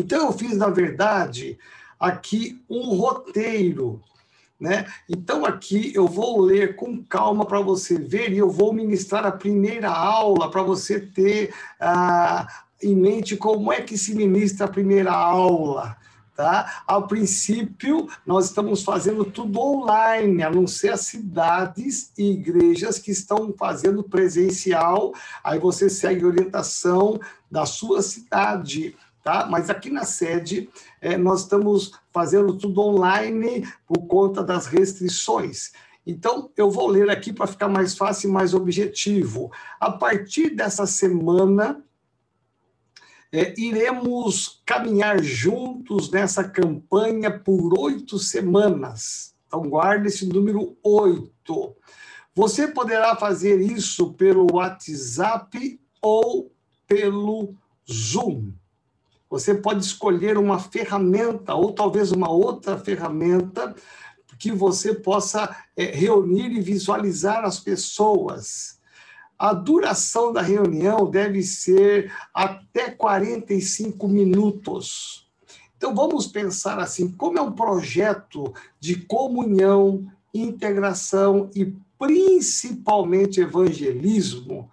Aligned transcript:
Então, 0.00 0.26
eu 0.26 0.32
fiz, 0.32 0.56
na 0.56 0.70
verdade, 0.70 1.58
aqui 1.98 2.64
um 2.70 2.96
roteiro. 2.96 4.02
Né? 4.58 4.86
Então, 5.06 5.44
aqui 5.44 5.92
eu 5.94 6.06
vou 6.06 6.40
ler 6.40 6.74
com 6.74 7.04
calma 7.04 7.44
para 7.44 7.60
você 7.60 7.98
ver 7.98 8.32
e 8.32 8.38
eu 8.38 8.50
vou 8.50 8.72
ministrar 8.72 9.26
a 9.26 9.32
primeira 9.32 9.90
aula 9.90 10.50
para 10.50 10.62
você 10.62 10.98
ter 11.00 11.52
ah, 11.78 12.46
em 12.82 12.96
mente 12.96 13.36
como 13.36 13.70
é 13.70 13.82
que 13.82 13.98
se 13.98 14.14
ministra 14.14 14.64
a 14.64 14.70
primeira 14.70 15.12
aula. 15.12 15.96
Tá? 16.34 16.82
A 16.86 16.98
princípio, 17.02 18.08
nós 18.24 18.46
estamos 18.46 18.82
fazendo 18.82 19.26
tudo 19.26 19.60
online, 19.60 20.42
a 20.42 20.50
não 20.50 20.66
ser 20.66 20.94
as 20.94 21.02
cidades 21.02 22.10
e 22.16 22.30
igrejas 22.30 22.98
que 22.98 23.10
estão 23.10 23.54
fazendo 23.58 24.02
presencial. 24.02 25.12
Aí 25.44 25.58
você 25.58 25.90
segue 25.90 26.24
a 26.24 26.28
orientação 26.28 27.20
da 27.50 27.66
sua 27.66 28.00
cidade. 28.00 28.96
Tá? 29.22 29.46
Mas 29.46 29.68
aqui 29.68 29.90
na 29.90 30.04
sede, 30.04 30.70
é, 31.00 31.16
nós 31.16 31.42
estamos 31.42 31.92
fazendo 32.10 32.56
tudo 32.56 32.80
online 32.80 33.68
por 33.86 34.06
conta 34.06 34.42
das 34.42 34.66
restrições. 34.66 35.72
Então, 36.06 36.50
eu 36.56 36.70
vou 36.70 36.86
ler 36.88 37.10
aqui 37.10 37.32
para 37.32 37.46
ficar 37.46 37.68
mais 37.68 37.96
fácil 37.96 38.30
e 38.30 38.32
mais 38.32 38.54
objetivo. 38.54 39.52
A 39.78 39.92
partir 39.92 40.50
dessa 40.50 40.86
semana, 40.86 41.84
é, 43.30 43.54
iremos 43.60 44.62
caminhar 44.64 45.22
juntos 45.22 46.10
nessa 46.10 46.42
campanha 46.42 47.30
por 47.30 47.78
oito 47.78 48.18
semanas. 48.18 49.34
Então, 49.46 49.62
guarde 49.68 50.08
esse 50.08 50.26
número 50.26 50.76
oito. 50.82 51.76
Você 52.34 52.68
poderá 52.68 53.14
fazer 53.16 53.60
isso 53.60 54.14
pelo 54.14 54.46
WhatsApp 54.54 55.80
ou 56.00 56.50
pelo 56.86 57.54
Zoom. 57.90 58.52
Você 59.30 59.54
pode 59.54 59.84
escolher 59.84 60.36
uma 60.36 60.58
ferramenta 60.58 61.54
ou 61.54 61.72
talvez 61.72 62.10
uma 62.10 62.28
outra 62.28 62.76
ferramenta 62.76 63.72
que 64.36 64.50
você 64.50 64.92
possa 64.92 65.54
é, 65.76 65.84
reunir 65.84 66.50
e 66.50 66.60
visualizar 66.60 67.44
as 67.44 67.60
pessoas. 67.60 68.80
A 69.38 69.52
duração 69.54 70.32
da 70.32 70.42
reunião 70.42 71.08
deve 71.08 71.44
ser 71.44 72.12
até 72.34 72.90
45 72.90 74.08
minutos. 74.08 75.28
Então 75.76 75.94
vamos 75.94 76.26
pensar 76.26 76.80
assim: 76.80 77.08
como 77.12 77.38
é 77.38 77.40
um 77.40 77.52
projeto 77.52 78.52
de 78.80 78.96
comunhão, 78.96 80.10
integração 80.34 81.48
e 81.54 81.72
principalmente 81.96 83.40
evangelismo, 83.40 84.68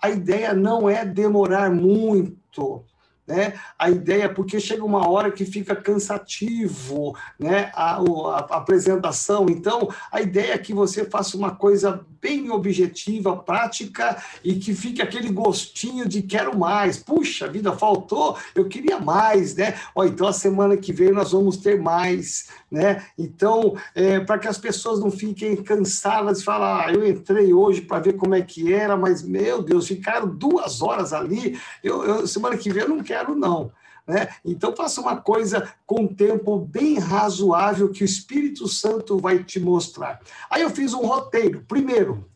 a 0.00 0.10
ideia 0.10 0.54
não 0.54 0.88
é 0.88 1.04
demorar 1.04 1.70
muito 1.70 2.84
né? 3.26 3.54
A 3.78 3.90
ideia 3.90 4.28
porque 4.28 4.60
chega 4.60 4.84
uma 4.84 5.08
hora 5.08 5.30
que 5.30 5.44
fica 5.44 5.74
cansativo, 5.74 7.16
né? 7.38 7.70
A, 7.74 7.96
a, 7.96 8.00
a, 8.00 8.56
apresentação. 8.56 9.46
Então, 9.48 9.88
a 10.12 10.20
ideia 10.20 10.54
é 10.54 10.58
que 10.58 10.72
você 10.72 11.04
faça 11.04 11.36
uma 11.36 11.54
coisa 11.54 12.04
bem 12.20 12.50
objetiva, 12.50 13.36
prática 13.36 14.20
e 14.42 14.54
que 14.54 14.74
fique 14.74 15.00
aquele 15.00 15.30
gostinho 15.30 16.08
de 16.08 16.22
quero 16.22 16.58
mais. 16.58 16.98
Puxa 16.98 17.46
vida, 17.48 17.72
faltou, 17.72 18.36
eu 18.54 18.68
queria 18.68 18.98
mais, 18.98 19.54
né? 19.54 19.74
Ó, 19.94 20.04
então 20.04 20.26
a 20.26 20.32
semana 20.32 20.76
que 20.76 20.92
vem 20.92 21.12
nós 21.12 21.32
vamos 21.32 21.56
ter 21.56 21.80
mais, 21.80 22.48
né? 22.70 23.04
Então, 23.18 23.76
é, 23.94 24.20
para 24.20 24.38
que 24.38 24.48
as 24.48 24.58
pessoas 24.58 25.00
não 25.00 25.10
fiquem 25.10 25.56
cansadas 25.56 26.38
de 26.38 26.44
falar, 26.44 26.86
ah, 26.86 26.92
eu 26.92 27.06
entrei 27.06 27.52
hoje 27.52 27.80
para 27.80 28.00
ver 28.00 28.14
como 28.14 28.34
é 28.34 28.42
que 28.42 28.72
era, 28.72 28.96
mas 28.96 29.22
meu 29.22 29.62
Deus, 29.62 29.86
ficaram 29.86 30.28
duas 30.28 30.82
horas 30.82 31.12
ali. 31.12 31.58
Eu, 31.82 32.04
eu 32.04 32.26
semana 32.26 32.56
que 32.56 32.72
vem 32.72 32.82
eu 32.82 32.88
não 32.88 33.02
quero 33.02 33.15
quero, 33.16 33.34
não. 33.34 33.72
Né? 34.06 34.28
Então, 34.44 34.76
faça 34.76 35.00
uma 35.00 35.16
coisa 35.16 35.72
com 35.84 36.06
tempo 36.06 36.58
bem 36.58 36.98
razoável 36.98 37.90
que 37.90 38.02
o 38.02 38.04
Espírito 38.04 38.68
Santo 38.68 39.18
vai 39.18 39.42
te 39.42 39.58
mostrar. 39.58 40.20
Aí 40.50 40.62
eu 40.62 40.70
fiz 40.70 40.94
um 40.94 41.06
roteiro. 41.06 41.64
Primeiro, 41.66 42.28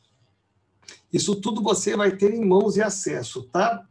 isso 1.12 1.36
tudo 1.36 1.62
você 1.62 1.96
vai 1.96 2.12
ter 2.16 2.34
em 2.34 2.44
mãos 2.44 2.76
e 2.76 2.82
acesso, 2.82 3.42
tá? 3.44 3.86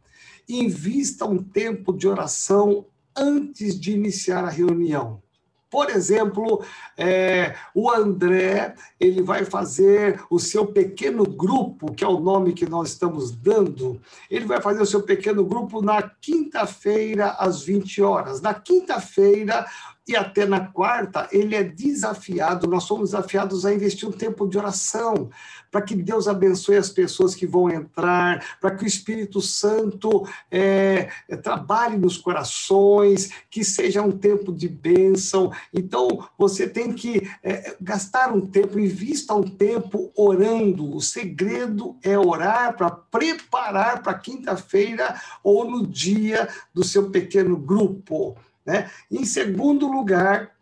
Invista 0.48 1.24
um 1.24 1.42
tempo 1.42 1.92
de 1.92 2.06
oração 2.08 2.86
antes 3.16 3.78
de 3.78 3.92
iniciar 3.92 4.44
a 4.44 4.50
reunião. 4.50 5.22
Por 5.70 5.88
exemplo, 5.88 6.64
é, 6.98 7.54
o 7.74 7.90
André 7.90 8.74
ele 8.98 9.22
vai 9.22 9.44
fazer 9.44 10.20
o 10.28 10.38
seu 10.38 10.66
pequeno 10.66 11.24
grupo, 11.24 11.92
que 11.92 12.02
é 12.02 12.08
o 12.08 12.18
nome 12.18 12.52
que 12.52 12.68
nós 12.68 12.88
estamos 12.88 13.30
dando. 13.30 14.00
Ele 14.28 14.46
vai 14.46 14.60
fazer 14.60 14.82
o 14.82 14.86
seu 14.86 15.02
pequeno 15.02 15.44
grupo 15.44 15.80
na 15.80 16.02
quinta-feira 16.02 17.30
às 17.38 17.62
20 17.62 18.02
horas. 18.02 18.40
Na 18.40 18.52
quinta-feira, 18.52 19.64
e 20.08 20.16
até 20.16 20.44
na 20.44 20.60
quarta, 20.60 21.28
ele 21.30 21.54
é 21.54 21.62
desafiado, 21.62 22.66
nós 22.66 22.84
somos 22.84 23.10
desafiados 23.10 23.64
a 23.64 23.72
investir 23.72 24.08
um 24.08 24.12
tempo 24.12 24.48
de 24.48 24.58
oração, 24.58 25.30
para 25.70 25.82
que 25.82 25.94
Deus 25.94 26.26
abençoe 26.26 26.76
as 26.76 26.90
pessoas 26.90 27.34
que 27.34 27.46
vão 27.46 27.70
entrar, 27.70 28.58
para 28.60 28.74
que 28.74 28.82
o 28.82 28.86
Espírito 28.86 29.40
Santo 29.40 30.26
é, 30.50 31.08
é, 31.28 31.36
trabalhe 31.36 31.96
nos 31.96 32.16
corações, 32.16 33.30
que 33.48 33.62
seja 33.62 34.02
um 34.02 34.10
tempo 34.10 34.52
de 34.52 34.68
bênção. 34.68 35.52
Então, 35.72 36.26
você 36.36 36.68
tem 36.68 36.92
que 36.92 37.30
é, 37.42 37.76
gastar 37.80 38.32
um 38.32 38.40
tempo, 38.40 38.80
invista 38.80 39.34
um 39.34 39.44
tempo 39.44 40.10
orando. 40.16 40.92
O 40.92 41.00
segredo 41.00 41.96
é 42.02 42.18
orar 42.18 42.76
para 42.76 42.90
preparar 42.90 44.02
para 44.02 44.14
quinta-feira 44.14 45.20
ou 45.44 45.70
no 45.70 45.86
dia 45.86 46.48
do 46.74 46.82
seu 46.82 47.10
pequeno 47.10 47.56
grupo. 47.56 48.36
Né? 48.70 48.88
Em 49.10 49.24
segundo 49.24 49.88
lugar, 49.88 50.54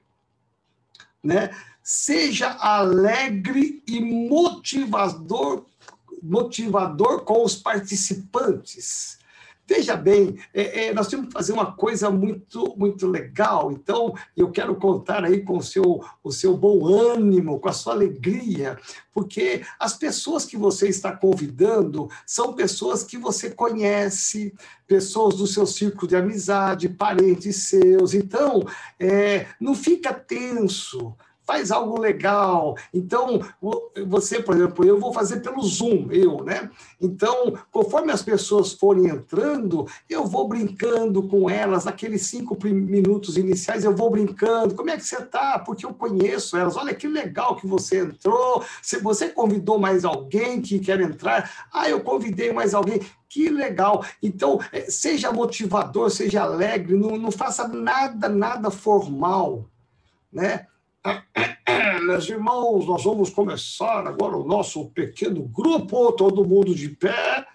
né, 1.22 1.54
seja 1.82 2.52
alegre 2.52 3.82
e 3.86 4.00
motivador, 4.00 5.66
motivador 6.22 7.20
com 7.24 7.44
os 7.44 7.54
participantes. 7.54 9.17
Veja 9.68 9.94
bem, 9.94 10.38
é, 10.54 10.86
é, 10.86 10.94
nós 10.94 11.08
temos 11.08 11.26
que 11.26 11.32
fazer 11.34 11.52
uma 11.52 11.72
coisa 11.72 12.10
muito, 12.10 12.74
muito 12.74 13.06
legal. 13.06 13.70
Então, 13.70 14.14
eu 14.34 14.50
quero 14.50 14.74
contar 14.76 15.22
aí 15.22 15.42
com 15.42 15.58
o 15.58 15.62
seu, 15.62 16.02
o 16.24 16.32
seu 16.32 16.56
bom 16.56 16.86
ânimo, 16.86 17.60
com 17.60 17.68
a 17.68 17.72
sua 17.72 17.92
alegria, 17.92 18.78
porque 19.12 19.60
as 19.78 19.92
pessoas 19.92 20.46
que 20.46 20.56
você 20.56 20.88
está 20.88 21.14
convidando 21.14 22.08
são 22.24 22.54
pessoas 22.54 23.04
que 23.04 23.18
você 23.18 23.50
conhece, 23.50 24.54
pessoas 24.86 25.34
do 25.34 25.46
seu 25.46 25.66
círculo 25.66 26.08
de 26.08 26.16
amizade, 26.16 26.88
parentes 26.88 27.68
seus. 27.68 28.14
Então, 28.14 28.66
é, 28.98 29.48
não 29.60 29.74
fica 29.74 30.14
tenso 30.14 31.14
faz 31.48 31.70
algo 31.70 31.98
legal. 31.98 32.76
Então, 32.92 33.41
você, 34.06 34.38
por 34.42 34.54
exemplo, 34.54 34.84
eu 34.84 35.00
vou 35.00 35.14
fazer 35.14 35.41
pelo 35.41 35.62
Zoom, 35.62 36.09
eu, 36.10 36.44
né? 36.44 36.70
Então, 37.00 37.54
conforme 37.72 38.12
as 38.12 38.20
pessoas 38.20 38.75
forem 38.75 39.06
entrando, 39.06 39.86
eu 40.10 40.26
vou 40.26 40.47
brincando 40.47 41.22
com 41.22 41.48
elas, 41.48 41.86
naqueles 41.86 42.26
cinco 42.26 42.54
minutos 42.62 43.38
iniciais, 43.38 43.82
eu 43.82 43.97
vou 43.97 44.10
brincando. 44.10 44.75
Como 44.75 44.91
é 44.91 44.98
que 44.98 45.06
você 45.06 45.22
está? 45.22 45.59
Porque 45.59 45.86
eu 45.86 45.94
conheço 45.94 46.54
elas. 46.54 46.76
Olha 46.76 46.94
que 46.94 47.09
legal 47.09 47.56
que 47.56 47.66
você 47.66 48.00
entrou. 48.00 48.62
Se 48.82 48.98
você 48.98 49.30
convidou 49.30 49.78
mais 49.78 50.04
alguém 50.04 50.60
que 50.60 50.78
quer 50.78 51.00
entrar, 51.00 51.66
ah, 51.72 51.88
eu 51.88 52.03
convidei 52.03 52.53
mais 52.53 52.75
alguém. 52.75 53.00
Que 53.26 53.48
legal! 53.48 54.04
Então, 54.22 54.60
é, 54.70 54.82
seja 54.82 55.32
motivador, 55.32 56.10
seja 56.10 56.42
alegre, 56.42 56.94
não, 56.94 57.16
não 57.16 57.30
faça 57.30 57.66
nada, 57.66 58.28
nada 58.28 58.70
formal, 58.70 59.65
né? 60.30 60.66
Meus 62.06 62.28
irmãos, 62.28 62.86
nós 62.86 63.04
vamos 63.04 63.30
começar 63.30 64.06
agora 64.06 64.36
o 64.36 64.46
nosso 64.46 64.86
pequeno 64.91 65.42
grupo, 65.42 66.12
todo 66.12 66.44
mundo 66.44 66.74
de 66.74 66.88
pé, 66.88 67.46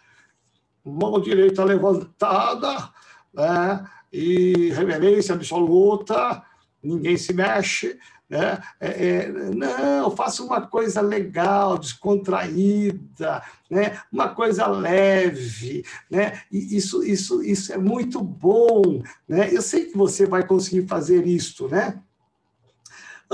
mão 0.83 1.19
direita 1.19 1.63
levantada, 1.63 2.89
né? 3.33 3.85
e 4.11 4.69
reverência 4.71 5.33
absoluta, 5.33 6.43
ninguém 6.81 7.17
se 7.17 7.33
mexe. 7.33 7.97
Né? 8.29 8.59
É, 8.79 9.07
é, 9.07 9.27
não, 9.29 10.09
faça 10.09 10.43
uma 10.43 10.61
coisa 10.61 11.01
legal, 11.01 11.77
descontraída, 11.77 13.43
né? 13.69 13.99
uma 14.11 14.29
coisa 14.29 14.65
leve. 14.67 15.85
Né? 16.09 16.41
E 16.51 16.77
isso, 16.77 17.03
isso, 17.03 17.43
isso 17.43 17.73
é 17.73 17.77
muito 17.77 18.21
bom. 18.21 19.01
Né? 19.27 19.49
Eu 19.51 19.61
sei 19.61 19.85
que 19.85 19.97
você 19.97 20.25
vai 20.25 20.45
conseguir 20.45 20.87
fazer 20.87 21.27
isso, 21.27 21.67
né? 21.67 22.01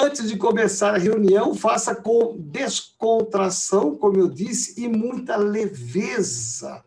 Antes 0.01 0.29
de 0.29 0.37
começar 0.37 0.95
a 0.95 0.97
reunião, 0.97 1.53
faça 1.53 1.93
com 1.93 2.37
descontração, 2.39 3.97
como 3.97 4.17
eu 4.17 4.29
disse, 4.29 4.81
e 4.81 4.87
muita 4.87 5.35
leveza. 5.35 6.81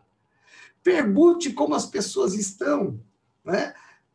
Pergunte 0.81 1.53
como 1.53 1.75
as 1.75 1.85
pessoas 1.85 2.33
estão, 2.33 2.99
né? 3.45 3.71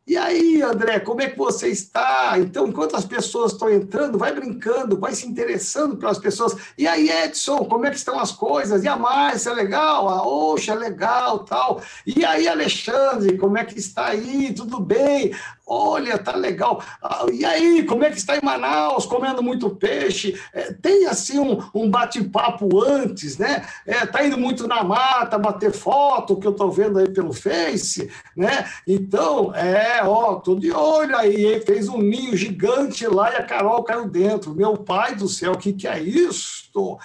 E 0.09 0.17
aí, 0.17 0.59
André, 0.63 0.99
como 0.99 1.21
é 1.21 1.29
que 1.29 1.37
você 1.37 1.67
está? 1.67 2.33
Então, 2.39 2.65
enquanto 2.65 2.95
as 2.95 3.05
pessoas 3.05 3.51
estão 3.51 3.71
entrando, 3.71 4.17
vai 4.17 4.33
brincando, 4.33 4.99
vai 4.99 5.13
se 5.13 5.27
interessando 5.27 5.97
pelas 5.97 6.17
pessoas. 6.17 6.55
E 6.75 6.87
aí, 6.87 7.11
Edson, 7.11 7.59
como 7.59 7.85
é 7.85 7.91
que 7.91 7.95
estão 7.95 8.19
as 8.19 8.31
coisas? 8.31 8.83
E 8.83 8.87
a 8.87 8.97
Márcia, 8.97 9.53
legal? 9.53 10.09
A 10.09 10.27
Oxa, 10.27 10.73
legal, 10.73 11.45
tal. 11.45 11.83
E 12.07 12.25
aí, 12.25 12.47
Alexandre, 12.47 13.37
como 13.37 13.55
é 13.55 13.63
que 13.63 13.77
está 13.77 14.07
aí? 14.07 14.51
Tudo 14.51 14.79
bem? 14.79 15.31
Olha, 15.71 16.17
tá 16.17 16.35
legal. 16.35 16.81
Ah, 16.99 17.27
e 17.31 17.45
aí, 17.45 17.83
como 17.83 18.03
é 18.03 18.09
que 18.09 18.17
está 18.17 18.35
em 18.35 18.43
Manaus? 18.43 19.05
Comendo 19.05 19.43
muito 19.43 19.69
peixe? 19.69 20.35
É, 20.51 20.73
tem 20.73 21.05
assim 21.05 21.37
um, 21.37 21.59
um 21.75 21.87
bate-papo 21.87 22.83
antes, 22.83 23.37
né? 23.37 23.63
É, 23.85 24.03
tá 24.03 24.25
indo 24.25 24.35
muito 24.35 24.67
na 24.67 24.83
mata, 24.83 25.37
bater 25.37 25.71
foto, 25.71 26.37
que 26.37 26.47
eu 26.47 26.53
tô 26.53 26.71
vendo 26.71 26.97
aí 26.97 27.07
pelo 27.07 27.31
Face, 27.31 28.09
né? 28.35 28.67
Então, 28.87 29.53
é, 29.53 30.01
ó, 30.03 30.35
tô 30.35 30.55
de 30.55 30.71
olho 30.71 31.15
aí, 31.15 31.61
fez 31.61 31.87
um 31.87 31.99
ninho 31.99 32.35
gigante 32.35 33.05
lá 33.05 33.31
e 33.31 33.35
a 33.35 33.43
Carol 33.43 33.83
caiu 33.83 34.09
dentro. 34.09 34.55
Meu 34.55 34.75
pai 34.75 35.13
do 35.13 35.27
céu, 35.27 35.51
o 35.51 35.57
que, 35.57 35.71
que 35.71 35.87
é 35.87 36.01
isso? 36.01 36.97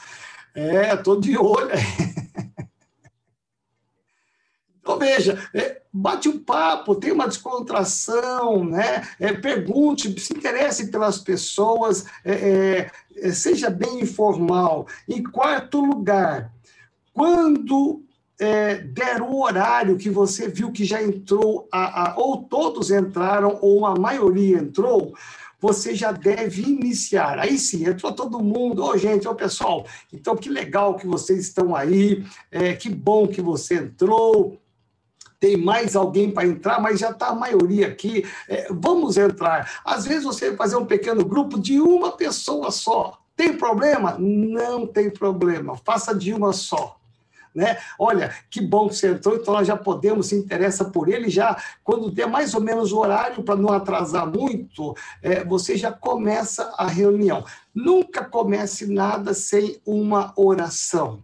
É, 0.55 0.97
tô 0.97 1.17
de 1.21 1.37
olho 1.37 1.71
aí. 1.71 2.44
Então, 4.85 4.99
veja, 4.99 5.49
é, 5.55 5.81
bate 5.91 6.29
um 6.29 6.39
papo, 6.39 6.95
tem 6.95 7.11
uma 7.11 7.27
descontração, 7.27 8.63
né? 8.67 9.09
É, 9.19 9.33
pergunte, 9.33 10.21
se 10.21 10.37
interesse 10.37 10.89
pelas 10.89 11.19
pessoas, 11.19 12.05
é, 12.23 12.33
é, 12.33 12.91
é, 13.17 13.33
seja 13.33 13.71
bem 13.71 14.03
informal. 14.03 14.87
Em 15.09 15.23
quarto 15.23 15.81
lugar, 15.81 16.53
quando 17.15 18.03
é, 18.39 18.75
der 18.75 19.23
o 19.23 19.41
horário 19.41 19.97
que 19.97 20.11
você 20.11 20.49
viu 20.49 20.71
que 20.71 20.85
já 20.85 21.03
entrou, 21.03 21.67
a, 21.73 22.11
a, 22.11 22.17
ou 22.19 22.43
todos 22.43 22.91
entraram, 22.91 23.59
ou 23.63 23.87
a 23.87 23.99
maioria 23.99 24.59
entrou, 24.59 25.15
você 25.59 25.95
já 25.95 26.13
deve 26.13 26.61
iniciar. 26.61 27.39
Aí 27.39 27.57
sim, 27.57 27.89
entrou 27.89 28.13
todo 28.13 28.45
mundo. 28.45 28.85
Ô, 28.85 28.91
oh, 28.91 28.99
gente, 28.99 29.27
ô, 29.27 29.31
oh, 29.31 29.35
pessoal, 29.35 29.87
então 30.13 30.37
que 30.37 30.51
legal 30.51 30.95
que 30.97 31.07
vocês 31.07 31.41
estão 31.41 31.75
aí, 31.75 32.23
é, 32.51 32.75
que 32.75 32.91
bom 32.91 33.27
que 33.27 33.41
você 33.41 33.77
entrou 33.77 34.59
tem 35.45 35.59
mais 35.59 35.95
alguém 35.95 36.31
para 36.31 36.47
entrar, 36.47 36.81
mas 36.81 36.99
já 36.99 37.11
está 37.11 37.27
a 37.27 37.35
maioria 37.35 37.87
aqui. 37.87 38.25
É, 38.49 38.67
vamos 38.71 39.19
entrar. 39.19 39.83
Às 39.85 40.07
vezes 40.07 40.25
você 40.25 40.49
vai 40.49 40.57
fazer 40.57 40.77
um 40.77 40.87
pequeno 40.87 41.23
grupo 41.23 41.61
de 41.61 41.79
uma 41.79 42.13
pessoa 42.13 42.71
só. 42.71 43.19
Tem 43.37 43.53
problema? 43.55 44.17
Não 44.19 44.87
tem 44.87 45.11
problema. 45.11 45.77
Faça 45.77 46.15
de 46.15 46.33
uma 46.33 46.55
só. 46.55 46.97
Né? 47.55 47.77
Olha, 47.99 48.35
que 48.49 48.59
bom 48.59 48.89
que 48.89 48.97
você 48.97 49.11
entrou, 49.11 49.37
então 49.37 49.53
nós 49.53 49.69
já 49.69 49.77
podemos 49.77 50.29
se 50.29 50.35
interessa 50.35 50.87
por 50.87 51.11
ele 51.11 51.29
já 51.29 51.63
quando 51.85 52.11
der 52.11 52.27
mais 52.27 52.55
ou 52.55 52.63
menos 52.63 52.91
o 52.91 52.99
horário 52.99 53.43
para 53.43 53.55
não 53.55 53.71
atrasar 53.71 54.27
muito, 54.27 54.97
é, 55.23 55.45
você 55.45 55.77
já 55.77 55.93
começa 55.93 56.73
a 56.79 56.87
reunião. 56.87 57.45
Nunca 57.75 58.25
comece 58.25 58.91
nada 58.91 59.35
sem 59.35 59.79
uma 59.85 60.33
oração 60.37 61.23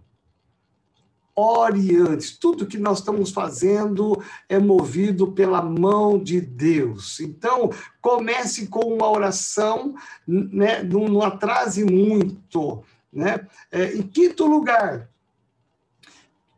ore 1.35 1.97
antes. 1.97 2.37
Tudo 2.37 2.67
que 2.67 2.79
nós 2.79 2.99
estamos 2.99 3.31
fazendo 3.31 4.21
é 4.49 4.59
movido 4.59 5.32
pela 5.32 5.62
mão 5.62 6.19
de 6.19 6.41
Deus. 6.41 7.21
Então, 7.21 7.71
comece 8.00 8.67
com 8.67 8.81
uma 8.93 9.11
oração, 9.11 9.94
né? 10.27 10.82
não, 10.82 11.09
não 11.09 11.23
atrase 11.23 11.85
muito. 11.85 12.82
Né? 13.12 13.47
É, 13.71 13.97
em 13.97 14.03
quinto 14.03 14.47
lugar, 14.47 15.09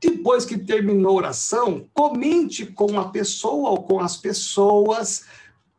depois 0.00 0.44
que 0.44 0.58
terminou 0.58 1.12
a 1.12 1.16
oração, 1.16 1.88
comente 1.94 2.66
com 2.66 2.98
a 2.98 3.08
pessoa 3.08 3.70
ou 3.70 3.82
com 3.84 4.00
as 4.00 4.16
pessoas 4.16 5.24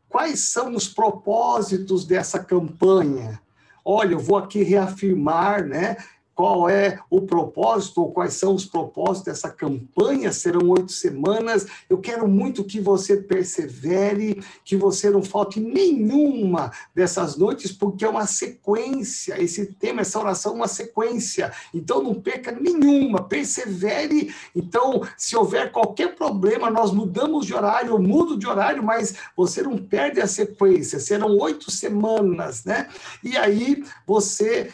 quais 0.07 0.41
são 0.41 0.75
os 0.75 0.87
propósitos 0.87 2.05
dessa 2.05 2.37
campanha. 2.37 3.41
Olha, 3.83 4.13
eu 4.13 4.19
vou 4.19 4.37
aqui 4.37 4.63
reafirmar, 4.63 5.65
né? 5.65 5.97
Qual 6.35 6.67
é 6.67 6.99
o 7.09 7.21
propósito 7.21 8.01
ou 8.01 8.11
quais 8.11 8.33
são 8.33 8.55
os 8.55 8.65
propósitos 8.65 9.25
dessa 9.25 9.49
campanha. 9.49 10.31
Serão 10.31 10.69
oito 10.69 10.91
semanas. 10.91 11.65
Eu 11.89 11.99
quero 11.99 12.27
muito 12.27 12.63
que 12.63 12.79
você 12.79 13.17
persevere, 13.17 14.43
que 14.65 14.75
você 14.75 15.09
não 15.09 15.21
falte 15.21 15.59
nenhuma 15.59 16.71
dessas 16.93 17.37
noites, 17.37 17.71
porque 17.71 18.05
é 18.05 18.09
uma 18.09 18.25
sequência. 18.25 19.41
Esse 19.41 19.67
tema, 19.67 20.01
essa 20.01 20.19
oração 20.19 20.53
é 20.53 20.55
uma 20.55 20.67
sequência. 20.67 21.51
Então, 21.73 22.01
não 22.01 22.15
perca 22.15 22.51
nenhuma, 22.51 23.23
persevere. 23.23 24.33
Então, 24.55 25.01
se 25.17 25.35
houver 25.35 25.71
qualquer 25.71 26.15
problema, 26.15 26.69
nós 26.69 26.91
mudamos 26.91 27.45
de 27.45 27.53
horário, 27.53 27.91
eu 27.91 27.99
mudo 27.99 28.37
de 28.37 28.47
horário, 28.47 28.83
mas 28.83 29.15
você 29.35 29.61
não 29.61 29.77
perde 29.77 30.19
a 30.19 30.27
sequência. 30.27 30.99
Serão 30.99 31.37
oito 31.37 31.69
semanas, 31.69 32.63
né? 32.63 32.87
E 33.23 33.37
aí 33.37 33.83
você 34.05 34.71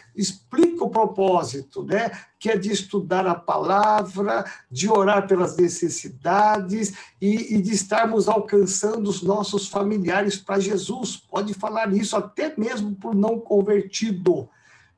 explica 0.49 0.83
o 0.83 0.89
propósito, 0.89 1.83
né? 1.83 2.11
que 2.39 2.49
é 2.49 2.57
de 2.57 2.71
estudar 2.71 3.27
a 3.27 3.35
palavra, 3.35 4.43
de 4.71 4.89
orar 4.89 5.27
pelas 5.27 5.55
necessidades 5.55 6.93
e, 7.21 7.55
e 7.55 7.61
de 7.61 7.71
estarmos 7.71 8.27
alcançando 8.27 9.09
os 9.09 9.21
nossos 9.21 9.67
familiares 9.67 10.37
para 10.37 10.59
Jesus. 10.59 11.17
Pode 11.17 11.53
falar 11.53 11.93
isso 11.93 12.17
até 12.17 12.53
mesmo 12.57 12.95
por 12.95 13.13
não 13.13 13.39
convertido, 13.39 14.49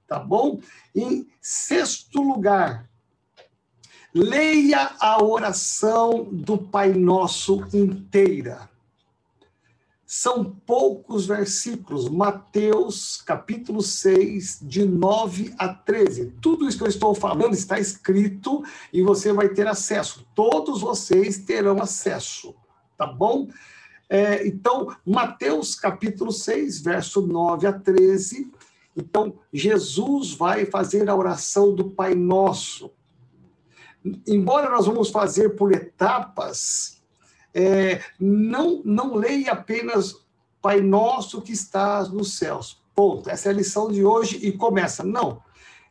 tá 0.08 0.18
bom? 0.18 0.60
Em 0.96 1.28
sexto 1.42 2.22
lugar, 2.22 2.90
leia 4.14 4.92
a 5.00 5.22
oração 5.22 6.30
do 6.32 6.58
Pai 6.58 6.94
Nosso 6.94 7.66
inteira. 7.74 8.71
São 10.14 10.44
poucos 10.44 11.26
versículos, 11.26 12.10
Mateus 12.10 13.22
capítulo 13.26 13.82
6, 13.82 14.60
de 14.62 14.84
9 14.84 15.56
a 15.58 15.70
13. 15.70 16.34
Tudo 16.42 16.68
isso 16.68 16.78
que 16.78 16.84
eu 16.84 16.90
estou 16.90 17.16
falando 17.16 17.54
está 17.54 17.80
escrito 17.80 18.62
e 18.92 19.02
você 19.02 19.32
vai 19.32 19.48
ter 19.48 19.70
acesso. 19.70 20.28
Todos 20.36 20.82
vocês 20.82 21.38
terão 21.38 21.82
acesso, 21.82 22.54
tá 22.98 23.08
bom? 23.08 23.48
É, 24.10 24.46
então, 24.46 24.94
Mateus 25.06 25.76
capítulo 25.76 26.34
6, 26.34 26.82
verso 26.82 27.26
9 27.26 27.68
a 27.68 27.72
13. 27.72 28.52
Então, 28.98 29.40
Jesus 29.54 30.34
vai 30.34 30.66
fazer 30.66 31.10
a 31.10 31.16
oração 31.16 31.74
do 31.74 31.90
Pai 31.90 32.16
Nosso. 32.16 32.92
Embora 34.28 34.70
nós 34.70 34.88
vamos 34.88 35.10
fazer 35.10 35.56
por 35.56 35.72
etapas, 35.72 37.01
é, 37.54 38.02
não, 38.20 38.82
não 38.84 39.16
leia 39.16 39.52
apenas 39.52 40.16
Pai 40.62 40.82
Nosso 40.82 41.42
que 41.42 41.52
estás 41.52 42.10
nos 42.10 42.38
céus. 42.38 42.82
Ponto. 42.96 43.30
Essa 43.30 43.50
é 43.50 43.52
a 43.52 43.56
lição 43.56 43.92
de 43.92 44.04
hoje 44.04 44.38
e 44.42 44.52
começa. 44.52 45.04
Não. 45.04 45.42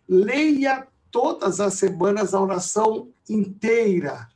Leia 0.09 0.87
todas 1.11 1.61
as 1.61 1.75
semanas 1.75 2.35
a 2.35 2.41
oração 2.41 3.09
inteira, 3.29 4.29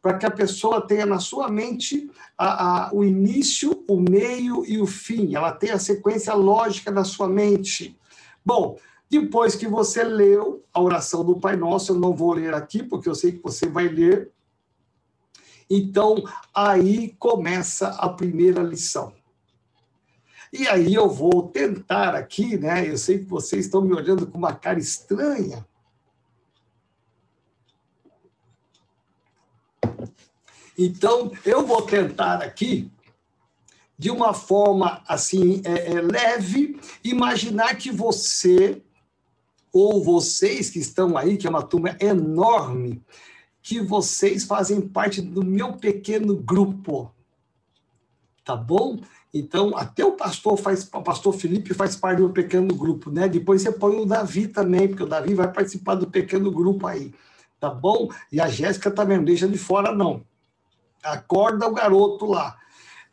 para 0.00 0.18
que 0.18 0.26
a 0.26 0.30
pessoa 0.30 0.86
tenha 0.86 1.04
na 1.04 1.18
sua 1.18 1.48
mente 1.48 2.10
a, 2.36 2.86
a, 2.86 2.94
o 2.94 3.04
início, 3.04 3.84
o 3.88 4.00
meio 4.00 4.64
e 4.66 4.80
o 4.80 4.86
fim. 4.86 5.34
Ela 5.34 5.52
tenha 5.52 5.74
a 5.74 5.80
sequência 5.80 6.34
lógica 6.34 6.90
na 6.90 7.04
sua 7.04 7.28
mente. 7.28 7.98
Bom, 8.44 8.78
depois 9.10 9.54
que 9.54 9.66
você 9.66 10.02
leu 10.04 10.64
a 10.72 10.80
oração 10.80 11.24
do 11.24 11.38
Pai 11.38 11.56
Nosso, 11.56 11.92
eu 11.92 11.98
não 11.98 12.14
vou 12.14 12.32
ler 12.32 12.54
aqui, 12.54 12.82
porque 12.82 13.08
eu 13.08 13.14
sei 13.14 13.32
que 13.32 13.42
você 13.42 13.68
vai 13.68 13.88
ler 13.88 14.30
então, 15.74 16.22
aí 16.54 17.16
começa 17.18 17.88
a 17.88 18.06
primeira 18.10 18.62
lição. 18.62 19.14
E 20.52 20.68
aí 20.68 20.92
eu 20.92 21.08
vou 21.08 21.48
tentar 21.48 22.14
aqui, 22.14 22.58
né? 22.58 22.86
Eu 22.86 22.98
sei 22.98 23.20
que 23.20 23.24
vocês 23.24 23.64
estão 23.64 23.80
me 23.80 23.94
olhando 23.94 24.26
com 24.26 24.36
uma 24.36 24.54
cara 24.54 24.78
estranha. 24.78 25.66
Então, 30.76 31.32
eu 31.42 31.66
vou 31.66 31.80
tentar 31.80 32.42
aqui, 32.42 32.90
de 33.96 34.10
uma 34.10 34.34
forma 34.34 35.02
assim, 35.08 35.62
é, 35.64 35.92
é, 35.92 36.00
leve, 36.02 36.78
imaginar 37.02 37.76
que 37.76 37.90
você, 37.90 38.82
ou 39.72 40.04
vocês 40.04 40.68
que 40.68 40.78
estão 40.78 41.16
aí, 41.16 41.38
que 41.38 41.46
é 41.46 41.50
uma 41.50 41.62
turma 41.62 41.96
enorme, 41.98 43.02
que 43.62 43.80
vocês 43.80 44.44
fazem 44.44 44.80
parte 44.80 45.22
do 45.22 45.44
meu 45.44 45.74
pequeno 45.74 46.36
grupo. 46.36 47.14
Tá 48.44 48.56
bom? 48.56 48.98
Então, 49.32 49.76
até 49.76 50.04
o 50.04 50.12
pastor 50.12 50.58
faz, 50.58 50.88
o 50.92 51.00
pastor 51.00 51.32
Felipe 51.32 51.72
faz 51.72 51.96
parte 51.96 52.20
do 52.20 52.30
pequeno 52.30 52.74
grupo, 52.74 53.10
né? 53.10 53.28
Depois 53.28 53.62
você 53.62 53.70
põe 53.70 53.96
o 53.96 54.04
Davi 54.04 54.48
também, 54.48 54.88
porque 54.88 55.04
o 55.04 55.08
Davi 55.08 55.32
vai 55.32 55.50
participar 55.50 55.94
do 55.94 56.08
pequeno 56.08 56.50
grupo 56.50 56.86
aí, 56.86 57.14
tá 57.60 57.70
bom? 57.70 58.10
E 58.30 58.40
a 58.40 58.48
Jéssica 58.48 58.90
também 58.90 59.16
não 59.16 59.24
deixa 59.24 59.48
de 59.48 59.56
fora, 59.56 59.94
não. 59.94 60.22
Acorda 61.02 61.66
o 61.66 61.72
garoto 61.72 62.26
lá. 62.26 62.58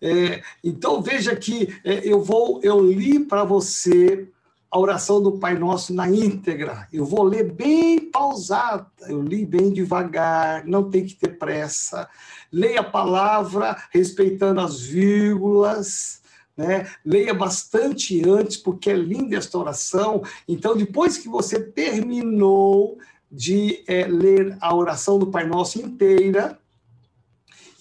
É, 0.01 0.41
então, 0.63 1.01
veja 1.01 1.35
que 1.35 1.79
é, 1.83 2.07
eu 2.07 2.21
vou, 2.21 2.59
eu 2.63 2.83
li 2.83 3.19
para 3.19 3.43
você 3.43 4.27
a 4.71 4.79
oração 4.79 5.21
do 5.21 5.33
Pai 5.33 5.57
Nosso 5.57 5.93
na 5.93 6.09
íntegra. 6.09 6.87
Eu 6.93 7.03
vou 7.03 7.23
ler 7.23 7.51
bem 7.51 7.99
pausada, 7.99 8.87
eu 9.07 9.21
li 9.21 9.45
bem 9.45 9.73
devagar, 9.73 10.65
não 10.65 10.89
tem 10.89 11.05
que 11.05 11.15
ter 11.15 11.39
pressa. 11.39 12.07
Leia 12.51 12.81
a 12.81 12.83
palavra 12.83 13.75
respeitando 13.91 14.61
as 14.61 14.79
vírgulas, 14.79 16.21
né? 16.55 16.87
Leia 17.03 17.33
bastante 17.33 18.21
antes, 18.29 18.57
porque 18.57 18.91
é 18.91 18.95
linda 18.95 19.37
esta 19.37 19.57
oração. 19.57 20.21
Então, 20.47 20.75
depois 20.75 21.17
que 21.17 21.29
você 21.29 21.59
terminou 21.59 22.97
de 23.31 23.83
é, 23.87 24.05
ler 24.05 24.57
a 24.59 24.75
oração 24.75 25.17
do 25.17 25.27
Pai 25.27 25.47
Nosso 25.47 25.79
inteira, 25.79 26.59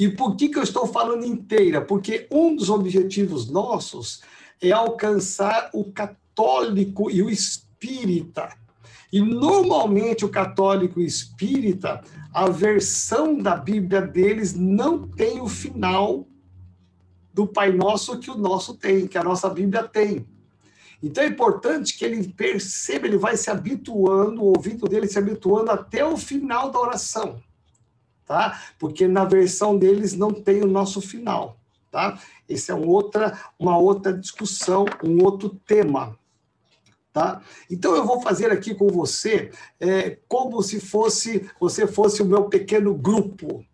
e 0.01 0.09
por 0.09 0.37
que, 0.37 0.49
que 0.49 0.59
eu 0.59 0.63
estou 0.63 0.87
falando 0.87 1.27
inteira? 1.27 1.81
Porque 1.83 2.29
um 2.31 2.55
dos 2.55 2.71
objetivos 2.71 3.51
nossos 3.51 4.23
é 4.61 4.71
alcançar 4.71 5.71
o 5.73 5.85
católico 6.39 7.11
e 7.11 7.21
o 7.21 7.29
espírita. 7.29 8.49
E 9.13 9.21
normalmente 9.21 10.25
o 10.25 10.29
católico 10.29 11.01
e 11.01 11.05
o 11.05 11.07
espírita, 11.07 12.03
a 12.33 12.49
versão 12.49 13.37
da 13.37 13.57
Bíblia 13.57 14.03
deles 14.03 14.55
não 14.55 15.09
tem 15.09 15.41
o 15.41 15.49
final 15.49 16.27
do 17.35 17.47
Pai 17.47 17.73
Nosso 17.73 18.19
que 18.19 18.31
o 18.31 18.37
nosso 18.37 18.75
tem, 18.75 19.07
que 19.09 19.19
a 19.19 19.25
nossa 19.25 19.49
Bíblia 19.49 19.83
tem. 19.83 20.27
Então 21.03 21.25
é 21.25 21.29
importante 21.29 21.97
que 21.97 22.05
ele 22.05 22.29
perceba, 22.29 23.07
ele 23.07 23.17
vai 23.17 23.37
se 23.37 23.51
habituando, 23.51 24.43
o 24.43 24.57
ouvido 24.57 24.87
dele 24.87 25.07
se 25.09 25.19
habituando 25.19 25.71
até 25.71 26.05
o 26.05 26.17
final 26.17 26.71
da 26.71 26.79
oração, 26.79 27.41
tá? 28.27 28.61
Porque 28.79 29.07
na 29.07 29.25
versão 29.25 29.79
deles 29.79 30.13
não 30.15 30.33
tem 30.33 30.63
o 30.63 30.67
nosso 30.67 31.01
final, 31.01 31.57
tá? 31.91 32.21
Esse 32.49 32.73
é 32.73 32.75
um 32.75 32.89
outra, 32.89 33.39
uma 33.57 33.79
outra 33.79 34.13
discussão, 34.13 34.87
um 35.05 35.23
outro 35.25 35.51
tema. 35.65 36.18
Tá? 37.13 37.41
Então 37.71 37.97
eu 37.97 38.05
vou 38.05 38.21
fazer 38.21 38.53
aqui 38.53 38.75
com 38.75 38.89
você 38.89 39.51
é, 39.81 40.19
como 40.29 40.63
se 40.63 40.79
fosse 40.79 41.51
você 41.59 41.87
fosse 41.87 42.23
o 42.23 42.27
meu 42.27 42.45
pequeno 42.45 42.95
grupo, 42.95 43.65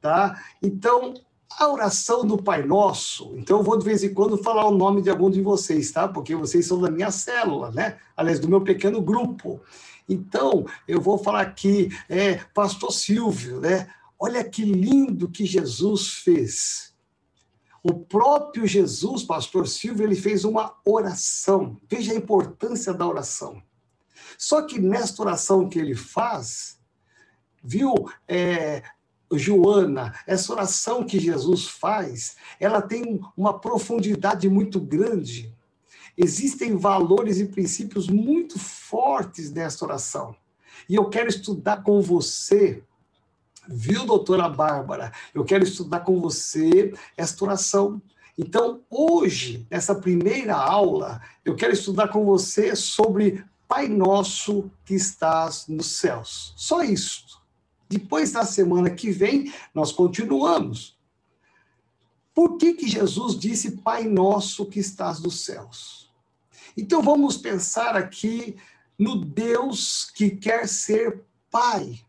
tá? 0.00 0.42
Então 0.60 1.14
a 1.58 1.68
oração 1.68 2.26
do 2.26 2.42
Pai 2.42 2.62
Nosso, 2.62 3.34
então 3.36 3.58
eu 3.58 3.62
vou 3.62 3.78
de 3.78 3.84
vez 3.84 4.04
em 4.04 4.12
quando 4.12 4.36
falar 4.38 4.66
o 4.66 4.76
nome 4.76 5.02
de 5.02 5.10
algum 5.10 5.30
de 5.30 5.40
vocês, 5.40 5.90
tá? 5.90 6.08
Porque 6.08 6.34
vocês 6.34 6.66
são 6.66 6.80
da 6.80 6.90
minha 6.90 7.10
célula, 7.10 7.70
né? 7.70 7.98
Aliás, 8.16 8.38
do 8.38 8.48
meu 8.48 8.60
pequeno 8.60 9.00
grupo. 9.00 9.60
Então 10.08 10.66
eu 10.86 11.00
vou 11.00 11.16
falar 11.16 11.40
aqui, 11.40 11.90
é, 12.08 12.40
Pastor 12.52 12.92
Silvio, 12.92 13.60
né? 13.60 13.88
Olha 14.18 14.44
que 14.44 14.64
lindo 14.64 15.28
que 15.28 15.46
Jesus 15.46 16.08
fez 16.08 16.89
o 17.82 17.94
próprio 17.94 18.66
Jesus, 18.66 19.22
pastor 19.22 19.66
Silvio, 19.66 20.04
ele 20.04 20.16
fez 20.16 20.44
uma 20.44 20.76
oração. 20.84 21.80
Veja 21.88 22.12
a 22.12 22.16
importância 22.16 22.92
da 22.92 23.06
oração. 23.06 23.62
Só 24.36 24.62
que 24.62 24.78
nesta 24.78 25.22
oração 25.22 25.68
que 25.68 25.78
ele 25.78 25.94
faz, 25.94 26.78
viu, 27.62 27.94
é, 28.28 28.82
Joana, 29.32 30.14
essa 30.26 30.52
oração 30.52 31.04
que 31.04 31.18
Jesus 31.18 31.66
faz, 31.68 32.36
ela 32.58 32.82
tem 32.82 33.20
uma 33.36 33.58
profundidade 33.58 34.48
muito 34.48 34.80
grande. 34.80 35.54
Existem 36.16 36.76
valores 36.76 37.38
e 37.38 37.46
princípios 37.46 38.08
muito 38.08 38.58
fortes 38.58 39.50
nessa 39.50 39.84
oração. 39.84 40.36
E 40.88 40.96
eu 40.96 41.08
quero 41.08 41.28
estudar 41.28 41.82
com 41.82 42.00
você 42.00 42.82
Viu, 43.68 44.04
doutora 44.06 44.48
Bárbara? 44.48 45.12
Eu 45.34 45.44
quero 45.44 45.64
estudar 45.64 46.00
com 46.00 46.20
você 46.20 46.92
esta 47.16 47.44
oração. 47.44 48.00
Então, 48.36 48.82
hoje, 48.88 49.66
nessa 49.70 49.94
primeira 49.94 50.56
aula, 50.56 51.20
eu 51.44 51.54
quero 51.54 51.72
estudar 51.72 52.08
com 52.08 52.24
você 52.24 52.74
sobre 52.74 53.44
Pai 53.68 53.86
Nosso 53.86 54.70
que 54.84 54.94
estás 54.94 55.66
nos 55.68 55.98
céus. 55.98 56.54
Só 56.56 56.82
isso. 56.82 57.40
Depois, 57.88 58.32
na 58.32 58.44
semana 58.44 58.90
que 58.90 59.10
vem, 59.10 59.52
nós 59.74 59.92
continuamos. 59.92 60.98
Por 62.34 62.56
que, 62.56 62.72
que 62.72 62.88
Jesus 62.88 63.38
disse 63.38 63.78
Pai 63.78 64.04
Nosso 64.04 64.66
que 64.66 64.80
estás 64.80 65.20
nos 65.20 65.44
céus? 65.44 66.10
Então, 66.76 67.02
vamos 67.02 67.36
pensar 67.36 67.96
aqui 67.96 68.56
no 68.98 69.16
Deus 69.16 70.10
que 70.10 70.30
quer 70.30 70.66
ser 70.66 71.22
Pai. 71.50 72.00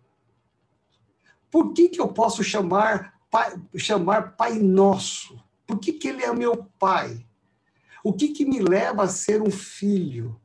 Por 1.52 1.74
que, 1.74 1.90
que 1.90 2.00
eu 2.00 2.08
posso 2.08 2.44
chamar 2.44 3.20
pai, 3.30 3.60
chamar 3.76 4.36
Pai 4.38 4.58
Nosso? 4.58 5.38
Por 5.68 5.80
que, 5.80 5.94
que 5.94 6.08
Ele 6.08 6.24
é 6.24 6.34
meu 6.34 6.66
Pai? 6.80 7.26
O 8.04 8.14
que, 8.14 8.30
que 8.30 8.46
me 8.46 8.60
leva 8.60 9.04
a 9.04 9.08
ser 9.08 9.42
um 9.42 9.52
filho? 9.52 10.40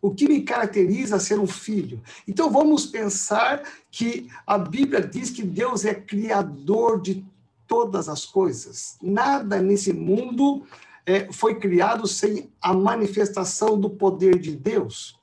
O 0.00 0.12
que 0.12 0.26
me 0.26 0.42
caracteriza 0.42 1.16
a 1.16 1.20
ser 1.20 1.38
um 1.38 1.46
filho? 1.46 2.02
Então 2.26 2.50
vamos 2.50 2.86
pensar 2.86 3.62
que 3.90 4.28
a 4.46 4.56
Bíblia 4.56 5.00
diz 5.00 5.30
que 5.30 5.42
Deus 5.42 5.84
é 5.84 5.94
criador 5.94 7.00
de 7.00 7.24
todas 7.68 8.08
as 8.08 8.24
coisas. 8.24 8.96
Nada 9.00 9.60
nesse 9.60 9.92
mundo 9.92 10.66
é, 11.06 11.32
foi 11.32 11.58
criado 11.58 12.06
sem 12.06 12.50
a 12.60 12.72
manifestação 12.74 13.78
do 13.78 13.90
poder 13.90 14.38
de 14.38 14.56
Deus. 14.56 15.18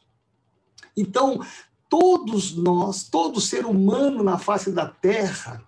Então, 0.95 1.41
todos 1.89 2.55
nós, 2.55 3.03
todo 3.03 3.41
ser 3.41 3.65
humano 3.65 4.23
na 4.23 4.37
face 4.37 4.71
da 4.71 4.85
terra, 4.85 5.61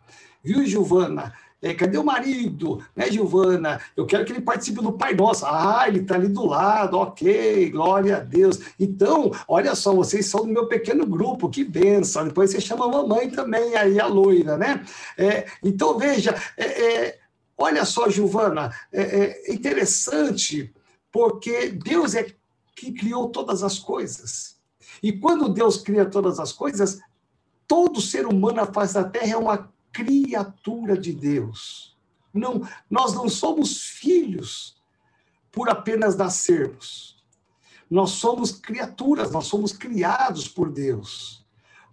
viu, 0.44 0.66
Giovana? 0.66 1.34
É, 1.62 1.76
cadê 1.76 1.98
o 1.98 2.04
marido? 2.04 2.84
Né, 2.96 3.12
Giovana? 3.12 3.80
Eu 3.96 4.08
quero 4.08 4.26
que 4.26 4.32
ele 4.32 4.42
participe 4.42 4.82
do 4.82 4.94
Pai 4.94 5.14
Nosso. 5.14 5.46
Ah, 5.46 5.84
ele 5.88 6.00
está 6.00 6.16
ali 6.16 6.28
do 6.28 6.46
lado, 6.46 6.98
ok, 6.98 7.70
glória 7.70 8.18
a 8.18 8.20
Deus. 8.20 8.60
Então, 8.80 9.32
olha 9.48 9.76
só, 9.76 9.94
vocês 9.94 10.26
são 10.26 10.42
do 10.42 10.52
meu 10.52 10.66
pequeno 10.66 11.06
grupo, 11.06 11.50
que 11.50 11.64
benção. 11.64 12.28
Depois 12.28 12.50
você 12.50 12.60
chama 12.60 12.86
a 12.86 12.90
mamãe 12.90 13.30
também, 13.30 13.76
aí 13.76 14.00
a 14.00 14.08
loira, 14.08 14.58
né? 14.58 14.84
É, 15.16 15.46
então, 15.64 16.00
veja, 16.00 16.36
é, 16.58 16.66
é 16.66 17.20
olha 17.56 17.86
só, 17.86 18.10
Giovana, 18.10 18.74
é, 18.92 19.02
é 19.48 19.54
interessante, 19.54 20.74
porque 21.12 21.70
Deus 21.70 22.16
é 22.16 22.26
que 22.76 22.92
criou 22.92 23.30
todas 23.30 23.62
as 23.62 23.78
coisas. 23.78 24.60
E 25.02 25.12
quando 25.12 25.50
Deus 25.50 25.78
cria 25.78 26.06
todas 26.06 26.40
as 26.40 26.52
coisas, 26.52 27.00
todo 27.68 28.02
ser 28.02 28.26
humano 28.28 28.58
na 28.58 28.66
face 28.66 28.94
da 28.94 29.04
terra 29.04 29.34
é 29.34 29.38
uma 29.38 29.72
criatura 29.92 30.98
de 30.98 31.12
Deus. 31.14 31.98
Não, 32.34 32.68
nós 32.90 33.14
não 33.14 33.28
somos 33.28 33.82
filhos 33.82 34.76
por 35.52 35.70
apenas 35.70 36.16
nascermos. 36.16 37.22
Nós 37.90 38.12
somos 38.12 38.52
criaturas, 38.52 39.32
nós 39.32 39.48
somos 39.48 39.74
criados 39.74 40.48
por 40.48 40.72
Deus. 40.72 41.46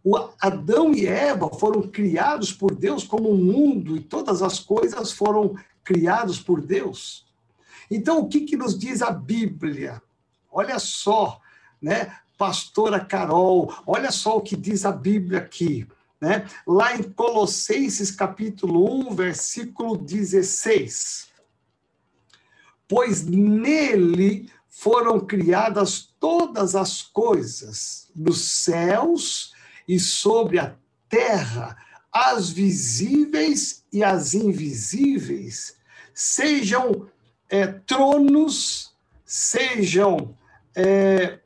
O 0.04 0.16
Adão 0.40 0.94
e 0.94 1.06
Eva 1.06 1.50
foram 1.50 1.82
criados 1.82 2.52
por 2.52 2.74
Deus 2.74 3.02
como 3.02 3.30
o 3.30 3.36
mundo 3.36 3.96
e 3.96 4.00
todas 4.00 4.42
as 4.42 4.60
coisas 4.60 5.10
foram 5.10 5.56
criados 5.82 6.38
por 6.38 6.60
Deus. 6.60 7.26
Então, 7.90 8.20
o 8.20 8.28
que, 8.28 8.42
que 8.42 8.56
nos 8.56 8.78
diz 8.78 9.02
a 9.02 9.10
Bíblia? 9.10 10.00
Olha 10.50 10.78
só, 10.78 11.40
né? 11.82 12.16
Pastora 12.38 13.04
Carol, 13.04 13.74
olha 13.84 14.12
só 14.12 14.38
o 14.38 14.40
que 14.40 14.56
diz 14.56 14.86
a 14.86 14.92
Bíblia 14.92 15.40
aqui. 15.40 15.86
Né? 16.20 16.48
Lá 16.66 16.96
em 16.96 17.02
Colossenses 17.02 18.12
capítulo 18.12 19.08
1, 19.08 19.14
versículo 19.14 19.96
16. 19.96 21.28
Pois 22.86 23.24
nele 23.26 24.50
foram 24.68 25.18
criadas 25.20 26.08
todas 26.20 26.76
as 26.76 27.02
coisas, 27.02 28.08
nos 28.14 28.40
céus 28.40 29.52
e 29.86 29.98
sobre 29.98 30.60
a 30.60 30.74
terra, 31.08 31.76
as 32.12 32.50
visíveis 32.50 33.84
e 33.92 34.04
as 34.04 34.34
invisíveis, 34.34 35.76
sejam 36.14 37.08
é, 37.48 37.66
tronos, 37.66 38.92
sejam 39.24 40.36
é, 40.74 41.40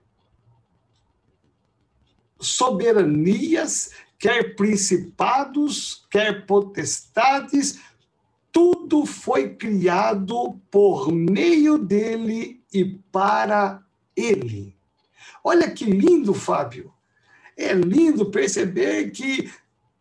soberanias, 2.42 3.90
quer 4.18 4.54
principados, 4.54 6.06
quer 6.10 6.46
potestades, 6.46 7.80
tudo 8.52 9.06
foi 9.06 9.54
criado 9.54 10.60
por 10.70 11.10
meio 11.10 11.78
dele 11.78 12.62
e 12.72 12.84
para 13.10 13.82
ele. 14.14 14.76
Olha 15.42 15.70
que 15.70 15.84
lindo, 15.84 16.34
Fábio. 16.34 16.92
É 17.56 17.72
lindo 17.72 18.30
perceber 18.30 19.10
que 19.10 19.50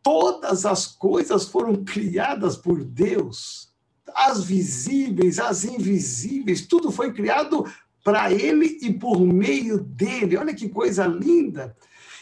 todas 0.04 0.66
as 0.66 0.86
coisas 0.86 1.46
foram 1.46 1.84
criadas 1.84 2.58
por 2.58 2.84
Deus. 2.84 3.70
As 4.14 4.44
visíveis, 4.44 5.40
as 5.40 5.64
invisíveis, 5.64 6.68
tudo 6.68 6.92
foi 6.92 7.14
criado 7.14 7.66
para 8.04 8.32
ele 8.32 8.80
e 8.82 8.94
por 8.94 9.20
meio 9.20 9.80
dele. 9.80 10.38
Olha 10.38 10.54
que 10.54 10.68
coisa 10.68 11.06
linda. 11.06 11.76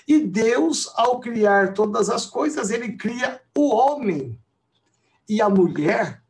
E 0.09 0.19
Deus, 0.19 0.91
ao 0.95 1.19
criar 1.19 1.75
todas 1.75 2.09
as 2.09 2.25
coisas, 2.25 2.71
ele 2.71 2.93
cria 2.93 3.39
o 3.55 3.69
homem 3.69 4.35
e 5.29 5.39
a 5.39 5.47
mulher. 5.47 6.23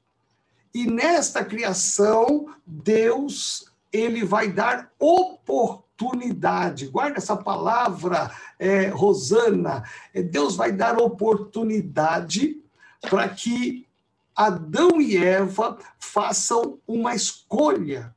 E 0.74 0.86
nesta 0.86 1.45
criação, 1.45 2.53
Deus, 2.67 3.71
ele 3.89 4.25
vai 4.25 4.51
dar 4.51 4.91
oportunidade. 5.00 6.88
Guarda 6.88 7.19
essa 7.19 7.38
palavra, 7.38 8.29
é, 8.59 8.89
Rosana. 8.89 9.86
É, 10.13 10.21
Deus 10.21 10.57
vai 10.57 10.74
dar 10.74 10.98
oportunidade 11.00 12.62
para 13.00 13.29
que 13.29 13.88
Adão 14.36 15.00
e 15.00 15.15
Eva 15.15 15.77
façam 15.98 16.79
uma 16.86 17.15
escolha. 17.15 18.13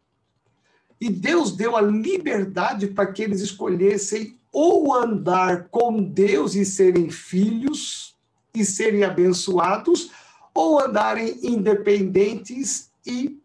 E 1.00 1.09
Deus 1.09 1.52
deu 1.52 1.76
a 1.76 1.81
liberdade 1.81 2.88
para 2.88 3.07
que 3.12 3.23
eles 3.23 3.40
escolhessem 3.40 4.41
ou 4.52 4.94
andar 4.94 5.68
com 5.68 6.02
Deus 6.02 6.54
e 6.54 6.64
serem 6.64 7.09
filhos 7.11 8.14
e 8.54 8.64
serem 8.64 9.02
abençoados, 9.02 10.11
ou 10.54 10.78
andarem 10.78 11.38
independentes 11.42 12.90
e 13.06 13.40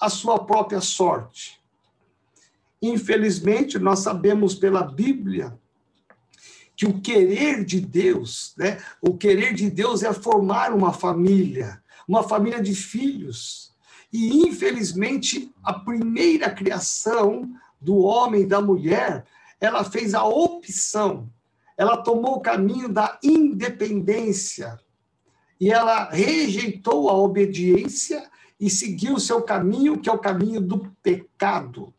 a 0.00 0.08
sua 0.08 0.44
própria 0.44 0.80
sorte. 0.80 1.60
Infelizmente, 2.80 3.78
nós 3.78 4.00
sabemos 4.00 4.54
pela 4.54 4.82
Bíblia 4.82 5.58
que 6.76 6.86
o 6.86 7.00
querer 7.00 7.64
de 7.64 7.80
Deus, 7.80 8.54
né? 8.56 8.78
O 9.00 9.16
querer 9.16 9.54
de 9.54 9.70
Deus 9.70 10.02
é 10.02 10.12
formar 10.12 10.72
uma 10.72 10.92
família, 10.92 11.82
uma 12.06 12.22
família 12.22 12.62
de 12.62 12.74
filhos. 12.74 13.72
E 14.12 14.46
infelizmente, 14.46 15.52
a 15.62 15.72
primeira 15.72 16.50
criação 16.50 17.50
do 17.80 17.98
homem 17.98 18.42
e 18.42 18.46
da 18.46 18.60
mulher, 18.60 19.24
ela 19.64 19.84
fez 19.84 20.14
a 20.14 20.24
opção. 20.24 21.30
Ela 21.76 21.96
tomou 21.96 22.36
o 22.36 22.40
caminho 22.40 22.88
da 22.88 23.18
independência. 23.22 24.78
E 25.60 25.70
ela 25.70 26.10
rejeitou 26.10 27.08
a 27.08 27.14
obediência 27.14 28.30
e 28.60 28.68
seguiu 28.70 29.14
o 29.14 29.20
seu 29.20 29.42
caminho, 29.42 29.98
que 29.98 30.08
é 30.08 30.12
o 30.12 30.18
caminho 30.18 30.60
do 30.60 30.90
pecado. 31.02 31.92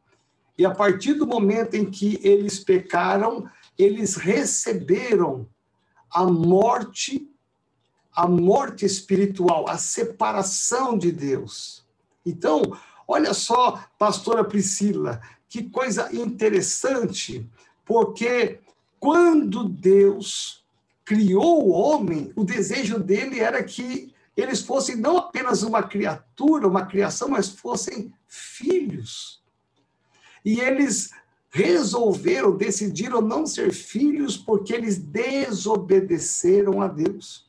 E 0.57 0.65
a 0.65 0.71
partir 0.71 1.13
do 1.13 1.27
momento 1.27 1.75
em 1.75 1.89
que 1.89 2.19
eles 2.23 2.59
pecaram, 2.59 3.49
eles 3.77 4.15
receberam 4.15 5.47
a 6.09 6.23
morte, 6.23 7.29
a 8.13 8.27
morte 8.27 8.85
espiritual, 8.85 9.67
a 9.67 9.77
separação 9.77 10.97
de 10.97 11.11
Deus. 11.11 11.85
Então, 12.25 12.61
olha 13.05 13.33
só, 13.33 13.83
pastora 13.99 14.43
Priscila, 14.43 15.21
que 15.49 15.69
coisa 15.69 16.13
interessante, 16.15 17.47
porque 17.85 18.59
quando 18.99 19.69
Deus 19.69 20.63
criou 21.03 21.67
o 21.67 21.71
homem, 21.71 22.31
o 22.35 22.43
desejo 22.43 22.99
dele 22.99 23.39
era 23.39 23.63
que 23.63 24.13
eles 24.35 24.61
fossem 24.61 24.95
não 24.95 25.17
apenas 25.17 25.63
uma 25.63 25.83
criatura, 25.83 26.67
uma 26.67 26.85
criação, 26.85 27.29
mas 27.29 27.49
fossem 27.49 28.13
filhos. 28.27 29.41
E 30.43 30.59
eles 30.59 31.11
resolveram, 31.49 32.57
decidiram 32.57 33.21
não 33.21 33.45
ser 33.45 33.71
filhos 33.71 34.35
porque 34.35 34.73
eles 34.73 34.97
desobedeceram 34.97 36.81
a 36.81 36.87
Deus. 36.87 37.47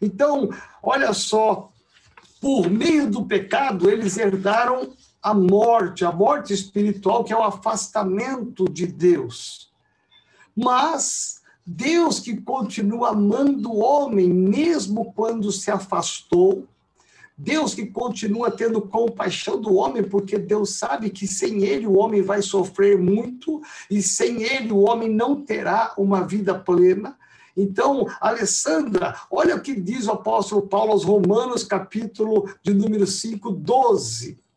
Então, 0.00 0.48
olha 0.80 1.12
só, 1.12 1.72
por 2.40 2.70
meio 2.70 3.10
do 3.10 3.26
pecado, 3.26 3.90
eles 3.90 4.16
herdaram 4.16 4.96
a 5.28 5.34
morte, 5.34 6.06
a 6.06 6.12
morte 6.12 6.54
espiritual, 6.54 7.22
que 7.22 7.34
é 7.34 7.36
o 7.36 7.42
afastamento 7.42 8.64
de 8.64 8.86
Deus. 8.86 9.70
Mas 10.56 11.42
Deus 11.66 12.18
que 12.18 12.34
continua 12.40 13.10
amando 13.10 13.70
o 13.70 13.78
homem, 13.78 14.32
mesmo 14.32 15.12
quando 15.12 15.52
se 15.52 15.70
afastou, 15.70 16.66
Deus 17.36 17.74
que 17.74 17.84
continua 17.84 18.50
tendo 18.50 18.80
compaixão 18.80 19.60
do 19.60 19.74
homem, 19.74 20.02
porque 20.02 20.38
Deus 20.38 20.70
sabe 20.70 21.10
que 21.10 21.26
sem 21.26 21.62
ele 21.62 21.86
o 21.86 21.98
homem 21.98 22.22
vai 22.22 22.40
sofrer 22.40 22.96
muito 22.98 23.60
e 23.90 24.00
sem 24.00 24.42
ele 24.42 24.72
o 24.72 24.80
homem 24.80 25.10
não 25.10 25.44
terá 25.44 25.92
uma 25.98 26.26
vida 26.26 26.58
plena. 26.58 27.18
Então, 27.54 28.06
Alessandra, 28.18 29.14
olha 29.30 29.56
o 29.56 29.60
que 29.60 29.78
diz 29.78 30.06
o 30.06 30.12
apóstolo 30.12 30.62
Paulo 30.62 30.92
aos 30.92 31.04
Romanos, 31.04 31.64
capítulo 31.64 32.48
de 32.62 32.72
número 32.72 33.06
5, 33.06 33.50
12. 33.50 34.47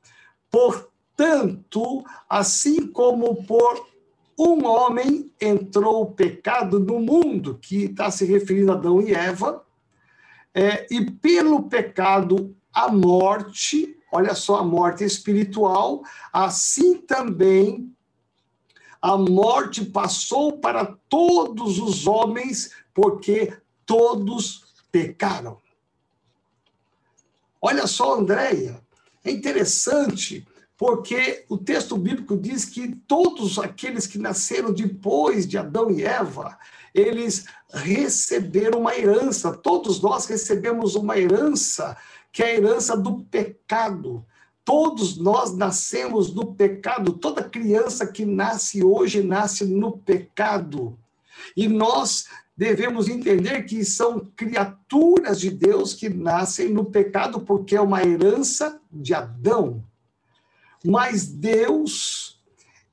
Portanto, 0.51 2.03
assim 2.29 2.85
como 2.87 3.43
por 3.45 3.87
um 4.37 4.65
homem 4.65 5.31
entrou 5.39 6.01
o 6.01 6.11
pecado 6.11 6.79
no 6.79 6.99
mundo, 6.99 7.57
que 7.61 7.85
está 7.85 8.11
se 8.11 8.25
referindo 8.25 8.71
a 8.71 8.75
Adão 8.75 9.01
e 9.01 9.13
Eva, 9.13 9.65
é, 10.53 10.85
e 10.91 11.09
pelo 11.09 11.63
pecado 11.63 12.55
a 12.73 12.91
morte, 12.91 13.97
olha 14.11 14.35
só, 14.35 14.57
a 14.57 14.63
morte 14.63 15.03
espiritual, 15.03 16.03
assim 16.33 16.97
também 16.97 17.91
a 19.01 19.17
morte 19.17 19.83
passou 19.83 20.59
para 20.59 20.85
todos 21.09 21.79
os 21.79 22.05
homens, 22.05 22.71
porque 22.93 23.57
todos 23.85 24.63
pecaram. 24.91 25.57
Olha 27.59 27.87
só, 27.87 28.19
Andréia, 28.19 28.81
é 29.23 29.31
interessante, 29.31 30.47
porque 30.77 31.45
o 31.47 31.57
texto 31.57 31.95
bíblico 31.95 32.35
diz 32.35 32.65
que 32.65 32.95
todos 33.07 33.59
aqueles 33.59 34.07
que 34.07 34.17
nasceram 34.17 34.73
depois 34.73 35.47
de 35.47 35.57
Adão 35.57 35.91
e 35.91 36.03
Eva, 36.03 36.57
eles 36.93 37.45
receberam 37.71 38.79
uma 38.79 38.97
herança, 38.97 39.53
todos 39.53 40.01
nós 40.01 40.25
recebemos 40.25 40.95
uma 40.95 41.17
herança 41.17 41.95
que 42.31 42.41
é 42.41 42.47
a 42.47 42.55
herança 42.55 42.97
do 42.97 43.23
pecado. 43.25 44.25
Todos 44.63 45.17
nós 45.17 45.55
nascemos 45.55 46.31
do 46.31 46.53
pecado. 46.53 47.13
Toda 47.13 47.43
criança 47.43 48.07
que 48.07 48.25
nasce 48.25 48.83
hoje 48.83 49.21
nasce 49.21 49.65
no 49.65 49.97
pecado. 49.97 50.97
E 51.55 51.67
nós 51.67 52.25
devemos 52.55 53.07
entender 53.07 53.63
que 53.63 53.83
são 53.83 54.19
criaturas 54.35 55.39
de 55.39 55.49
Deus 55.49 55.93
que 55.93 56.09
nascem 56.09 56.69
no 56.69 56.85
pecado 56.85 57.41
porque 57.41 57.75
é 57.75 57.81
uma 57.81 58.03
herança 58.03 58.79
de 58.91 59.13
Adão. 59.13 59.83
Mas 60.83 61.27
Deus, 61.27 62.39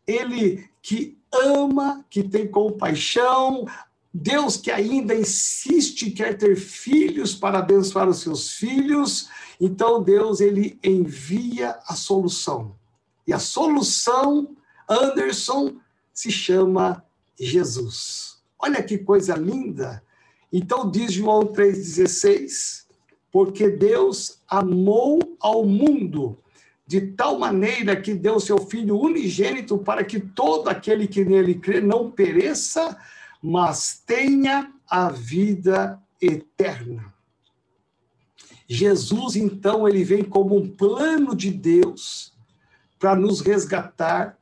ele 0.06 0.68
que 0.82 1.18
ama, 1.32 2.04
que 2.08 2.22
tem 2.22 2.48
compaixão, 2.48 3.66
Deus 4.12 4.56
que 4.56 4.70
ainda 4.70 5.14
insiste 5.14 6.10
quer 6.10 6.36
ter 6.36 6.56
filhos 6.56 7.34
para 7.34 7.58
abençoar 7.58 8.08
os 8.08 8.20
seus 8.20 8.52
filhos, 8.52 9.28
então 9.60 10.02
Deus 10.02 10.40
ele 10.40 10.78
envia 10.82 11.78
a 11.86 11.94
solução. 11.94 12.74
E 13.26 13.32
a 13.32 13.38
solução, 13.38 14.56
Anderson, 14.88 15.76
se 16.12 16.30
chama 16.30 17.04
Jesus. 17.38 18.27
Olha 18.58 18.82
que 18.82 18.98
coisa 18.98 19.34
linda. 19.36 20.02
Então 20.52 20.90
diz 20.90 21.12
João 21.12 21.46
3:16, 21.46 22.86
porque 23.30 23.68
Deus 23.68 24.40
amou 24.48 25.18
ao 25.40 25.64
mundo 25.64 26.38
de 26.86 27.02
tal 27.02 27.38
maneira 27.38 28.00
que 28.00 28.14
deu 28.14 28.40
seu 28.40 28.58
filho 28.58 28.98
unigênito 28.98 29.76
para 29.76 30.02
que 30.02 30.18
todo 30.18 30.68
aquele 30.68 31.06
que 31.06 31.22
nele 31.22 31.54
crê 31.54 31.82
não 31.82 32.10
pereça, 32.10 32.96
mas 33.42 34.02
tenha 34.06 34.72
a 34.88 35.10
vida 35.10 36.00
eterna. 36.20 37.12
Jesus, 38.66 39.36
então, 39.36 39.88
ele 39.88 40.04
vem 40.04 40.22
como 40.22 40.56
um 40.56 40.68
plano 40.68 41.34
de 41.34 41.50
Deus 41.50 42.34
para 42.98 43.14
nos 43.14 43.40
resgatar, 43.40 44.37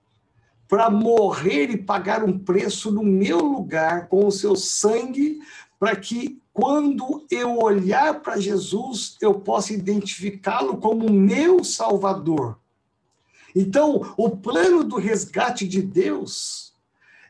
para 0.68 0.90
morrer 0.90 1.70
e 1.70 1.76
pagar 1.76 2.24
um 2.24 2.38
preço 2.38 2.90
no 2.90 3.02
meu 3.02 3.38
lugar 3.38 4.08
com 4.08 4.26
o 4.26 4.32
seu 4.32 4.56
sangue, 4.56 5.38
para 5.78 5.94
que 5.94 6.40
quando 6.52 7.24
eu 7.30 7.58
olhar 7.58 8.20
para 8.20 8.40
Jesus, 8.40 9.16
eu 9.20 9.34
possa 9.34 9.72
identificá-lo 9.72 10.78
como 10.78 11.10
meu 11.10 11.62
Salvador. 11.62 12.58
Então, 13.54 14.14
o 14.16 14.30
plano 14.30 14.82
do 14.82 14.96
resgate 14.96 15.66
de 15.66 15.82
Deus 15.82 16.66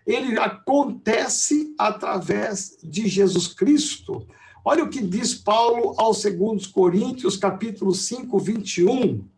ele 0.06 0.38
acontece 0.38 1.74
através 1.76 2.78
de 2.82 3.08
Jesus 3.08 3.48
Cristo. 3.48 4.26
Olha 4.64 4.84
o 4.84 4.88
que 4.88 5.02
diz 5.02 5.34
Paulo 5.34 5.94
aos 5.98 6.22
2 6.22 6.68
Coríntios, 6.68 7.36
capítulo 7.36 7.92
5, 7.92 8.38
21. 8.38 9.28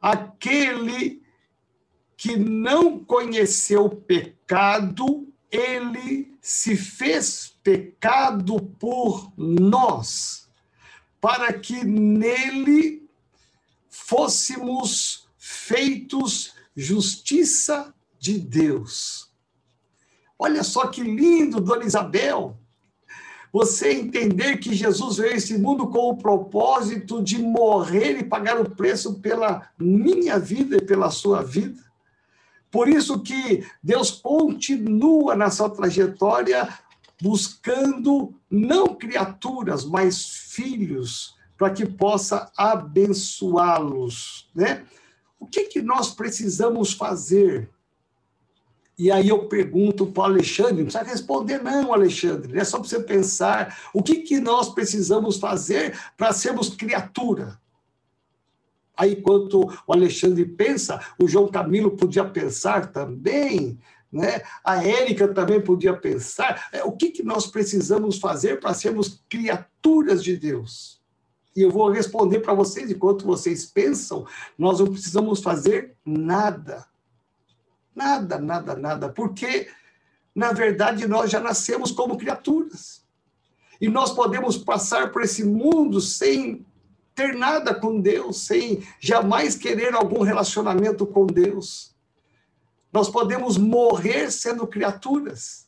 Aquele 0.00 1.21
que 2.16 2.36
não 2.36 2.98
conheceu 2.98 3.88
pecado, 3.88 5.26
ele 5.50 6.34
se 6.40 6.76
fez 6.76 7.54
pecado 7.62 8.60
por 8.60 9.32
nós, 9.36 10.48
para 11.20 11.52
que 11.52 11.84
nele 11.84 13.08
fôssemos 13.88 15.28
feitos 15.36 16.54
justiça 16.74 17.94
de 18.18 18.38
Deus. 18.38 19.30
Olha 20.38 20.64
só 20.64 20.88
que 20.88 21.02
lindo, 21.02 21.60
Dona 21.60 21.84
Isabel. 21.84 22.58
Você 23.52 23.92
entender 23.92 24.56
que 24.56 24.74
Jesus 24.74 25.18
veio 25.18 25.32
a 25.32 25.36
esse 25.36 25.58
mundo 25.58 25.86
com 25.88 26.08
o 26.08 26.16
propósito 26.16 27.22
de 27.22 27.38
morrer 27.38 28.18
e 28.18 28.24
pagar 28.24 28.58
o 28.58 28.70
preço 28.70 29.20
pela 29.20 29.70
minha 29.78 30.38
vida 30.38 30.78
e 30.78 30.82
pela 30.82 31.10
sua 31.10 31.42
vida, 31.42 31.78
Por 32.72 32.88
isso 32.88 33.20
que 33.20 33.66
Deus 33.82 34.10
continua 34.10 35.36
na 35.36 35.50
sua 35.50 35.68
trajetória 35.68 36.66
buscando 37.20 38.34
não 38.50 38.96
criaturas, 38.96 39.84
mas 39.84 40.26
filhos, 40.26 41.36
para 41.56 41.70
que 41.70 41.86
possa 41.86 42.50
abençoá-los, 42.56 44.50
né? 44.54 44.84
O 45.38 45.46
que 45.46 45.64
que 45.64 45.82
nós 45.82 46.14
precisamos 46.14 46.94
fazer? 46.94 47.70
E 48.98 49.10
aí 49.10 49.28
eu 49.28 49.48
pergunto 49.48 50.06
para 50.06 50.22
o 50.22 50.24
Alexandre, 50.24 50.76
não 50.76 50.84
precisa 50.84 51.04
responder 51.04 51.62
não, 51.62 51.92
Alexandre, 51.92 52.58
é 52.58 52.64
só 52.64 52.78
para 52.78 52.88
você 52.88 53.00
pensar, 53.00 53.78
o 53.92 54.02
que 54.02 54.20
que 54.22 54.40
nós 54.40 54.70
precisamos 54.70 55.38
fazer 55.38 55.98
para 56.16 56.32
sermos 56.32 56.70
criatura? 56.70 57.60
Aí, 58.96 59.14
enquanto 59.14 59.68
o 59.86 59.92
Alexandre 59.92 60.44
pensa, 60.44 61.00
o 61.18 61.26
João 61.26 61.48
Camilo 61.48 61.96
podia 61.96 62.24
pensar 62.24 62.92
também, 62.92 63.78
né? 64.12 64.42
a 64.62 64.84
Érica 64.84 65.26
também 65.28 65.60
podia 65.60 65.94
pensar. 65.96 66.68
É, 66.72 66.84
o 66.84 66.92
que, 66.92 67.10
que 67.10 67.22
nós 67.22 67.46
precisamos 67.46 68.18
fazer 68.18 68.60
para 68.60 68.74
sermos 68.74 69.24
criaturas 69.28 70.22
de 70.22 70.36
Deus? 70.36 71.00
E 71.56 71.62
eu 71.62 71.70
vou 71.70 71.90
responder 71.90 72.40
para 72.40 72.54
vocês, 72.54 72.90
enquanto 72.90 73.26
vocês 73.26 73.64
pensam, 73.66 74.26
nós 74.58 74.80
não 74.80 74.86
precisamos 74.86 75.40
fazer 75.40 75.94
nada. 76.04 76.86
Nada, 77.94 78.38
nada, 78.38 78.74
nada. 78.74 79.08
Porque, 79.10 79.68
na 80.34 80.52
verdade, 80.52 81.06
nós 81.06 81.30
já 81.30 81.40
nascemos 81.40 81.90
como 81.92 82.16
criaturas. 82.16 83.02
E 83.80 83.88
nós 83.88 84.12
podemos 84.12 84.56
passar 84.56 85.10
por 85.12 85.22
esse 85.22 85.44
mundo 85.44 86.00
sem 86.00 86.64
ter 87.14 87.34
nada 87.34 87.74
com 87.74 88.00
Deus, 88.00 88.46
sem 88.46 88.82
jamais 89.00 89.56
querer 89.56 89.94
algum 89.94 90.22
relacionamento 90.22 91.06
com 91.06 91.26
Deus. 91.26 91.94
Nós 92.92 93.08
podemos 93.08 93.56
morrer 93.56 94.30
sendo 94.30 94.66
criaturas. 94.66 95.66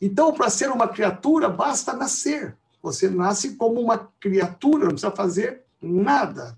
Então, 0.00 0.32
para 0.32 0.50
ser 0.50 0.70
uma 0.70 0.88
criatura, 0.88 1.48
basta 1.48 1.92
nascer. 1.92 2.56
Você 2.82 3.08
nasce 3.08 3.56
como 3.56 3.80
uma 3.80 3.98
criatura, 4.20 4.84
não 4.84 4.92
precisa 4.92 5.10
fazer 5.10 5.64
nada. 5.80 6.56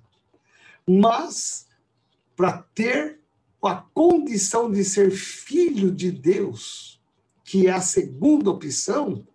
Mas, 0.87 1.66
para 2.37 2.64
ter 2.74 3.20
a 3.62 3.76
condição 3.76 4.70
de 4.70 4.85
ser 4.85 5.11
filho 5.11 5.90
de 5.90 6.11
Deus, 6.11 7.00
que 7.44 7.66
é 7.66 7.72
a 7.72 7.81
segunda 7.81 8.50
opção, 8.50 9.26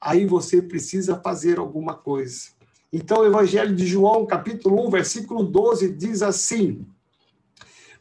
aí 0.00 0.26
você 0.26 0.62
precisa 0.62 1.20
fazer 1.20 1.58
alguma 1.58 1.94
coisa. 1.94 2.50
Então, 2.92 3.18
o 3.18 3.26
Evangelho 3.26 3.74
de 3.74 3.86
João, 3.86 4.26
capítulo 4.26 4.86
1, 4.86 4.90
versículo 4.90 5.44
12, 5.44 5.92
diz 5.92 6.22
assim: 6.22 6.84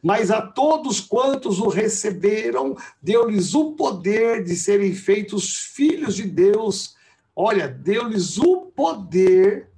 Mas 0.01 0.31
a 0.31 0.41
todos 0.41 0.99
quantos 0.99 1.59
o 1.59 1.67
receberam, 1.67 2.75
deu-lhes 3.01 3.53
o 3.53 3.73
poder 3.73 4.43
de 4.43 4.55
serem 4.55 4.93
feitos 4.95 5.55
filhos 5.55 6.15
de 6.15 6.23
Deus. 6.23 6.95
Olha, 7.35 7.67
deu-lhes 7.67 8.39
o 8.39 8.71
poder 8.75 9.69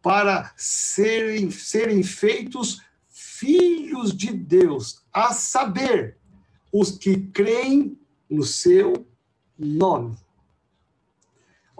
para 0.00 0.52
serem, 0.56 1.50
serem 1.50 2.02
feitos 2.02 2.80
filhos 3.08 4.16
de 4.16 4.32
Deus, 4.32 5.02
a 5.12 5.32
saber, 5.32 6.16
os 6.72 6.92
que 6.92 7.16
creem 7.16 7.98
no 8.28 8.44
seu 8.44 9.04
nome. 9.58 10.16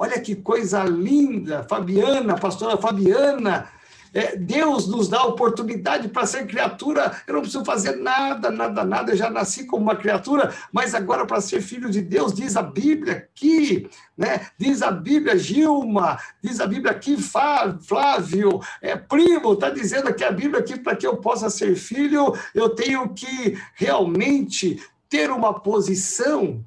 Olha 0.03 0.19
que 0.19 0.35
coisa 0.35 0.83
linda, 0.83 1.63
Fabiana, 1.69 2.35
pastora 2.35 2.79
Fabiana. 2.79 3.69
É, 4.15 4.35
Deus 4.35 4.89
nos 4.89 5.11
dá 5.11 5.23
oportunidade 5.25 6.09
para 6.09 6.25
ser 6.25 6.47
criatura. 6.47 7.21
Eu 7.27 7.35
não 7.35 7.43
preciso 7.43 7.63
fazer 7.67 7.97
nada, 7.97 8.51
nada, 8.51 8.83
nada. 8.83 9.13
Eu 9.13 9.17
já 9.19 9.29
nasci 9.29 9.67
como 9.67 9.83
uma 9.83 9.95
criatura, 9.95 10.55
mas 10.73 10.95
agora 10.95 11.27
para 11.27 11.43
ser 11.43 11.61
filho 11.61 11.91
de 11.91 12.01
Deus, 12.01 12.33
diz 12.33 12.57
a 12.57 12.63
Bíblia 12.63 13.29
aqui, 13.31 13.91
né? 14.17 14.47
Diz 14.57 14.81
a 14.81 14.91
Bíblia, 14.91 15.37
Gilma, 15.37 16.19
diz 16.43 16.61
a 16.61 16.67
Bíblia 16.67 16.93
aqui, 16.93 17.19
Flávio, 17.19 18.59
é 18.81 18.97
primo, 18.97 19.53
está 19.53 19.69
dizendo 19.69 20.09
aqui 20.09 20.25
a 20.25 20.33
Bíblia 20.33 20.61
aqui 20.61 20.79
para 20.79 20.97
que 20.97 21.07
eu 21.07 21.19
possa 21.19 21.51
ser 21.51 21.77
filho, 21.77 22.35
eu 22.55 22.71
tenho 22.71 23.07
que 23.11 23.59
realmente 23.75 24.83
ter 25.11 25.31
uma 25.31 25.61
posição 25.61 26.65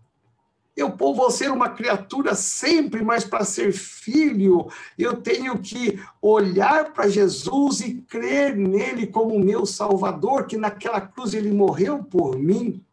eu 0.76 0.96
vou 0.98 1.30
ser 1.30 1.52
uma 1.52 1.70
criatura 1.70 2.34
sempre, 2.34 3.04
mas 3.04 3.24
para 3.24 3.46
ser 3.46 3.72
filho, 3.72 4.68
eu 4.98 5.18
tenho 5.18 5.60
que 5.60 6.00
olhar 6.20 6.92
para 6.92 7.08
Jesus 7.08 7.82
e 7.82 7.96
crer 8.02 8.56
nele 8.56 9.06
como 9.06 9.38
meu 9.40 9.66
Salvador, 9.66 10.48
que 10.48 10.58
naquela 10.58 11.00
cruz 11.00 11.34
ele 11.36 11.52
morreu 11.52 12.04
por 12.04 12.38
mim. 12.38 12.84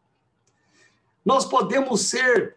Nós 1.25 1.43
podemos 1.43 2.01
ser, 2.01 2.55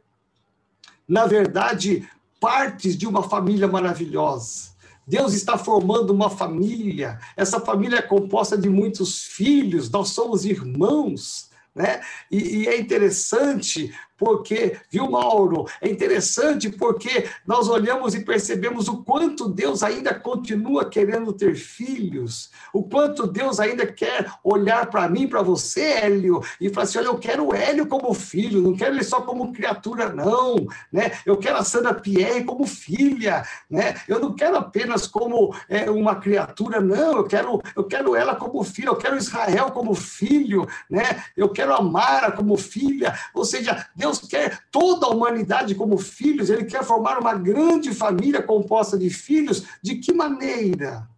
na 1.08 1.26
verdade, 1.26 2.06
partes 2.38 2.96
de 2.96 3.06
uma 3.06 3.22
família 3.22 3.66
maravilhosa. 3.66 4.74
Deus 5.06 5.32
está 5.32 5.56
formando 5.56 6.12
uma 6.12 6.30
família, 6.30 7.18
essa 7.36 7.60
família 7.60 7.98
é 7.98 8.02
composta 8.02 8.56
de 8.56 8.70
muitos 8.70 9.22
filhos, 9.22 9.90
nós 9.90 10.10
somos 10.10 10.46
irmãos, 10.46 11.50
né? 11.74 12.00
E, 12.30 12.58
e, 12.58 12.68
é 12.68 12.78
interessante 12.78 13.92
porque, 14.16 14.76
viu, 14.90 15.10
Mauro? 15.10 15.66
É 15.80 15.88
interessante 15.88 16.70
porque 16.70 17.26
nós 17.46 17.68
olhamos 17.68 18.14
e 18.14 18.24
percebemos 18.24 18.88
o 18.88 19.02
quanto 19.02 19.48
Deus 19.48 19.82
ainda 19.82 20.14
continua 20.14 20.88
querendo 20.88 21.32
ter 21.32 21.56
filhos, 21.56 22.50
o 22.72 22.82
quanto 22.82 23.26
Deus 23.26 23.58
ainda 23.58 23.86
quer 23.86 24.30
olhar 24.42 24.86
para 24.86 25.08
mim, 25.08 25.26
para 25.26 25.42
você, 25.42 25.82
Hélio, 25.82 26.42
e 26.60 26.68
falar 26.68 26.84
assim: 26.84 26.98
olha, 26.98 27.06
eu 27.06 27.18
quero 27.18 27.48
o 27.48 27.54
Hélio 27.54 27.86
como 27.86 28.14
filho, 28.14 28.60
não 28.60 28.76
quero 28.76 28.94
ele 28.94 29.04
só 29.04 29.20
como 29.20 29.52
criatura, 29.52 30.10
não, 30.10 30.56
né? 30.92 31.12
Eu 31.26 31.36
quero 31.36 31.56
a 31.56 31.64
Sandra 31.64 31.94
Pierre 31.94 32.44
como 32.44 32.66
filha, 32.66 33.44
né? 33.68 33.94
Eu 34.06 34.20
não 34.20 34.34
quero 34.34 34.56
apenas 34.56 35.06
como 35.06 35.54
é, 35.68 35.90
uma 35.90 36.16
criatura, 36.16 36.80
não, 36.80 37.18
eu 37.18 37.24
quero, 37.24 37.60
eu 37.76 37.84
quero 37.84 38.14
ela 38.14 38.36
como 38.36 38.62
filha, 38.62 38.88
eu 38.88 38.96
quero 38.96 39.16
Israel 39.16 39.70
como 39.70 39.94
filho, 39.94 40.66
né? 40.88 41.24
Eu 41.36 41.48
quero 41.48 41.74
a 41.74 41.82
Mara 41.82 42.30
como 42.30 42.56
filha, 42.56 43.18
ou 43.34 43.44
seja, 43.44 43.86
Deus 43.94 44.03
quer 44.12 44.64
toda 44.70 45.06
a 45.06 45.10
humanidade 45.10 45.74
como 45.74 45.98
filhos, 45.98 46.50
ele 46.50 46.64
quer 46.64 46.84
formar 46.84 47.18
uma 47.18 47.34
grande 47.34 47.92
família 47.92 48.42
composta 48.42 48.98
de 48.98 49.10
filhos. 49.10 49.64
De 49.82 49.96
que 49.96 50.12
maneira? 50.12 51.08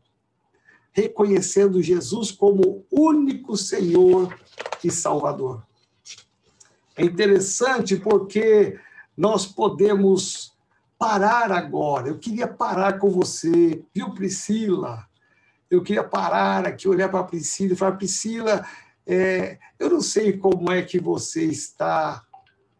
Reconhecendo 0.92 1.82
Jesus 1.82 2.30
como 2.30 2.84
único 2.90 3.56
Senhor 3.56 4.34
e 4.82 4.90
Salvador. 4.90 5.62
É 6.96 7.04
interessante 7.04 7.96
porque 7.96 8.78
nós 9.16 9.46
podemos 9.46 10.54
parar 10.98 11.52
agora. 11.52 12.08
Eu 12.08 12.18
queria 12.18 12.48
parar 12.48 12.98
com 12.98 13.10
você, 13.10 13.82
viu, 13.94 14.10
Priscila? 14.10 15.06
Eu 15.70 15.82
queria 15.82 16.04
parar 16.04 16.66
aqui, 16.66 16.88
olhar 16.88 17.08
para 17.08 17.20
a 17.20 17.24
Priscila 17.24 17.72
e 17.72 17.76
falar: 17.76 17.96
Priscila, 17.96 18.66
é, 19.06 19.58
eu 19.78 19.90
não 19.90 20.00
sei 20.00 20.36
como 20.36 20.70
é 20.72 20.82
que 20.82 20.98
você 20.98 21.44
está 21.44 22.24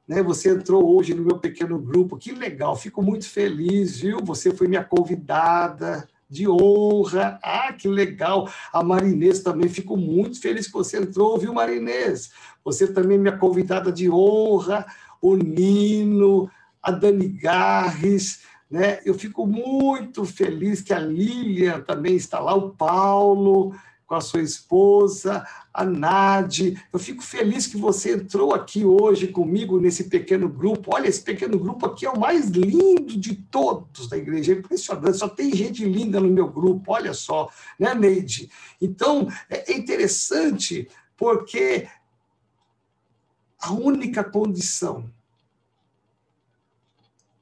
né? 0.07 0.23
Você 0.23 0.51
entrou 0.51 0.97
hoje 0.97 1.15
no 1.15 1.25
meu 1.25 1.39
pequeno 1.39 1.79
grupo, 1.79 2.17
que 2.17 2.33
legal, 2.33 2.77
fico 2.77 3.03
muito 3.03 3.29
feliz, 3.29 4.01
viu? 4.01 4.21
Você 4.25 4.55
foi 4.55 4.69
minha 4.69 4.85
convidada 4.85 6.09
de 6.29 6.49
honra. 6.49 7.39
Ah, 7.43 7.73
que 7.73 7.89
legal! 7.89 8.49
A 8.73 8.83
Marinês 8.83 9.41
também, 9.41 9.69
fico 9.69 9.97
muito 9.97 10.41
feliz 10.41 10.67
que 10.67 10.73
você 10.73 10.99
entrou, 10.99 11.39
viu, 11.39 11.53
Marinês? 11.53 12.31
Você 12.65 12.87
também 12.87 13.17
é 13.17 13.21
minha 13.21 13.37
convidada 13.37 13.93
de 13.93 14.11
honra, 14.11 14.87
o 15.21 15.37
Nino, 15.37 16.51
a 16.83 16.91
Dani 16.91 17.29
Garres, 17.29 18.43
né? 18.71 19.01
Eu 19.05 19.15
fico 19.15 19.47
muito 19.47 20.25
feliz 20.25 20.81
que 20.81 20.93
a 20.93 20.99
Lilian 20.99 21.81
também 21.81 22.17
está 22.17 22.41
lá, 22.41 22.55
o 22.55 22.71
Paulo, 22.71 23.75
com 24.07 24.15
a 24.15 24.21
sua 24.21 24.41
esposa, 24.41 25.45
a 25.75 25.85
Nade. 25.85 26.81
Eu 26.93 26.99
fico 26.99 27.23
feliz 27.23 27.67
que 27.67 27.77
você 27.77 28.15
entrou 28.15 28.55
aqui 28.55 28.85
hoje 28.85 29.29
comigo 29.29 29.81
nesse 29.81 30.05
pequeno 30.05 30.49
grupo. 30.49 30.95
Olha, 30.95 31.09
esse 31.09 31.23
pequeno 31.23 31.59
grupo 31.59 31.87
aqui 31.87 32.07
é 32.07 32.11
o 32.11 32.19
mais 32.19 32.49
lindo 32.49 33.19
de 33.19 33.35
todos 33.35 34.09
da 34.09 34.17
igreja. 34.17 34.53
É 34.53 34.59
impressionante, 34.59 35.19
só 35.19 35.29
tem 35.29 35.53
gente 35.55 35.85
linda 35.85 36.21
no 36.21 36.29
meu 36.29 36.49
grupo, 36.49 36.93
olha 36.93 37.13
só, 37.13 37.51
né, 37.79 37.95
Neide? 37.95 38.49
Então, 38.81 39.29
é 39.51 39.73
interessante 39.73 40.89
porque 41.17 41.89
a 43.61 43.73
única 43.73 44.23
condição 44.23 45.11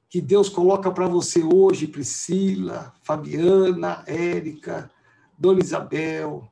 que 0.09 0.21
Deus 0.21 0.49
coloca 0.49 0.91
para 0.93 1.09
você 1.09 1.43
hoje, 1.43 1.89
Priscila, 1.89 2.95
Fabiana, 3.03 4.05
Érica, 4.07 4.89
Dona 5.37 5.61
Isabel, 5.61 6.49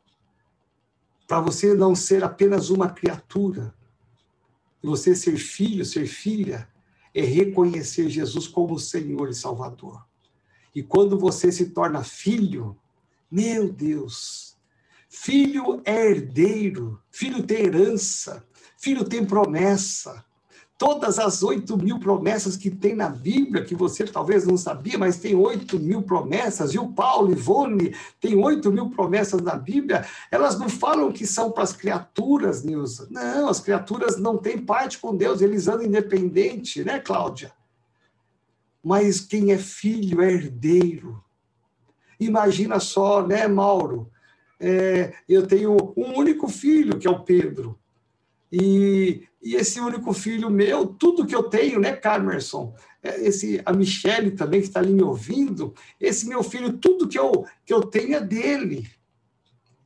para 1.32 1.40
você 1.40 1.72
não 1.72 1.94
ser 1.94 2.22
apenas 2.22 2.68
uma 2.68 2.90
criatura, 2.90 3.74
você 4.82 5.14
ser 5.14 5.38
filho, 5.38 5.82
ser 5.82 6.06
filha, 6.06 6.68
é 7.14 7.22
reconhecer 7.22 8.10
Jesus 8.10 8.46
como 8.46 8.78
Senhor 8.78 9.30
e 9.30 9.34
Salvador. 9.34 10.04
E 10.74 10.82
quando 10.82 11.18
você 11.18 11.50
se 11.50 11.70
torna 11.70 12.04
filho, 12.04 12.76
meu 13.30 13.72
Deus, 13.72 14.58
filho 15.08 15.80
é 15.86 16.10
herdeiro, 16.10 17.00
filho 17.10 17.42
tem 17.42 17.64
herança, 17.64 18.46
Filho 18.76 19.08
tem 19.08 19.24
promessa. 19.24 20.22
Todas 20.82 21.16
as 21.20 21.44
oito 21.44 21.76
mil 21.76 22.00
promessas 22.00 22.56
que 22.56 22.68
tem 22.68 22.92
na 22.92 23.08
Bíblia, 23.08 23.64
que 23.64 23.72
você 23.72 24.04
talvez 24.04 24.44
não 24.44 24.56
sabia, 24.56 24.98
mas 24.98 25.16
tem 25.16 25.32
oito 25.32 25.78
mil 25.78 26.02
promessas, 26.02 26.74
e 26.74 26.78
o 26.80 26.88
Paulo, 26.88 27.30
Ivone, 27.30 27.94
tem 28.20 28.34
oito 28.34 28.68
mil 28.72 28.90
promessas 28.90 29.40
na 29.40 29.54
Bíblia, 29.54 30.04
elas 30.28 30.58
não 30.58 30.68
falam 30.68 31.12
que 31.12 31.24
são 31.24 31.52
para 31.52 31.62
as 31.62 31.72
criaturas, 31.72 32.64
Nilza. 32.64 33.06
Não, 33.12 33.48
as 33.48 33.60
criaturas 33.60 34.18
não 34.18 34.36
têm 34.36 34.58
parte 34.58 34.98
com 34.98 35.14
Deus, 35.14 35.40
eles 35.40 35.68
andam 35.68 35.86
independente, 35.86 36.82
né, 36.82 36.98
Cláudia? 36.98 37.52
Mas 38.82 39.20
quem 39.20 39.52
é 39.52 39.58
filho 39.58 40.20
é 40.20 40.32
herdeiro. 40.32 41.22
Imagina 42.18 42.80
só, 42.80 43.24
né, 43.24 43.46
Mauro? 43.46 44.10
É, 44.58 45.14
eu 45.28 45.46
tenho 45.46 45.76
um 45.96 46.18
único 46.18 46.48
filho, 46.48 46.98
que 46.98 47.06
é 47.06 47.10
o 47.10 47.22
Pedro. 47.22 47.78
E, 48.50 49.28
e 49.42 49.56
esse 49.56 49.80
único 49.80 50.12
filho 50.12 50.48
meu, 50.48 50.86
tudo 50.86 51.26
que 51.26 51.34
eu 51.34 51.42
tenho, 51.44 51.80
né, 51.80 51.92
Carmerson? 51.92 52.74
É, 53.02 53.20
esse, 53.26 53.60
a 53.64 53.72
Michele 53.72 54.30
também, 54.30 54.60
que 54.60 54.68
está 54.68 54.78
ali 54.78 54.92
me 54.92 55.02
ouvindo, 55.02 55.74
esse 56.00 56.28
meu 56.28 56.42
filho, 56.42 56.74
tudo 56.74 57.08
que 57.08 57.18
eu, 57.18 57.44
que 57.64 57.74
eu 57.74 57.82
tenho 57.82 58.14
é 58.14 58.20
dele. 58.20 58.88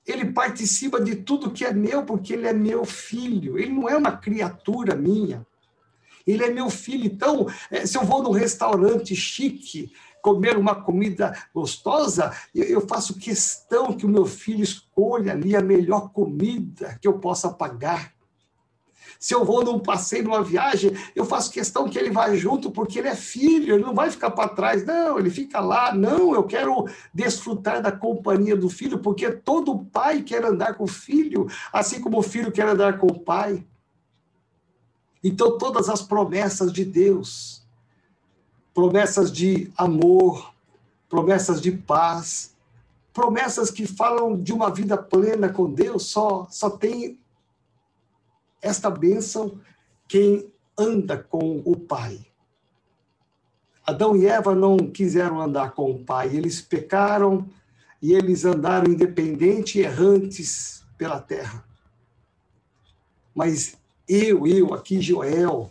Ele 0.06 0.26
participa 0.26 1.00
de 1.00 1.16
tudo 1.16 1.50
que 1.50 1.64
é 1.64 1.72
meu, 1.72 2.04
porque 2.04 2.34
ele 2.34 2.46
é 2.46 2.52
meu 2.52 2.84
filho. 2.84 3.58
Ele 3.58 3.72
não 3.72 3.88
é 3.88 3.96
uma 3.96 4.16
criatura 4.16 4.94
minha. 4.94 5.44
Ele 6.26 6.44
é 6.44 6.50
meu 6.50 6.68
filho. 6.68 7.06
Então, 7.06 7.46
é, 7.70 7.86
se 7.86 7.96
eu 7.96 8.04
vou 8.04 8.22
num 8.22 8.30
restaurante 8.30 9.16
chique, 9.16 9.90
comer 10.20 10.56
uma 10.56 10.74
comida 10.74 11.32
gostosa, 11.54 12.32
eu 12.54 12.80
faço 12.86 13.18
questão 13.18 13.92
que 13.92 14.04
o 14.04 14.08
meu 14.08 14.26
filho 14.26 14.62
escolha 14.62 15.32
ali 15.32 15.56
a 15.56 15.62
melhor 15.62 16.10
comida 16.12 16.98
que 17.00 17.08
eu 17.08 17.18
possa 17.18 17.48
pagar. 17.48 18.15
Se 19.18 19.34
eu 19.34 19.44
vou 19.44 19.64
num 19.64 19.78
passeio, 19.78 20.24
numa 20.24 20.42
viagem, 20.42 20.92
eu 21.14 21.24
faço 21.24 21.50
questão 21.50 21.88
que 21.88 21.98
ele 21.98 22.10
vá 22.10 22.34
junto, 22.34 22.70
porque 22.70 22.98
ele 22.98 23.08
é 23.08 23.14
filho, 23.14 23.74
ele 23.74 23.84
não 23.84 23.94
vai 23.94 24.10
ficar 24.10 24.30
para 24.30 24.48
trás. 24.48 24.84
Não, 24.84 25.18
ele 25.18 25.30
fica 25.30 25.60
lá. 25.60 25.94
Não, 25.94 26.34
eu 26.34 26.44
quero 26.44 26.86
desfrutar 27.12 27.80
da 27.82 27.92
companhia 27.92 28.56
do 28.56 28.68
filho, 28.68 28.98
porque 28.98 29.30
todo 29.30 29.84
pai 29.92 30.22
quer 30.22 30.44
andar 30.44 30.74
com 30.74 30.84
o 30.84 30.88
filho, 30.88 31.46
assim 31.72 32.00
como 32.00 32.18
o 32.18 32.22
filho 32.22 32.52
quer 32.52 32.68
andar 32.68 32.98
com 32.98 33.06
o 33.06 33.18
pai. 33.18 33.64
Então, 35.22 35.58
todas 35.58 35.88
as 35.88 36.02
promessas 36.02 36.72
de 36.72 36.84
Deus, 36.84 37.66
promessas 38.72 39.32
de 39.32 39.72
amor, 39.76 40.52
promessas 41.08 41.60
de 41.60 41.72
paz, 41.72 42.54
promessas 43.12 43.70
que 43.70 43.86
falam 43.86 44.40
de 44.40 44.52
uma 44.52 44.70
vida 44.70 44.96
plena 44.96 45.48
com 45.48 45.72
Deus, 45.72 46.04
só, 46.04 46.46
só 46.50 46.68
tem 46.68 47.18
esta 48.62 48.90
bênção 48.90 49.60
quem 50.08 50.52
anda 50.78 51.16
com 51.18 51.62
o 51.64 51.76
Pai. 51.76 52.20
Adão 53.84 54.16
e 54.16 54.26
Eva 54.26 54.54
não 54.54 54.76
quiseram 54.76 55.40
andar 55.40 55.72
com 55.72 55.90
o 55.90 56.04
Pai, 56.04 56.34
eles 56.34 56.60
pecaram 56.60 57.48
e 58.02 58.12
eles 58.12 58.44
andaram 58.44 58.92
independentes 58.92 59.76
e 59.76 59.80
errantes 59.80 60.84
pela 60.98 61.20
terra. 61.20 61.64
Mas 63.34 63.76
eu, 64.08 64.46
eu 64.46 64.74
aqui, 64.74 65.00
Joel, 65.00 65.70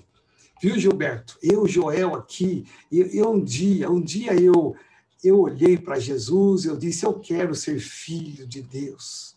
viu, 0.62 0.80
Gilberto? 0.80 1.38
Eu, 1.41 1.67
Joel, 1.67 2.15
aqui, 2.15 2.65
eu, 2.91 3.08
eu 3.08 3.32
um 3.32 3.43
dia, 3.43 3.89
um 3.89 4.02
dia 4.02 4.34
eu, 4.34 4.76
eu 5.24 5.39
olhei 5.39 5.78
para 5.78 6.00
Jesus, 6.00 6.65
eu 6.65 6.78
disse: 6.78 7.06
Eu 7.06 7.19
quero 7.19 7.56
ser 7.56 7.80
filho 7.80 8.48
de 8.48 8.62
Deus. 8.62 9.35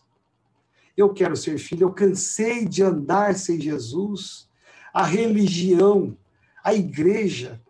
Eu 0.99 1.13
quero 1.13 1.33
ser 1.37 1.57
filho, 1.57 1.83
eu 1.83 1.93
cansei 1.93 2.65
de 2.65 2.83
andar 2.83 3.33
sem 3.33 3.57
Jesus. 3.57 4.49
A 4.93 5.05
religião, 5.05 6.17
a 6.61 6.73
igreja, 6.73 7.61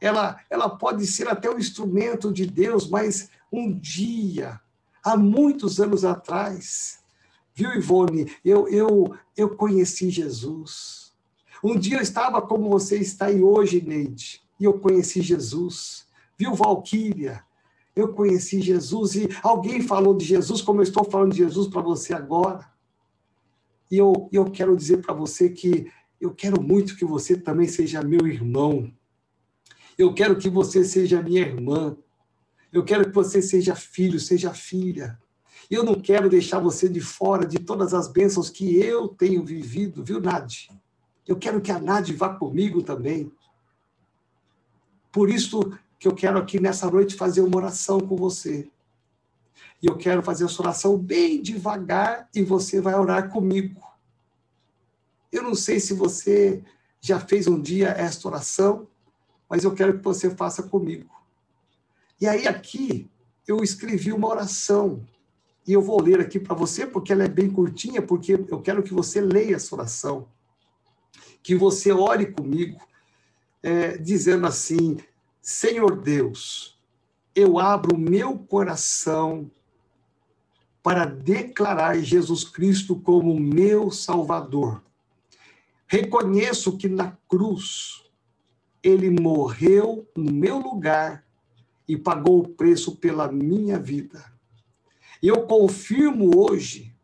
ela, 0.00 0.40
ela 0.48 0.70
pode 0.70 1.06
ser 1.06 1.28
até 1.28 1.50
um 1.50 1.58
instrumento 1.58 2.32
de 2.32 2.46
Deus, 2.46 2.88
mas 2.88 3.28
um 3.52 3.70
dia, 3.70 4.58
há 5.04 5.18
muitos 5.18 5.78
anos 5.78 6.02
atrás, 6.02 7.00
viu, 7.54 7.74
Ivone, 7.74 8.32
eu, 8.42 8.66
eu, 8.68 9.14
eu 9.36 9.54
conheci 9.54 10.08
Jesus. 10.08 11.12
Um 11.62 11.78
dia 11.78 11.98
eu 11.98 12.02
estava 12.02 12.40
como 12.40 12.70
você 12.70 12.96
está 12.96 13.26
aí 13.26 13.42
hoje, 13.42 13.84
Neide, 13.86 14.40
e 14.58 14.64
eu 14.64 14.78
conheci 14.78 15.20
Jesus. 15.20 16.06
Viu, 16.38 16.54
Valquíria? 16.54 17.44
Eu 17.94 18.14
conheci 18.14 18.62
Jesus 18.62 19.14
e 19.14 19.28
alguém 19.42 19.82
falou 19.82 20.16
de 20.16 20.24
Jesus, 20.24 20.62
como 20.62 20.80
eu 20.80 20.84
estou 20.84 21.04
falando 21.04 21.32
de 21.32 21.38
Jesus 21.38 21.68
para 21.68 21.82
você 21.82 22.14
agora. 22.14 22.77
E 23.90 23.96
eu, 23.96 24.28
eu 24.32 24.44
quero 24.50 24.76
dizer 24.76 24.98
para 24.98 25.14
você 25.14 25.48
que 25.48 25.90
eu 26.20 26.34
quero 26.34 26.62
muito 26.62 26.96
que 26.96 27.04
você 27.04 27.36
também 27.36 27.68
seja 27.68 28.02
meu 28.02 28.26
irmão. 28.26 28.92
Eu 29.96 30.12
quero 30.14 30.36
que 30.36 30.48
você 30.48 30.84
seja 30.84 31.22
minha 31.22 31.40
irmã. 31.40 31.96
Eu 32.72 32.84
quero 32.84 33.04
que 33.04 33.14
você 33.14 33.40
seja 33.40 33.74
filho, 33.74 34.20
seja 34.20 34.52
filha. 34.52 35.18
Eu 35.70 35.84
não 35.84 35.94
quero 35.94 36.28
deixar 36.28 36.58
você 36.58 36.88
de 36.88 37.00
fora 37.00 37.46
de 37.46 37.58
todas 37.58 37.94
as 37.94 38.08
bênçãos 38.08 38.50
que 38.50 38.76
eu 38.76 39.08
tenho 39.08 39.44
vivido, 39.44 40.04
viu, 40.04 40.20
Nade? 40.20 40.70
Eu 41.26 41.36
quero 41.36 41.60
que 41.60 41.70
a 41.70 41.78
Nade 41.78 42.14
vá 42.14 42.34
comigo 42.34 42.82
também. 42.82 43.30
Por 45.12 45.28
isso 45.28 45.60
que 45.98 46.08
eu 46.08 46.14
quero 46.14 46.38
aqui 46.38 46.60
nessa 46.60 46.90
noite 46.90 47.14
fazer 47.14 47.40
uma 47.40 47.56
oração 47.56 48.00
com 48.00 48.16
você. 48.16 48.70
E 49.82 49.86
eu 49.86 49.96
quero 49.96 50.22
fazer 50.22 50.44
essa 50.44 50.60
oração 50.60 50.98
bem 50.98 51.40
devagar 51.40 52.28
e 52.34 52.42
você 52.42 52.80
vai 52.80 52.94
orar 52.94 53.30
comigo. 53.30 53.80
Eu 55.30 55.42
não 55.42 55.54
sei 55.54 55.78
se 55.78 55.94
você 55.94 56.62
já 57.00 57.20
fez 57.20 57.46
um 57.46 57.60
dia 57.60 57.88
esta 57.88 58.26
oração, 58.28 58.88
mas 59.48 59.64
eu 59.64 59.72
quero 59.72 59.98
que 59.98 60.04
você 60.04 60.30
faça 60.30 60.62
comigo. 60.62 61.08
E 62.20 62.26
aí 62.26 62.48
aqui 62.48 63.08
eu 63.46 63.62
escrevi 63.62 64.12
uma 64.12 64.28
oração 64.28 65.06
e 65.66 65.72
eu 65.72 65.80
vou 65.80 66.00
ler 66.02 66.20
aqui 66.20 66.40
para 66.40 66.56
você 66.56 66.86
porque 66.86 67.12
ela 67.12 67.24
é 67.24 67.28
bem 67.28 67.50
curtinha, 67.50 68.02
porque 68.02 68.32
eu 68.32 68.60
quero 68.60 68.82
que 68.82 68.92
você 68.92 69.20
leia 69.20 69.56
essa 69.56 69.74
oração, 69.74 70.28
que 71.42 71.54
você 71.54 71.92
ore 71.92 72.32
comigo, 72.32 72.80
é, 73.62 73.96
dizendo 73.96 74.46
assim: 74.46 74.98
Senhor 75.40 76.00
Deus, 76.00 76.78
eu 77.34 77.58
abro 77.58 77.94
o 77.94 77.98
meu 77.98 78.38
coração 78.38 79.50
para 80.88 81.04
declarar 81.04 82.02
Jesus 82.02 82.44
Cristo 82.44 82.96
como 82.96 83.38
meu 83.38 83.90
Salvador. 83.90 84.82
Reconheço 85.86 86.78
que 86.78 86.88
na 86.88 87.10
cruz 87.28 88.04
ele 88.82 89.10
morreu 89.10 90.10
no 90.16 90.32
meu 90.32 90.56
lugar 90.56 91.26
e 91.86 91.94
pagou 91.94 92.40
o 92.40 92.48
preço 92.48 92.96
pela 92.96 93.30
minha 93.30 93.78
vida. 93.78 94.32
Eu 95.22 95.46
confirmo 95.46 96.30
hoje 96.34 96.96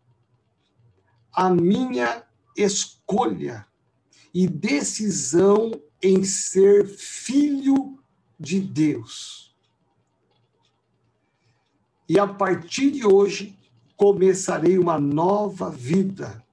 a 1.30 1.50
minha 1.50 2.24
escolha 2.56 3.66
e 4.32 4.48
decisão 4.48 5.78
em 6.02 6.24
ser 6.24 6.86
filho 6.86 8.02
de 8.40 8.60
Deus. 8.60 9.54
E 12.08 12.18
a 12.18 12.26
partir 12.26 12.90
de 12.90 13.06
hoje, 13.06 13.58
começarei 13.96 14.78
uma 14.78 14.98
nova 14.98 15.70
vida. 15.70 16.44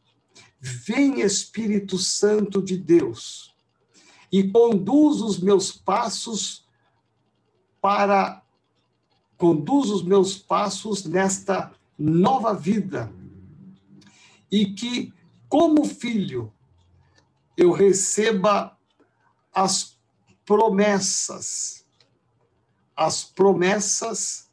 Vem 0.59 1.21
Espírito 1.21 1.97
Santo 1.97 2.61
de 2.61 2.77
Deus 2.77 3.53
e 4.31 4.49
conduz 4.49 5.21
os 5.21 5.39
meus 5.39 5.71
passos 5.71 6.67
para 7.81 8.41
conduz 9.37 9.89
os 9.89 10.03
meus 10.03 10.37
passos 10.37 11.03
nesta 11.03 11.71
nova 11.97 12.53
vida. 12.53 13.11
E 14.51 14.67
que 14.67 15.11
como 15.49 15.83
filho 15.83 16.53
eu 17.57 17.71
receba 17.71 18.77
as 19.51 19.97
promessas 20.45 21.81
as 23.01 23.23
promessas 23.23 24.50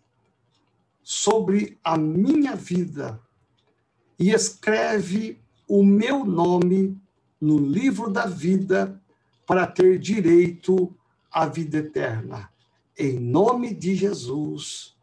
sobre 1.09 1.79
a 1.83 1.97
minha 1.97 2.55
vida 2.55 3.19
e 4.19 4.31
escreve 4.31 5.41
o 5.67 5.83
meu 5.83 6.23
nome 6.23 7.01
no 7.41 7.57
livro 7.57 8.11
da 8.11 8.27
vida 8.27 9.03
para 9.47 9.67
ter 9.67 9.99
direito 9.99 10.95
à 11.33 11.47
vida 11.47 11.79
eterna. 11.79 12.53
Em 12.95 13.19
nome 13.19 13.73
de 13.73 13.95
Jesus. 13.95 14.95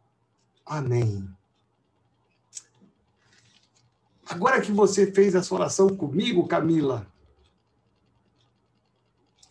Amém. 0.63 1.27
Agora 4.27 4.61
que 4.61 4.71
você 4.71 5.11
fez 5.11 5.33
essa 5.33 5.55
oração 5.55 5.87
comigo, 5.97 6.47
Camila, 6.47 7.11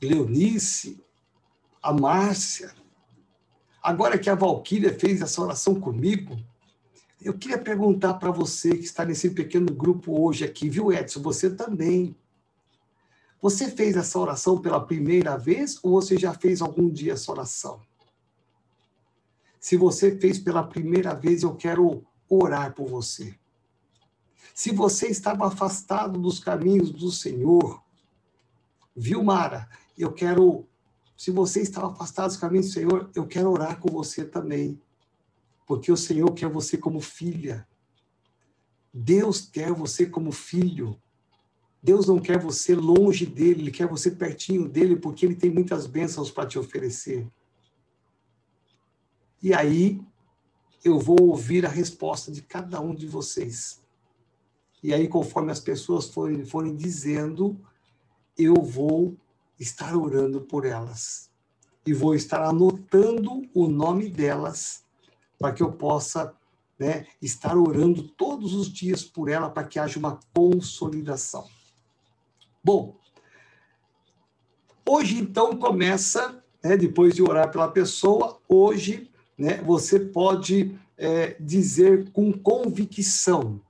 Leonice, 0.00 1.02
a 1.82 1.92
Márcia, 1.92 2.72
Agora 3.84 4.18
que 4.18 4.30
a 4.30 4.34
Valquíria 4.34 4.98
fez 4.98 5.20
essa 5.20 5.42
oração 5.42 5.78
comigo, 5.78 6.42
eu 7.20 7.34
queria 7.34 7.58
perguntar 7.58 8.14
para 8.14 8.30
você 8.30 8.70
que 8.70 8.84
está 8.86 9.04
nesse 9.04 9.28
pequeno 9.28 9.70
grupo 9.74 10.18
hoje 10.26 10.42
aqui, 10.42 10.70
viu, 10.70 10.90
Edson? 10.90 11.20
Você 11.20 11.50
também. 11.50 12.16
Você 13.42 13.70
fez 13.70 13.94
essa 13.94 14.18
oração 14.18 14.58
pela 14.58 14.80
primeira 14.80 15.36
vez 15.36 15.78
ou 15.82 16.00
você 16.00 16.16
já 16.16 16.32
fez 16.32 16.62
algum 16.62 16.88
dia 16.88 17.12
essa 17.12 17.30
oração? 17.30 17.78
Se 19.60 19.76
você 19.76 20.18
fez 20.18 20.38
pela 20.38 20.62
primeira 20.62 21.14
vez, 21.14 21.42
eu 21.42 21.54
quero 21.54 22.02
orar 22.26 22.72
por 22.74 22.88
você. 22.88 23.34
Se 24.54 24.72
você 24.72 25.08
estava 25.08 25.46
afastado 25.46 26.18
dos 26.18 26.38
caminhos 26.38 26.90
do 26.90 27.10
Senhor, 27.10 27.82
viu, 28.96 29.22
Mara? 29.22 29.68
Eu 29.98 30.10
quero. 30.10 30.66
Se 31.16 31.30
você 31.30 31.60
estava 31.60 31.92
afastado 31.92 32.28
dos 32.28 32.36
caminhos 32.36 32.66
do 32.66 32.72
Senhor, 32.72 33.10
eu 33.14 33.26
quero 33.26 33.50
orar 33.50 33.78
com 33.78 33.88
você 33.88 34.24
também. 34.24 34.80
Porque 35.66 35.90
o 35.90 35.96
Senhor 35.96 36.32
quer 36.32 36.48
você 36.48 36.76
como 36.76 37.00
filha. 37.00 37.66
Deus 38.92 39.40
quer 39.40 39.72
você 39.72 40.06
como 40.06 40.32
filho. 40.32 41.00
Deus 41.82 42.06
não 42.06 42.18
quer 42.18 42.38
você 42.38 42.74
longe 42.74 43.26
dele, 43.26 43.62
ele 43.62 43.70
quer 43.70 43.86
você 43.86 44.10
pertinho 44.10 44.68
dele, 44.68 44.96
porque 44.96 45.26
ele 45.26 45.34
tem 45.34 45.50
muitas 45.50 45.86
bênçãos 45.86 46.30
para 46.30 46.48
te 46.48 46.58
oferecer. 46.58 47.28
E 49.42 49.52
aí 49.52 50.00
eu 50.82 50.98
vou 50.98 51.20
ouvir 51.22 51.66
a 51.66 51.68
resposta 51.68 52.32
de 52.32 52.40
cada 52.40 52.80
um 52.80 52.94
de 52.94 53.06
vocês. 53.06 53.82
E 54.82 54.92
aí, 54.92 55.08
conforme 55.08 55.50
as 55.50 55.60
pessoas 55.60 56.08
forem, 56.08 56.44
forem 56.44 56.76
dizendo, 56.76 57.58
eu 58.36 58.54
vou 58.54 59.16
estar 59.58 59.96
orando 59.96 60.40
por 60.40 60.64
elas. 60.64 61.30
E 61.86 61.92
vou 61.92 62.14
estar 62.14 62.42
anotando 62.42 63.42
o 63.54 63.68
nome 63.68 64.08
delas, 64.08 64.82
para 65.38 65.52
que 65.52 65.62
eu 65.62 65.72
possa 65.72 66.34
né, 66.78 67.06
estar 67.20 67.56
orando 67.56 68.02
todos 68.02 68.54
os 68.54 68.68
dias 68.68 69.04
por 69.04 69.28
ela, 69.28 69.50
para 69.50 69.64
que 69.64 69.78
haja 69.78 69.98
uma 69.98 70.18
consolidação. 70.34 71.46
Bom, 72.62 72.96
hoje 74.88 75.18
então 75.18 75.56
começa, 75.56 76.42
né, 76.62 76.76
depois 76.76 77.14
de 77.14 77.22
orar 77.22 77.50
pela 77.50 77.68
pessoa, 77.68 78.40
hoje 78.48 79.10
né, 79.36 79.60
você 79.62 80.00
pode 80.00 80.78
é, 80.96 81.36
dizer 81.38 82.10
com 82.10 82.32
convicção: 82.32 83.60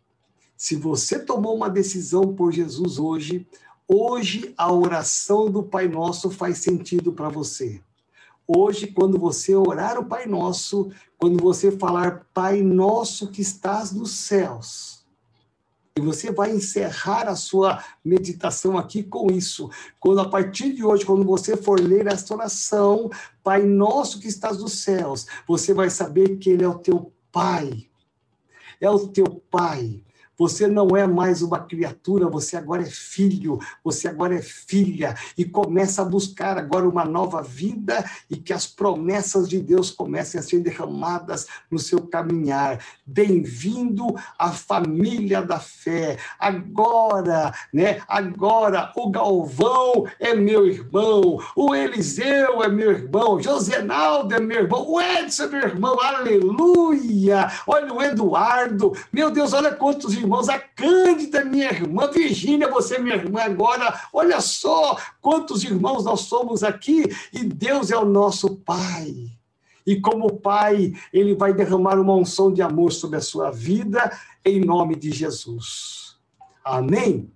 se 0.56 0.76
você 0.76 1.18
tomou 1.18 1.56
uma 1.56 1.68
decisão 1.68 2.34
por 2.34 2.52
Jesus 2.52 2.98
hoje, 2.98 3.46
hoje 3.88 4.54
a 4.56 4.72
oração 4.72 5.50
do 5.50 5.62
Pai 5.62 5.88
Nosso 5.88 6.30
faz 6.30 6.58
sentido 6.58 7.12
para 7.12 7.28
você. 7.28 7.80
Hoje, 8.46 8.88
quando 8.88 9.18
você 9.18 9.54
orar 9.54 9.98
o 9.98 10.04
Pai 10.04 10.26
Nosso, 10.26 10.90
quando 11.16 11.42
você 11.42 11.70
falar 11.72 12.26
Pai 12.34 12.60
Nosso 12.60 13.30
que 13.30 13.40
estás 13.40 13.92
nos 13.92 14.10
céus, 14.10 15.04
e 15.96 16.00
você 16.00 16.32
vai 16.32 16.50
encerrar 16.50 17.28
a 17.28 17.36
sua 17.36 17.82
meditação 18.04 18.76
aqui 18.76 19.02
com 19.02 19.30
isso. 19.30 19.70
Quando 20.00 20.20
a 20.20 20.28
partir 20.28 20.72
de 20.72 20.84
hoje, 20.84 21.06
quando 21.06 21.24
você 21.24 21.56
for 21.56 21.78
ler 21.78 22.08
esta 22.08 22.34
oração, 22.34 23.08
Pai 23.44 23.62
nosso 23.62 24.18
que 24.18 24.26
estás 24.26 24.58
nos 24.58 24.82
céus, 24.82 25.26
você 25.46 25.72
vai 25.72 25.88
saber 25.90 26.36
que 26.38 26.50
ele 26.50 26.64
é 26.64 26.68
o 26.68 26.80
teu 26.80 27.12
Pai. 27.30 27.88
É 28.80 28.90
o 28.90 29.06
teu 29.06 29.40
Pai. 29.48 30.02
Você 30.36 30.66
não 30.66 30.88
é 30.96 31.06
mais 31.06 31.42
uma 31.42 31.60
criatura, 31.60 32.28
você 32.28 32.56
agora 32.56 32.82
é 32.82 32.86
filho, 32.86 33.58
você 33.84 34.08
agora 34.08 34.34
é 34.34 34.42
filha 34.42 35.14
e 35.38 35.44
começa 35.44 36.02
a 36.02 36.04
buscar 36.04 36.58
agora 36.58 36.88
uma 36.88 37.04
nova 37.04 37.40
vida 37.40 38.04
e 38.28 38.36
que 38.36 38.52
as 38.52 38.66
promessas 38.66 39.48
de 39.48 39.60
Deus 39.60 39.90
comecem 39.90 40.40
a 40.40 40.42
ser 40.42 40.60
derramadas 40.60 41.46
no 41.70 41.78
seu 41.78 42.00
caminhar. 42.00 42.84
Bem-vindo 43.06 44.14
à 44.36 44.50
família 44.50 45.40
da 45.40 45.60
fé. 45.60 46.18
Agora, 46.38 47.54
né? 47.72 48.02
Agora 48.08 48.92
o 48.96 49.10
Galvão 49.10 50.06
é 50.18 50.34
meu 50.34 50.66
irmão, 50.66 51.38
o 51.54 51.74
Eliseu 51.74 52.62
é 52.62 52.68
meu 52.68 52.90
irmão, 52.90 53.40
Josenaldo 53.40 54.34
é 54.34 54.40
meu 54.40 54.62
irmão, 54.62 54.84
o 54.88 55.00
Edson 55.00 55.44
é 55.44 55.48
meu 55.48 55.62
irmão. 55.62 56.00
Aleluia! 56.00 57.50
Olha 57.66 57.92
o 57.92 58.02
Eduardo. 58.02 58.92
Meu 59.12 59.30
Deus, 59.30 59.52
olha 59.52 59.72
quantos 59.72 60.14
a 60.48 60.58
Cândida, 60.58 61.44
minha 61.44 61.70
irmã, 61.70 62.10
Virgínia, 62.10 62.70
você, 62.70 62.98
minha 62.98 63.16
irmã, 63.16 63.42
agora, 63.42 64.00
olha 64.12 64.40
só 64.40 64.96
quantos 65.20 65.64
irmãos 65.64 66.04
nós 66.04 66.20
somos 66.20 66.62
aqui, 66.62 67.04
e 67.32 67.44
Deus 67.44 67.90
é 67.90 67.96
o 67.96 68.04
nosso 68.04 68.56
Pai. 68.56 69.14
E 69.86 70.00
como 70.00 70.40
Pai, 70.40 70.92
Ele 71.12 71.34
vai 71.34 71.52
derramar 71.52 72.00
uma 72.00 72.14
unção 72.14 72.52
de 72.52 72.62
amor 72.62 72.92
sobre 72.92 73.18
a 73.18 73.22
sua 73.22 73.50
vida, 73.50 74.10
em 74.44 74.60
nome 74.64 74.96
de 74.96 75.10
Jesus. 75.10 76.16
Amém? 76.64 77.30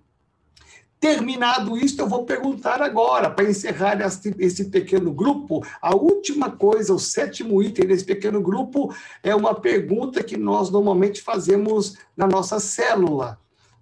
Terminado 0.99 1.77
isso, 1.77 2.01
eu 2.01 2.09
vou 2.09 2.25
perguntar 2.25 2.81
agora, 2.81 3.29
para 3.29 3.49
encerrar 3.49 3.97
esse, 4.01 4.65
pequeno 4.65 5.13
grupo, 5.13 5.65
a 5.81 5.95
última 5.95 6.51
coisa, 6.51 6.93
o 6.93 6.99
sétimo 6.99 7.63
item 7.63 7.87
desse 7.87 8.03
pequeno 8.03 8.41
grupo, 8.41 8.93
é 9.23 9.33
uma 9.33 9.55
pergunta 9.55 10.21
que 10.21 10.35
nós 10.35 10.69
normalmente 10.69 11.21
fazemos 11.21 11.95
na 12.17 12.27
nossa 12.27 12.59
célula. 12.59 13.39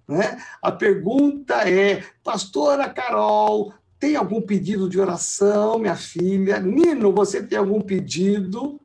Né? 0.07 0.37
A 0.61 0.71
pergunta 0.71 1.67
é, 1.67 2.03
pastora 2.23 2.87
Carol, 2.87 3.73
tem 3.99 4.15
algum 4.15 4.39
pedido 4.39 4.87
de 4.87 4.99
oração, 4.99 5.79
minha 5.79 5.95
filha? 5.95 6.59
Nino, 6.59 7.11
você 7.11 7.41
tem 7.41 7.57
algum 7.57 7.81
pedido? 7.81 8.79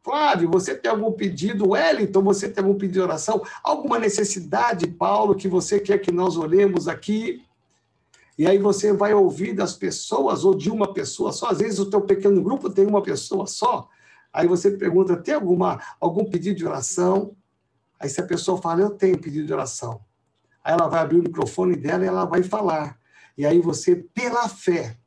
Flávio, 0.00 0.48
você 0.48 0.76
tem 0.76 0.92
algum 0.92 1.10
pedido? 1.10 1.70
Wellington, 1.70 2.22
você 2.22 2.48
tem 2.48 2.62
algum 2.62 2.78
pedido 2.78 2.94
de 2.94 3.00
oração? 3.00 3.42
Alguma 3.64 3.98
necessidade, 3.98 4.86
Paulo, 4.86 5.34
que 5.34 5.48
você 5.48 5.80
quer 5.80 5.98
que 5.98 6.12
nós 6.12 6.36
olhemos 6.36 6.86
aqui? 6.86 7.42
E 8.36 8.46
aí 8.46 8.58
você 8.58 8.92
vai 8.92 9.14
ouvir 9.14 9.54
das 9.54 9.74
pessoas 9.74 10.44
ou 10.44 10.54
de 10.54 10.70
uma 10.70 10.92
pessoa 10.92 11.32
só. 11.32 11.50
Às 11.50 11.58
vezes 11.58 11.78
o 11.78 11.88
teu 11.88 12.00
pequeno 12.00 12.42
grupo 12.42 12.68
tem 12.68 12.86
uma 12.86 13.02
pessoa 13.02 13.46
só. 13.46 13.88
Aí 14.32 14.48
você 14.48 14.72
pergunta, 14.72 15.16
tem 15.16 15.34
alguma, 15.34 15.80
algum 16.00 16.24
pedido 16.24 16.56
de 16.56 16.66
oração? 16.66 17.36
Aí 18.00 18.08
se 18.08 18.20
a 18.20 18.26
pessoa 18.26 18.60
fala, 18.60 18.80
eu 18.80 18.90
tenho 18.90 19.18
pedido 19.18 19.46
de 19.46 19.52
oração. 19.52 20.00
Aí 20.64 20.72
ela 20.72 20.88
vai 20.88 21.00
abrir 21.00 21.20
o 21.20 21.22
microfone 21.22 21.76
dela 21.76 22.04
e 22.04 22.08
ela 22.08 22.24
vai 22.24 22.42
falar. 22.42 22.98
E 23.38 23.46
aí 23.46 23.60
você, 23.60 23.94
pela 23.94 24.48
fé, 24.48 24.98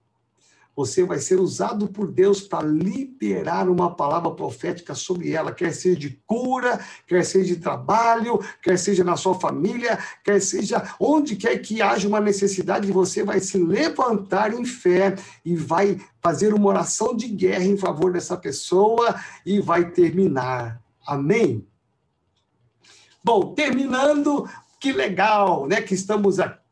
você 0.77 1.03
vai 1.03 1.17
ser 1.17 1.39
usado 1.39 1.87
por 1.87 2.11
Deus 2.11 2.41
para 2.41 2.63
liberar 2.63 3.67
uma 3.67 3.95
palavra 3.95 4.29
profética 4.29 4.93
sobre 4.93 5.31
ela, 5.31 5.51
quer 5.51 5.73
seja 5.73 5.97
de 5.97 6.11
cura, 6.27 6.79
quer 7.07 7.25
seja 7.25 7.55
de 7.55 7.59
trabalho, 7.59 8.39
quer 8.61 8.77
seja 8.77 9.03
na 9.03 9.17
sua 9.17 9.33
família, 9.39 9.97
quer 10.23 10.39
seja 10.39 10.95
onde 10.99 11.35
quer 11.35 11.57
que 11.57 11.81
haja 11.81 12.07
uma 12.07 12.19
necessidade, 12.19 12.91
você 12.91 13.23
vai 13.23 13.39
se 13.39 13.57
levantar 13.57 14.53
em 14.53 14.63
fé 14.63 15.15
e 15.43 15.55
vai 15.55 15.99
fazer 16.21 16.53
uma 16.53 16.69
oração 16.69 17.15
de 17.15 17.27
guerra 17.27 17.65
em 17.65 17.77
favor 17.77 18.13
dessa 18.13 18.37
pessoa 18.37 19.19
e 19.43 19.59
vai 19.59 19.89
terminar. 19.89 20.79
Amém? 21.07 21.65
Bom, 23.23 23.55
terminando, 23.55 24.47
que 24.79 24.91
legal, 24.91 25.65
né? 25.65 25.81
Que 25.81 25.95
estamos 25.95 26.39
aqui 26.39 26.66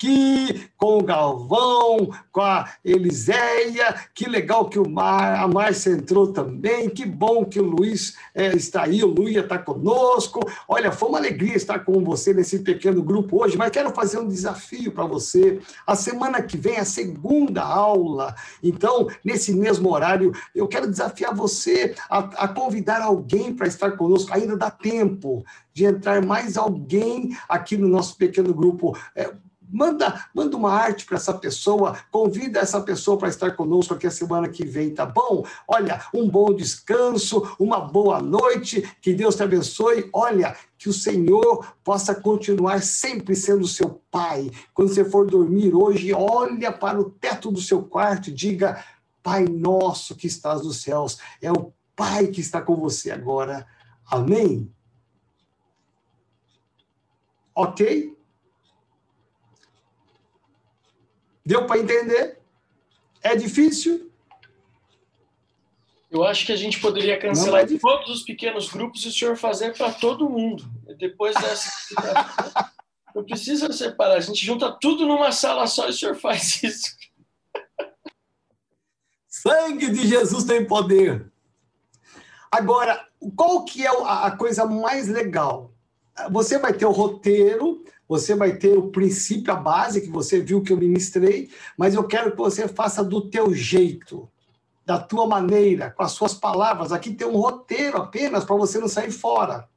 com 0.77 0.99
o 0.99 1.03
Galvão, 1.03 2.09
com 2.31 2.41
a 2.41 2.69
Eliséia, 2.83 3.95
que 4.13 4.29
legal 4.29 4.69
que 4.69 4.77
o 4.77 4.89
Mar, 4.89 5.39
a 5.41 5.47
Márcia 5.47 5.91
entrou 5.91 6.31
também, 6.31 6.89
que 6.89 7.05
bom 7.05 7.45
que 7.45 7.59
o 7.59 7.63
Luiz 7.63 8.15
é, 8.33 8.55
está 8.55 8.83
aí, 8.83 9.03
o 9.03 9.07
Luia 9.07 9.41
está 9.41 9.57
conosco. 9.57 10.39
Olha, 10.67 10.91
foi 10.91 11.09
uma 11.09 11.17
alegria 11.17 11.55
estar 11.55 11.79
com 11.79 12.03
você 12.03 12.33
nesse 12.33 12.59
pequeno 12.59 13.01
grupo 13.01 13.43
hoje, 13.43 13.57
mas 13.57 13.71
quero 13.71 13.91
fazer 13.91 14.19
um 14.19 14.27
desafio 14.27 14.91
para 14.91 15.05
você. 15.05 15.59
A 15.87 15.95
semana 15.95 16.41
que 16.41 16.57
vem, 16.57 16.77
a 16.77 16.85
segunda 16.85 17.63
aula, 17.63 18.35
então, 18.61 19.07
nesse 19.23 19.53
mesmo 19.53 19.91
horário, 19.91 20.31
eu 20.53 20.67
quero 20.67 20.89
desafiar 20.89 21.33
você 21.33 21.95
a, 22.09 22.19
a 22.19 22.47
convidar 22.47 23.01
alguém 23.01 23.53
para 23.53 23.67
estar 23.67 23.91
conosco, 23.91 24.33
ainda 24.33 24.57
dá 24.57 24.69
tempo 24.69 25.43
de 25.73 25.85
entrar 25.85 26.25
mais 26.25 26.57
alguém 26.57 27.35
aqui 27.49 27.77
no 27.77 27.87
nosso 27.87 28.17
pequeno 28.17 28.53
grupo. 28.53 28.97
É, 29.15 29.31
manda, 29.69 30.25
manda 30.33 30.55
uma 30.55 30.71
arte 30.71 31.05
para 31.05 31.17
essa 31.17 31.33
pessoa, 31.33 31.97
convida 32.11 32.59
essa 32.59 32.81
pessoa 32.81 33.17
para 33.17 33.29
estar 33.29 33.51
conosco 33.55 33.93
aqui 33.93 34.07
a 34.07 34.11
semana 34.11 34.49
que 34.49 34.65
vem, 34.65 34.93
tá 34.93 35.05
bom? 35.05 35.45
Olha, 35.67 36.01
um 36.13 36.27
bom 36.29 36.53
descanso, 36.53 37.55
uma 37.59 37.79
boa 37.79 38.21
noite, 38.21 38.81
que 39.01 39.13
Deus 39.13 39.35
te 39.35 39.43
abençoe. 39.43 40.09
Olha, 40.13 40.55
que 40.77 40.89
o 40.89 40.93
Senhor 40.93 41.65
possa 41.83 42.13
continuar 42.13 42.81
sempre 42.81 43.35
sendo 43.35 43.67
seu 43.67 44.01
pai. 44.11 44.51
Quando 44.73 44.93
você 44.93 45.05
for 45.05 45.25
dormir 45.25 45.73
hoje, 45.73 46.13
olha 46.13 46.71
para 46.71 46.99
o 46.99 47.09
teto 47.09 47.51
do 47.51 47.61
seu 47.61 47.83
quarto 47.83 48.29
e 48.29 48.33
diga: 48.33 48.83
Pai 49.23 49.45
nosso 49.45 50.15
que 50.15 50.27
estás 50.27 50.63
nos 50.63 50.81
céus, 50.81 51.17
é 51.41 51.51
o 51.51 51.73
Pai 51.95 52.27
que 52.27 52.41
está 52.41 52.61
com 52.61 52.75
você 52.75 53.09
agora. 53.09 53.65
Amém? 54.05 54.69
Ok? 57.55 58.13
Deu 61.45 61.65
para 61.67 61.79
entender? 61.79 62.39
É 63.21 63.35
difícil? 63.35 64.11
Eu 66.09 66.23
acho 66.23 66.45
que 66.45 66.51
a 66.51 66.55
gente 66.55 66.79
poderia 66.79 67.19
cancelar 67.19 67.63
é 67.63 67.77
todos 67.77 68.09
os 68.09 68.23
pequenos 68.23 68.69
grupos 68.69 69.03
e 69.03 69.09
o 69.09 69.11
senhor 69.11 69.35
fazer 69.35 69.75
para 69.75 69.91
todo 69.91 70.29
mundo. 70.29 70.63
Depois 70.97 71.35
dessa. 71.35 71.69
Não 73.13 73.23
precisa 73.23 73.71
separar, 73.71 74.15
a 74.15 74.19
gente 74.19 74.45
junta 74.45 74.71
tudo 74.81 75.05
numa 75.05 75.31
sala 75.31 75.67
só 75.67 75.87
e 75.87 75.91
o 75.91 75.93
senhor 75.93 76.15
faz 76.15 76.61
isso. 76.63 76.95
sangue 79.27 79.89
de 79.89 80.07
Jesus 80.07 80.43
tem 80.43 80.65
poder. 80.65 81.31
Agora, 82.51 83.07
qual 83.35 83.63
que 83.65 83.85
é 83.85 83.89
a 83.89 84.31
coisa 84.31 84.65
mais 84.65 85.07
legal? 85.07 85.73
Você 86.31 86.57
vai 86.57 86.73
ter 86.73 86.85
o 86.85 86.91
roteiro, 86.91 87.83
você 88.07 88.35
vai 88.35 88.57
ter 88.57 88.77
o 88.77 88.89
princípio, 88.89 89.51
a 89.51 89.55
base 89.55 90.01
que 90.01 90.09
você 90.09 90.39
viu 90.39 90.61
que 90.61 90.71
eu 90.71 90.77
ministrei, 90.77 91.49
mas 91.77 91.95
eu 91.95 92.03
quero 92.03 92.31
que 92.31 92.37
você 92.37 92.67
faça 92.67 93.03
do 93.03 93.29
teu 93.29 93.53
jeito, 93.53 94.29
da 94.85 94.99
tua 94.99 95.25
maneira, 95.25 95.91
com 95.91 96.03
as 96.03 96.11
suas 96.11 96.33
palavras. 96.33 96.91
Aqui 96.91 97.13
tem 97.13 97.27
um 97.27 97.37
roteiro 97.37 97.97
apenas 97.97 98.43
para 98.43 98.55
você 98.55 98.79
não 98.79 98.87
sair 98.87 99.11
fora. 99.11 99.67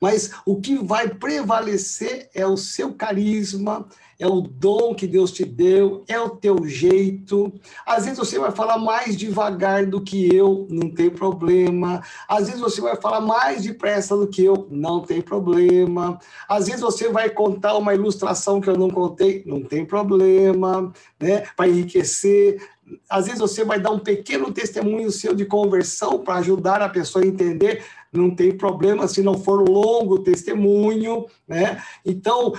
Mas 0.00 0.30
o 0.46 0.60
que 0.60 0.76
vai 0.76 1.08
prevalecer 1.08 2.30
é 2.34 2.46
o 2.46 2.56
seu 2.56 2.94
carisma, 2.94 3.86
é 4.20 4.26
o 4.26 4.42
dom 4.42 4.94
que 4.94 5.06
Deus 5.06 5.32
te 5.32 5.46
deu, 5.46 6.04
é 6.06 6.20
o 6.20 6.28
teu 6.28 6.66
jeito. 6.66 7.50
Às 7.86 8.04
vezes 8.04 8.18
você 8.18 8.38
vai 8.38 8.50
falar 8.50 8.78
mais 8.78 9.16
devagar 9.16 9.86
do 9.86 10.00
que 10.00 10.34
eu, 10.34 10.66
não 10.70 10.90
tem 10.90 11.08
problema. 11.08 12.02
Às 12.28 12.46
vezes 12.46 12.60
você 12.60 12.82
vai 12.82 12.96
falar 12.96 13.22
mais 13.22 13.62
depressa 13.62 14.14
do 14.14 14.28
que 14.28 14.44
eu, 14.44 14.66
não 14.70 15.00
tem 15.00 15.22
problema. 15.22 16.18
Às 16.46 16.66
vezes 16.66 16.82
você 16.82 17.08
vai 17.08 17.30
contar 17.30 17.76
uma 17.78 17.94
ilustração 17.94 18.60
que 18.60 18.68
eu 18.68 18.76
não 18.76 18.90
contei, 18.90 19.42
não 19.46 19.62
tem 19.62 19.86
problema, 19.86 20.92
né? 21.18 21.44
Para 21.56 21.68
enriquecer. 21.68 22.60
Às 23.08 23.26
vezes 23.26 23.40
você 23.40 23.64
vai 23.64 23.80
dar 23.80 23.90
um 23.90 23.98
pequeno 23.98 24.52
testemunho 24.52 25.10
seu 25.10 25.34
de 25.34 25.44
conversão 25.44 26.18
para 26.18 26.36
ajudar 26.36 26.82
a 26.82 26.88
pessoa 26.88 27.24
a 27.24 27.26
entender, 27.26 27.84
não 28.12 28.34
tem 28.34 28.56
problema 28.56 29.06
se 29.06 29.22
não 29.22 29.38
for 29.38 29.68
longo 29.68 30.20
testemunho, 30.20 31.26
né? 31.46 31.82
Então, 32.04 32.52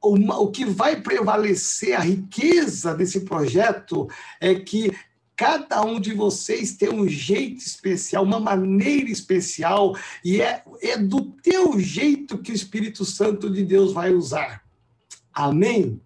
o 0.00 0.50
que 0.50 0.64
vai 0.64 1.00
prevalecer, 1.00 1.94
a 1.94 2.00
riqueza 2.00 2.94
desse 2.94 3.20
projeto 3.20 4.08
é 4.40 4.54
que 4.54 4.92
cada 5.36 5.82
um 5.84 5.98
de 5.98 6.14
vocês 6.14 6.76
tem 6.76 6.90
um 6.90 7.08
jeito 7.08 7.58
especial, 7.58 8.22
uma 8.22 8.38
maneira 8.38 9.10
especial, 9.10 9.96
e 10.24 10.40
é, 10.40 10.62
é 10.82 10.96
do 10.96 11.22
teu 11.42 11.78
jeito 11.78 12.38
que 12.38 12.52
o 12.52 12.54
Espírito 12.54 13.04
Santo 13.04 13.50
de 13.50 13.64
Deus 13.64 13.92
vai 13.92 14.12
usar. 14.12 14.62
Amém? 15.32 16.00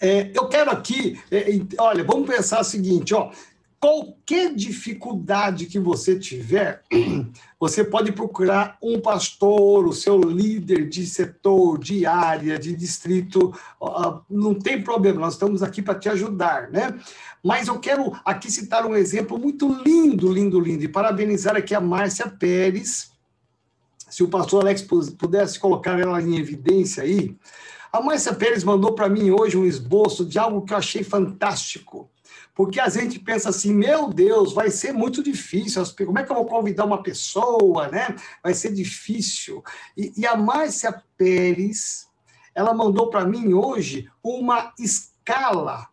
É, 0.00 0.30
eu 0.34 0.48
quero 0.48 0.70
aqui, 0.70 1.20
é, 1.30 1.46
olha, 1.78 2.02
vamos 2.04 2.26
pensar 2.26 2.60
o 2.60 2.64
seguinte, 2.64 3.12
ó, 3.14 3.32
qualquer 3.80 4.54
dificuldade 4.54 5.64
que 5.64 5.78
você 5.78 6.18
tiver, 6.18 6.82
você 7.58 7.82
pode 7.82 8.12
procurar 8.12 8.76
um 8.82 9.00
pastor, 9.00 9.86
o 9.86 9.92
seu 9.92 10.20
líder 10.20 10.86
de 10.86 11.06
setor, 11.06 11.78
de 11.78 12.04
área, 12.04 12.58
de 12.58 12.76
distrito, 12.76 13.58
não 14.28 14.54
tem 14.54 14.82
problema, 14.82 15.20
nós 15.20 15.32
estamos 15.32 15.62
aqui 15.62 15.80
para 15.80 15.98
te 15.98 16.10
ajudar, 16.10 16.70
né? 16.70 17.00
Mas 17.42 17.68
eu 17.68 17.78
quero 17.80 18.12
aqui 18.22 18.50
citar 18.50 18.84
um 18.84 18.94
exemplo 18.94 19.38
muito 19.38 19.72
lindo, 19.82 20.30
lindo, 20.30 20.60
lindo, 20.60 20.84
e 20.84 20.88
parabenizar 20.88 21.56
aqui 21.56 21.74
a 21.74 21.80
Márcia 21.80 22.28
Pérez, 22.28 23.10
se 24.10 24.22
o 24.22 24.28
pastor 24.28 24.62
Alex 24.62 24.82
pudesse 25.16 25.58
colocar 25.58 25.98
ela 25.98 26.20
em 26.20 26.36
evidência 26.36 27.02
aí, 27.02 27.34
a 27.90 28.02
Márcia 28.02 28.34
Pérez 28.34 28.62
mandou 28.62 28.94
para 28.94 29.08
mim 29.08 29.30
hoje 29.30 29.56
um 29.56 29.64
esboço 29.64 30.26
de 30.26 30.38
algo 30.38 30.62
que 30.62 30.74
eu 30.74 30.76
achei 30.76 31.02
fantástico. 31.02 32.10
Porque 32.60 32.78
a 32.78 32.90
gente 32.90 33.18
pensa 33.18 33.48
assim, 33.48 33.72
meu 33.72 34.10
Deus, 34.10 34.52
vai 34.52 34.70
ser 34.70 34.92
muito 34.92 35.22
difícil. 35.22 35.82
Como 36.04 36.18
é 36.18 36.22
que 36.22 36.30
eu 36.30 36.36
vou 36.36 36.44
convidar 36.44 36.84
uma 36.84 37.02
pessoa, 37.02 37.88
né? 37.88 38.14
Vai 38.42 38.52
ser 38.52 38.74
difícil. 38.74 39.64
E, 39.96 40.12
e 40.14 40.26
a 40.26 40.36
Márcia 40.36 41.02
Pérez, 41.16 42.06
ela 42.54 42.74
mandou 42.74 43.08
para 43.08 43.24
mim 43.24 43.54
hoje 43.54 44.10
uma 44.22 44.74
escala. 44.78 45.88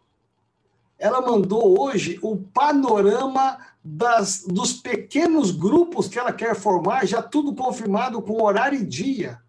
Ela 0.99 1.21
mandou 1.21 1.79
hoje 1.79 2.19
o 2.21 2.35
panorama 2.35 3.65
das, 3.81 4.43
dos 4.45 4.73
pequenos 4.73 5.51
grupos 5.51 6.09
que 6.09 6.19
ela 6.19 6.33
quer 6.33 6.53
formar, 6.53 7.07
já 7.07 7.21
tudo 7.21 7.55
confirmado 7.55 8.21
com 8.21 8.43
horário 8.43 8.77
e 8.77 8.85
dia. 8.85 9.41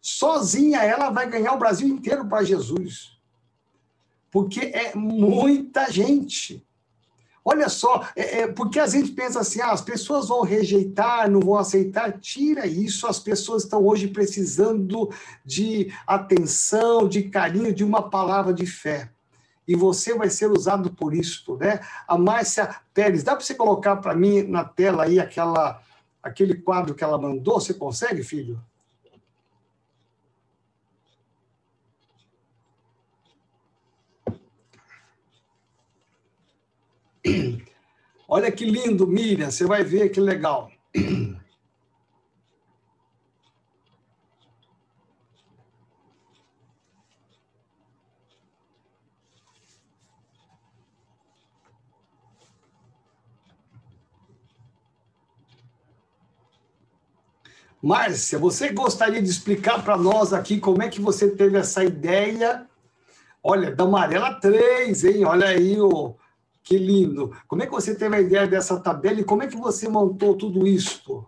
Sozinha 0.00 0.84
ela 0.84 1.10
vai 1.10 1.28
ganhar 1.28 1.52
o 1.54 1.58
Brasil 1.58 1.88
inteiro 1.88 2.24
para 2.28 2.44
Jesus 2.44 3.13
porque 4.34 4.62
é 4.62 4.96
muita 4.96 5.88
gente. 5.92 6.66
Olha 7.44 7.68
só, 7.68 8.04
é, 8.16 8.40
é, 8.40 8.46
porque 8.48 8.80
a 8.80 8.86
gente 8.88 9.12
pensa 9.12 9.38
assim, 9.38 9.60
ah, 9.60 9.70
as 9.70 9.80
pessoas 9.80 10.26
vão 10.26 10.42
rejeitar, 10.42 11.30
não 11.30 11.38
vão 11.38 11.56
aceitar. 11.56 12.18
Tira 12.18 12.66
isso, 12.66 13.06
as 13.06 13.20
pessoas 13.20 13.62
estão 13.62 13.86
hoje 13.86 14.08
precisando 14.08 15.08
de 15.44 15.92
atenção, 16.04 17.06
de 17.06 17.22
carinho, 17.22 17.72
de 17.72 17.84
uma 17.84 18.10
palavra 18.10 18.52
de 18.52 18.66
fé. 18.66 19.08
E 19.68 19.76
você 19.76 20.14
vai 20.14 20.28
ser 20.28 20.50
usado 20.50 20.90
por 20.90 21.14
isso, 21.14 21.56
né? 21.58 21.78
A 22.08 22.18
Márcia 22.18 22.74
Pérez, 22.92 23.22
dá 23.22 23.36
para 23.36 23.44
você 23.44 23.54
colocar 23.54 23.98
para 23.98 24.16
mim 24.16 24.42
na 24.42 24.64
tela 24.64 25.04
aí 25.04 25.20
aquela, 25.20 25.80
aquele 26.20 26.54
quadro 26.54 26.92
que 26.92 27.04
ela 27.04 27.18
mandou? 27.18 27.60
Você 27.60 27.72
consegue, 27.72 28.24
filho? 28.24 28.60
Olha 38.28 38.50
que 38.50 38.64
lindo, 38.64 39.06
Miriam, 39.06 39.50
você 39.50 39.64
vai 39.64 39.82
ver 39.82 40.10
que 40.10 40.20
legal. 40.20 40.70
Márcia, 57.82 58.38
você 58.38 58.70
gostaria 58.70 59.20
de 59.20 59.28
explicar 59.28 59.84
para 59.84 59.94
nós 59.94 60.32
aqui 60.32 60.58
como 60.58 60.82
é 60.82 60.88
que 60.88 61.02
você 61.02 61.28
teve 61.28 61.58
essa 61.58 61.84
ideia? 61.84 62.66
Olha, 63.42 63.70
da 63.76 63.84
Amarela 63.84 64.40
3, 64.40 65.04
hein? 65.04 65.26
Olha 65.26 65.48
aí 65.48 65.78
o, 65.78 66.16
que 66.64 66.78
lindo. 66.78 67.36
Como 67.46 67.62
é 67.62 67.66
que 67.66 67.72
você 67.72 67.94
teve 67.94 68.16
a 68.16 68.20
ideia 68.20 68.46
dessa 68.46 68.80
tabela 68.80 69.20
e 69.20 69.24
como 69.24 69.42
é 69.42 69.46
que 69.46 69.56
você 69.56 69.86
montou 69.86 70.34
tudo 70.34 70.66
isso? 70.66 71.26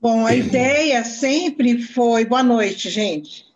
Bom, 0.00 0.26
a 0.26 0.34
ideia 0.34 1.02
sempre 1.02 1.80
foi. 1.80 2.26
Boa 2.26 2.42
noite, 2.42 2.90
gente. 2.90 3.46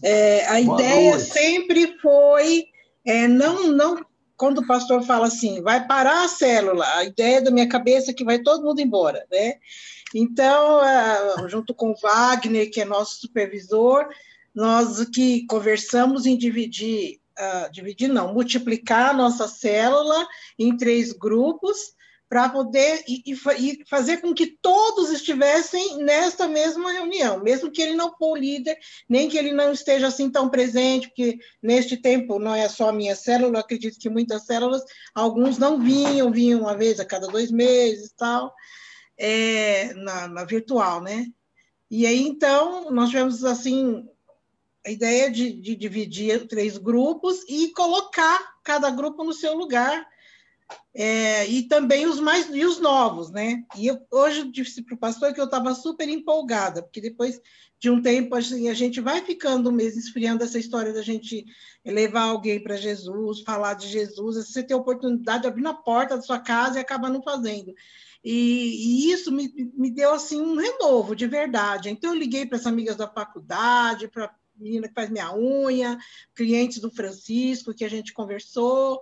É, 0.00 0.46
a 0.46 0.62
Boa 0.62 0.80
ideia 0.80 1.16
noite. 1.16 1.28
sempre 1.32 1.98
foi 2.00 2.68
é, 3.08 3.26
não, 3.26 3.68
não. 3.68 4.04
Quando 4.36 4.58
o 4.58 4.66
pastor 4.66 5.02
fala 5.02 5.26
assim, 5.26 5.62
vai 5.62 5.84
parar 5.86 6.24
a 6.24 6.28
célula, 6.28 6.86
a 6.94 7.04
ideia 7.04 7.40
da 7.42 7.50
minha 7.50 7.68
cabeça 7.68 8.10
é 8.10 8.14
que 8.14 8.22
vai 8.22 8.38
todo 8.38 8.64
mundo 8.64 8.80
embora, 8.80 9.26
né? 9.32 9.54
Então, 10.14 10.80
junto 11.48 11.74
com 11.74 11.90
o 11.90 11.96
Wagner, 11.96 12.70
que 12.70 12.80
é 12.80 12.84
nosso 12.84 13.18
supervisor, 13.18 14.06
nós 14.54 15.04
que 15.06 15.44
conversamos 15.46 16.26
em 16.26 16.36
dividir 16.36 17.18
uh, 17.38 17.70
dividir 17.70 18.08
não, 18.08 18.32
multiplicar 18.32 19.10
a 19.10 19.12
nossa 19.12 19.46
célula 19.48 20.26
em 20.58 20.76
três 20.76 21.12
grupos 21.12 21.96
para 22.28 22.48
poder 22.50 23.02
e, 23.08 23.22
e, 23.32 23.84
fazer 23.86 24.18
com 24.18 24.34
que 24.34 24.46
todos 24.60 25.10
estivessem 25.10 25.96
nesta 25.98 26.46
mesma 26.46 26.92
reunião, 26.92 27.42
mesmo 27.42 27.70
que 27.70 27.80
ele 27.80 27.94
não 27.94 28.14
for 28.16 28.38
líder, 28.38 28.76
nem 29.08 29.30
que 29.30 29.38
ele 29.38 29.52
não 29.52 29.72
esteja 29.72 30.08
assim 30.08 30.30
tão 30.30 30.50
presente, 30.50 31.08
porque 31.08 31.38
neste 31.62 31.96
tempo 31.96 32.38
não 32.38 32.54
é 32.54 32.68
só 32.68 32.90
a 32.90 32.92
minha 32.92 33.16
célula, 33.16 33.60
acredito 33.60 33.98
que 33.98 34.10
muitas 34.10 34.44
células, 34.44 34.82
alguns 35.14 35.56
não 35.56 35.80
vinham, 35.80 36.30
vinham 36.30 36.60
uma 36.60 36.76
vez 36.76 37.00
a 37.00 37.04
cada 37.04 37.26
dois 37.28 37.50
meses 37.50 38.12
tal, 38.14 38.54
é, 39.16 39.94
na, 39.94 40.28
na 40.28 40.44
virtual, 40.44 41.00
né? 41.00 41.26
E 41.90 42.06
aí, 42.06 42.20
então, 42.20 42.90
nós 42.90 43.08
tivemos, 43.08 43.42
assim, 43.42 44.06
a 44.88 44.90
ideia 44.90 45.30
de, 45.30 45.52
de 45.52 45.76
dividir 45.76 46.48
três 46.48 46.78
grupos 46.78 47.44
e 47.46 47.68
colocar 47.72 48.38
cada 48.64 48.90
grupo 48.90 49.22
no 49.22 49.34
seu 49.34 49.54
lugar. 49.54 50.06
É, 50.94 51.46
e 51.46 51.62
também 51.62 52.06
os 52.06 52.18
mais 52.18 52.48
e 52.48 52.64
os 52.64 52.80
novos, 52.80 53.30
né? 53.30 53.62
E 53.76 53.86
eu, 53.86 53.98
hoje 54.10 54.40
eu 54.40 54.50
disse 54.50 54.82
para 54.82 54.94
o 54.94 54.98
pastor 54.98 55.32
que 55.34 55.40
eu 55.40 55.44
estava 55.44 55.74
super 55.74 56.08
empolgada, 56.08 56.82
porque 56.82 57.00
depois 57.00 57.40
de 57.78 57.90
um 57.90 58.02
tempo 58.02 58.34
assim, 58.34 58.68
a 58.68 58.74
gente 58.74 59.00
vai 59.00 59.20
ficando 59.22 59.70
mesmo 59.70 60.00
esfriando 60.00 60.42
essa 60.42 60.58
história 60.58 60.92
da 60.92 61.02
gente 61.02 61.44
levar 61.84 62.22
alguém 62.22 62.62
para 62.62 62.76
Jesus, 62.76 63.42
falar 63.42 63.74
de 63.74 63.88
Jesus, 63.88 64.36
você 64.36 64.62
tem 64.62 64.74
a 64.74 64.80
oportunidade 64.80 65.42
de 65.42 65.48
abrir 65.48 65.62
na 65.62 65.74
porta 65.74 66.16
da 66.16 66.22
sua 66.22 66.38
casa 66.38 66.78
e 66.78 66.80
acaba 66.80 67.10
não 67.10 67.22
fazendo. 67.22 67.74
E, 68.24 69.06
e, 69.06 69.12
isso 69.12 69.30
me, 69.30 69.52
me 69.74 69.90
deu 69.90 70.12
assim 70.12 70.40
um 70.40 70.56
renovo 70.56 71.14
de 71.14 71.26
verdade. 71.26 71.88
Então 71.90 72.12
eu 72.12 72.18
liguei 72.18 72.44
para 72.46 72.56
as 72.58 72.66
amigas 72.66 72.96
da 72.96 73.06
faculdade, 73.06 74.08
para 74.08 74.34
menina 74.58 74.88
que 74.88 74.94
faz 74.94 75.10
minha 75.10 75.34
unha, 75.34 75.98
clientes 76.34 76.80
do 76.80 76.90
Francisco 76.90 77.74
que 77.74 77.84
a 77.84 77.90
gente 77.90 78.12
conversou, 78.12 79.00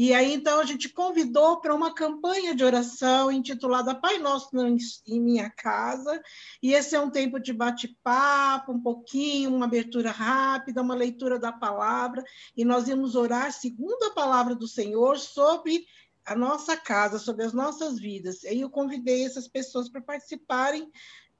E 0.00 0.14
aí, 0.14 0.32
então, 0.32 0.60
a 0.60 0.64
gente 0.64 0.88
convidou 0.90 1.60
para 1.60 1.74
uma 1.74 1.92
campanha 1.92 2.54
de 2.54 2.62
oração 2.62 3.32
intitulada 3.32 3.96
Pai 3.96 4.18
Nosso 4.18 4.50
em 5.08 5.20
Minha 5.20 5.50
Casa. 5.50 6.22
E 6.62 6.72
esse 6.72 6.94
é 6.94 7.00
um 7.00 7.10
tempo 7.10 7.40
de 7.40 7.52
bate-papo, 7.52 8.70
um 8.70 8.80
pouquinho, 8.80 9.52
uma 9.52 9.66
abertura 9.66 10.12
rápida, 10.12 10.82
uma 10.82 10.94
leitura 10.94 11.36
da 11.36 11.50
palavra. 11.50 12.22
E 12.56 12.64
nós 12.64 12.86
íamos 12.86 13.16
orar 13.16 13.50
segundo 13.52 14.04
a 14.04 14.14
palavra 14.14 14.54
do 14.54 14.68
Senhor 14.68 15.18
sobre 15.18 15.84
a 16.24 16.36
nossa 16.36 16.76
casa, 16.76 17.18
sobre 17.18 17.44
as 17.44 17.52
nossas 17.52 17.98
vidas. 17.98 18.44
Aí 18.44 18.60
eu 18.60 18.70
convidei 18.70 19.24
essas 19.24 19.48
pessoas 19.48 19.88
para 19.88 20.00
participarem 20.00 20.88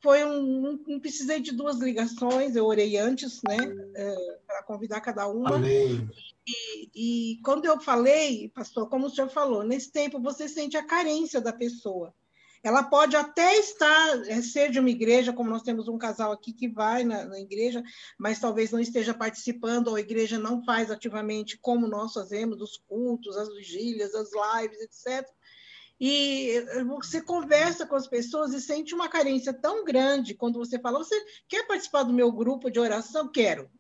foi 0.01 0.25
um, 0.25 0.79
um, 0.87 1.01
precisei 1.01 1.41
de 1.41 1.53
duas 1.53 1.79
ligações, 1.79 2.55
eu 2.55 2.67
orei 2.67 2.97
antes, 2.97 3.41
né, 3.47 3.57
é, 3.97 4.39
para 4.47 4.63
convidar 4.63 5.01
cada 5.01 5.27
uma. 5.27 5.57
Amém. 5.57 6.09
E, 6.47 6.91
e, 7.35 7.41
quando 7.43 7.65
eu 7.65 7.81
falei, 7.81 8.49
pastor, 8.55 8.89
como 8.89 9.07
o 9.07 9.11
senhor 9.11 9.29
falou, 9.29 9.63
nesse 9.63 9.91
tempo 9.91 10.21
você 10.21 10.49
sente 10.49 10.77
a 10.77 10.87
carência 10.87 11.41
da 11.41 11.53
pessoa. 11.53 12.15
Ela 12.63 12.83
pode 12.83 13.15
até 13.15 13.57
estar, 13.57 14.29
é, 14.29 14.43
ser 14.43 14.71
de 14.71 14.81
uma 14.81 14.91
igreja, 14.91 15.33
como 15.33 15.51
nós 15.51 15.63
temos 15.63 15.89
um 15.89 15.99
casal 15.99 16.33
aqui 16.33 16.53
que 16.53 16.69
vai 16.69 17.05
na, 17.05 17.25
na 17.25 17.39
igreja, 17.39 17.83
mas 18.19 18.41
talvez 18.41 18.71
não 18.71 18.81
esteja 18.81 19.15
participando, 19.15 19.89
ou 19.89 19.97
a 19.97 20.01
igreja 20.01 20.39
não 20.39 20.65
faz 20.65 20.91
ativamente 20.91 21.59
como 21.59 21.87
nós 21.87 22.13
fazemos, 22.13 22.61
os 22.61 22.77
cultos, 22.77 23.37
as 23.37 23.49
vigílias, 23.55 24.15
as 24.15 24.31
lives, 24.33 24.81
etc 24.81 25.29
e 26.01 26.65
você 26.87 27.21
conversa 27.21 27.87
com 27.87 27.97
as 27.97 28.07
pessoas 28.07 28.53
e 28.53 28.61
sente 28.61 28.95
uma 28.95 29.09
carência 29.09 29.53
tão 29.53 29.85
grande 29.85 30.35
quando 30.35 30.59
você 30.59 30.79
fala: 30.79 30.99
Você 30.99 31.17
quer 31.49 31.67
participar 31.67 32.05
do 32.05 32.13
meu 32.13 32.31
grupo 32.31 32.71
de 32.71 32.79
oração? 32.79 33.31
Quero. 33.31 33.71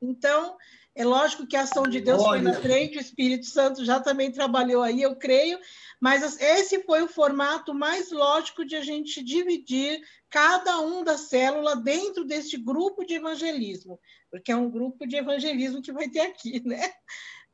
Então, 0.00 0.56
é 0.94 1.04
lógico 1.04 1.46
que 1.46 1.56
a 1.56 1.62
ação 1.62 1.84
de 1.84 2.00
Deus 2.00 2.22
Olha. 2.22 2.42
foi 2.42 2.52
na 2.52 2.60
frente, 2.60 2.98
o 2.98 3.00
Espírito 3.00 3.46
Santo 3.46 3.84
já 3.84 3.98
também 3.98 4.30
trabalhou 4.30 4.82
aí, 4.82 5.00
eu 5.00 5.16
creio, 5.16 5.58
mas 6.00 6.38
esse 6.40 6.82
foi 6.84 7.02
o 7.02 7.08
formato 7.08 7.72
mais 7.72 8.10
lógico 8.10 8.64
de 8.64 8.76
a 8.76 8.82
gente 8.82 9.22
dividir 9.22 10.02
cada 10.28 10.80
um 10.80 11.02
da 11.02 11.16
célula 11.16 11.76
dentro 11.76 12.24
deste 12.24 12.58
grupo 12.58 13.04
de 13.04 13.14
evangelismo, 13.14 13.98
porque 14.30 14.52
é 14.52 14.56
um 14.56 14.70
grupo 14.70 15.06
de 15.06 15.16
evangelismo 15.16 15.80
que 15.80 15.92
vai 15.92 16.08
ter 16.08 16.20
aqui, 16.20 16.60
né? 16.66 16.92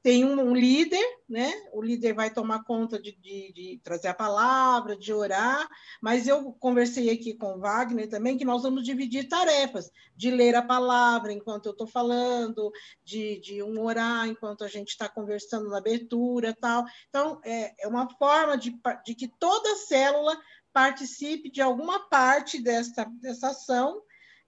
Tem 0.09 0.25
um, 0.25 0.41
um, 0.41 0.55
líder, 0.55 1.05
né? 1.29 1.53
O 1.71 1.83
líder 1.83 2.15
vai 2.15 2.33
tomar 2.33 2.65
conta 2.65 2.99
de, 2.99 3.13
de, 3.13 3.53
de, 3.53 3.81
trazer 3.85 4.09
a 4.09 4.15
palavra, 4.15 4.97
de 4.97 5.13
orar, 5.13 5.69
mas 6.01 6.27
eu 6.27 6.51
conversei 6.53 7.11
aqui 7.11 7.35
com 7.35 7.57
o 7.57 7.59
Wagner 7.59 8.09
também 8.09 8.39
que 8.39 8.45
nós 8.45 8.63
vamos 8.63 8.85
dividir 8.85 9.29
tarefas, 9.29 9.91
de 10.17 10.31
ler 10.31 10.55
a 10.55 10.63
palavra 10.63 11.31
enquanto 11.31 11.67
eu 11.67 11.73
estou 11.73 11.87
falando, 11.87 12.73
de, 13.05 13.39
de 13.41 13.63
um 13.63 13.79
orar 13.83 14.27
enquanto 14.27 14.65
a 14.65 14.67
gente 14.67 14.89
está 14.89 15.11
conversando 15.11 15.69
na 15.69 15.77
abertura 15.77 16.57
tal. 16.59 16.87
Então, 17.11 17.39
é, 17.45 17.75
é 17.85 17.87
uma 17.87 18.09
forma 18.17 18.57
de, 18.57 18.75
de 19.05 19.15
que 19.15 19.29
toda 19.39 19.77
célula 19.77 20.41
participe 20.73 21.51
de 21.51 21.61
alguma 21.61 22.09
parte 22.09 22.63
dessa, 22.63 23.05
dessa 23.21 23.49
ação 23.49 24.01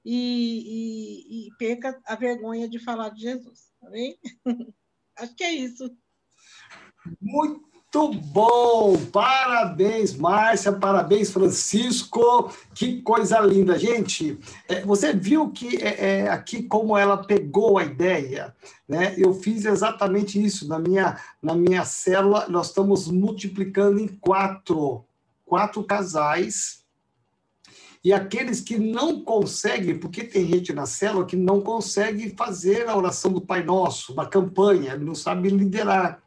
e, 0.02 1.44
e, 1.44 1.48
e 1.48 1.56
perca 1.58 2.00
a 2.06 2.14
vergonha 2.14 2.66
de 2.66 2.78
falar 2.78 3.11
de 3.11 3.20
Jesus, 3.20 3.70
tá 3.78 3.90
bem? 3.90 4.18
Acho 5.20 5.34
que 5.34 5.44
é 5.44 5.52
isso. 5.52 5.90
Muito 7.20 8.08
bom! 8.32 8.96
Parabéns, 9.12 10.16
Márcia, 10.16 10.72
parabéns, 10.72 11.30
Francisco. 11.30 12.50
Que 12.74 13.02
coisa 13.02 13.38
linda. 13.40 13.78
Gente, 13.78 14.38
é, 14.66 14.80
você 14.82 15.12
viu 15.12 15.50
que 15.50 15.76
é, 15.76 16.22
é, 16.22 16.28
aqui 16.30 16.62
como 16.62 16.96
ela 16.96 17.18
pegou 17.18 17.78
a 17.78 17.84
ideia, 17.84 18.54
né? 18.88 19.14
Eu 19.18 19.34
fiz 19.34 19.66
exatamente 19.66 20.42
isso 20.42 20.66
na 20.66 20.78
minha, 20.78 21.20
na 21.42 21.54
minha 21.54 21.84
célula. 21.84 22.48
Nós 22.48 22.68
estamos 22.68 23.08
multiplicando 23.08 24.00
em 24.00 24.08
quatro, 24.08 25.04
quatro 25.44 25.84
casais 25.84 26.79
e 28.03 28.12
aqueles 28.12 28.61
que 28.61 28.78
não 28.78 29.20
conseguem, 29.20 29.98
porque 29.98 30.24
tem 30.24 30.46
gente 30.46 30.72
na 30.72 30.86
célula 30.86 31.26
que 31.26 31.36
não 31.36 31.61
consegue 31.61 32.30
fazer 32.30 32.88
a 32.88 32.96
oração 32.96 33.30
do 33.30 33.42
Pai 33.42 33.62
Nosso, 33.62 34.14
uma 34.14 34.26
campanha, 34.26 34.96
não 34.96 35.14
sabe 35.14 35.51
liderar. 35.51 36.22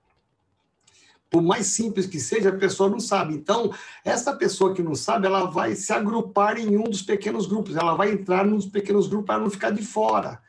Por 1.32 1.42
mais 1.42 1.66
simples 1.66 2.06
que 2.06 2.20
seja, 2.20 2.50
a 2.50 2.56
pessoa 2.56 2.92
não 2.92 3.00
sabe. 3.00 3.34
Então, 3.34 3.74
essa 4.06 4.36
pessoa 4.36 4.72
que 4.76 4.84
não 4.84 4.94
sabe, 4.94 5.26
ela 5.26 5.46
vai 5.46 5.74
se 5.74 5.92
agrupar 5.92 6.60
em 6.60 6.78
um 6.78 6.84
dos 6.84 7.02
pequenos 7.02 7.48
grupos, 7.48 7.76
ela 7.76 7.96
vai 7.96 8.12
entrar 8.12 8.46
nos 8.46 8.68
pequenos 8.68 9.08
grupos 9.08 9.26
para 9.26 9.40
não 9.40 9.50
ficar 9.50 9.72
de 9.72 9.84
fora. 9.84 10.40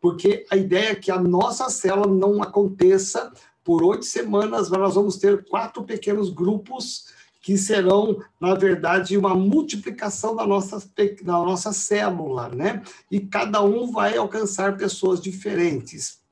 Porque 0.00 0.44
a 0.50 0.56
ideia 0.56 0.90
é 0.90 0.94
que 0.96 1.12
a 1.12 1.20
nossa 1.20 1.70
célula 1.70 2.12
não 2.12 2.42
aconteça 2.42 3.32
por 3.62 3.84
oito 3.84 4.04
semanas, 4.04 4.68
nós 4.70 4.96
vamos 4.96 5.18
ter 5.18 5.44
quatro 5.44 5.84
pequenos 5.84 6.30
grupos 6.30 7.13
que 7.44 7.58
serão, 7.58 8.24
na 8.40 8.54
verdade, 8.54 9.18
uma 9.18 9.34
multiplicação 9.34 10.34
da 10.34 10.46
nossa, 10.46 10.78
da 11.22 11.32
nossa 11.32 11.74
célula, 11.74 12.48
né? 12.48 12.82
E 13.10 13.20
cada 13.20 13.62
um 13.62 13.92
vai 13.92 14.16
alcançar 14.16 14.78
pessoas 14.78 15.20
diferentes. 15.20 16.22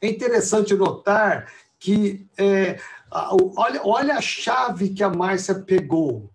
É 0.00 0.06
interessante 0.06 0.72
notar 0.72 1.52
que, 1.80 2.28
é, 2.38 2.78
olha, 3.10 3.80
olha 3.84 4.14
a 4.14 4.20
chave 4.20 4.90
que 4.90 5.02
a 5.02 5.10
Márcia 5.10 5.56
pegou. 5.56 6.30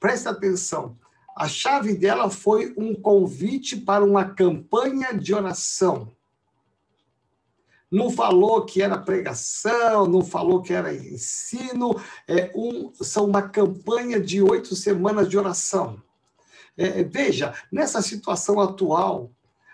Presta 0.00 0.30
atenção. 0.30 0.96
A 1.36 1.46
chave 1.48 1.92
dela 1.92 2.30
foi 2.30 2.72
um 2.78 2.94
convite 2.94 3.76
para 3.76 4.02
uma 4.02 4.24
campanha 4.24 5.12
de 5.12 5.34
oração 5.34 6.15
não 7.96 8.10
falou 8.10 8.62
que 8.66 8.82
era 8.82 8.98
pregação, 8.98 10.06
não 10.06 10.22
falou 10.22 10.60
que 10.60 10.74
era 10.74 10.94
ensino, 10.94 11.98
é 12.28 12.52
um, 12.54 12.92
são 12.94 13.24
uma 13.24 13.40
campanha 13.40 14.20
de 14.20 14.42
oito 14.42 14.76
semanas 14.76 15.30
de 15.30 15.38
oração. 15.38 16.02
É, 16.76 17.02
veja, 17.02 17.54
nessa 17.72 18.02
situação 18.02 18.60
atual, 18.60 19.30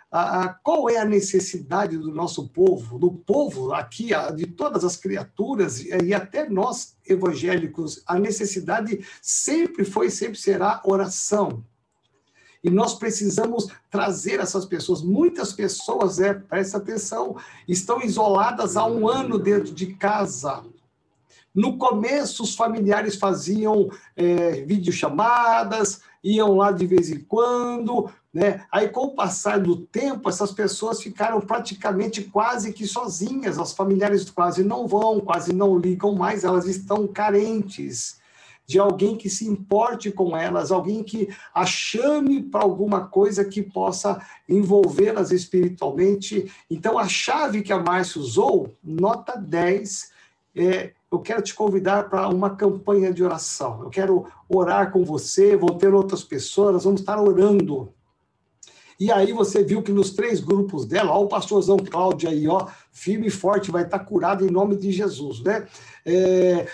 a, 0.09 0.43
a, 0.43 0.49
qual 0.51 0.89
é 0.89 0.99
a 0.99 1.05
necessidade 1.05 1.99
do 1.99 2.15
nosso 2.15 2.49
povo, 2.49 2.97
do 2.97 3.11
povo 3.11 3.73
aqui, 3.75 4.15
a, 4.15 4.31
de 4.31 4.47
todas 4.47 4.85
as 4.85 4.97
criaturas 4.97 5.81
e, 5.81 5.89
e 6.05 6.15
até 6.15 6.49
nós 6.49 6.97
evangélicos, 7.05 8.05
a 8.07 8.21
necessidade 8.21 9.05
sempre 9.21 9.85
foi, 9.85 10.11
sempre 10.11 10.39
será 10.39 10.81
oração. 10.85 11.65
E 12.63 12.71
nós 12.71 12.95
precisamos 12.95 13.69
trazer 13.91 14.39
essas 14.39 14.65
pessoas. 14.65 15.03
Muitas 15.03 15.53
pessoas, 15.53 16.21
é, 16.21 16.33
presta 16.33 16.79
atenção, 16.79 17.37
estão 17.67 18.01
isoladas 18.01 18.77
há 18.77 18.87
um 18.87 19.09
ano 19.09 19.39
dentro 19.39 19.75
de 19.75 19.95
casa. 19.95 20.63
No 21.55 21.77
começo, 21.77 22.45
os 22.45 22.55
familiares 22.55 23.17
faziam 23.17 23.91
é, 24.17 24.63
videochamadas, 24.63 26.01
iam 26.23 26.57
lá 26.57 26.71
de 26.71 26.87
vez 26.87 27.11
em 27.11 27.21
quando, 27.21 28.09
né? 28.33 28.65
Aí, 28.73 28.89
com 28.89 29.07
o 29.07 29.15
passar 29.15 29.61
do 29.61 29.77
tempo, 29.77 30.29
essas 30.29 30.53
pessoas 30.53 31.03
ficaram 31.03 31.41
praticamente 31.41 32.23
quase 32.23 32.73
que 32.73 32.87
sozinhas. 32.87 33.59
Os 33.59 33.73
familiares 33.73 34.31
quase 34.31 34.65
não 34.65 34.87
vão, 34.87 35.21
quase 35.21 35.53
não 35.53 35.77
ligam 35.77 36.15
mais, 36.15 36.45
elas 36.45 36.67
estão 36.67 37.07
carentes 37.07 38.22
de 38.67 38.79
alguém 38.79 39.17
que 39.17 39.29
se 39.29 39.47
importe 39.47 40.11
com 40.11 40.37
elas, 40.37 40.71
alguém 40.71 41.03
que 41.03 41.29
a 41.55 41.67
chame 41.67 42.43
para 42.43 42.63
alguma 42.63 43.07
coisa 43.07 43.45
que 43.45 43.63
possa 43.63 44.25
envolvê-las 44.49 45.31
espiritualmente. 45.31 46.51
Então, 46.71 46.99
a 46.99 47.09
chave 47.09 47.63
que 47.63 47.73
a 47.73 47.83
Márcia 47.83 48.21
usou, 48.21 48.73
nota 48.83 49.37
10, 49.37 50.11
é, 50.55 50.93
eu 51.11 51.19
quero 51.19 51.43
te 51.43 51.55
convidar 51.55 52.09
para 52.09 52.29
uma 52.29 52.51
campanha 52.57 53.13
de 53.13 53.23
oração. 53.23 53.83
Eu 53.83 53.91
quero 53.91 54.27
orar 54.49 54.91
com 54.91 55.05
você, 55.05 55.57
vou 55.57 55.77
ter 55.77 55.93
outras 55.93 56.25
pessoas, 56.25 56.75
nós 56.75 56.85
vamos 56.85 57.01
estar 57.01 57.21
orando 57.21 57.93
e 59.03 59.11
aí 59.11 59.33
você 59.33 59.65
viu 59.65 59.83
que 59.83 59.91
nos 59.91 60.11
três 60.11 60.39
grupos 60.39 60.87
dela, 60.87 61.11
ó, 61.11 61.25
o 61.25 61.27
pastorzão 61.27 61.77
Cláudio 61.77 62.31
aí, 62.31 62.47
ó, 62.47 62.69
firme 62.93 63.27
e 63.27 63.31
forte, 63.31 63.69
vai 63.69 63.83
estar 63.83 63.99
curado 63.99 64.47
em 64.47 64.51
nome 64.51 64.77
de 64.77 64.93
Jesus, 64.93 65.41
né? 65.41 65.67
É, 66.07 66.69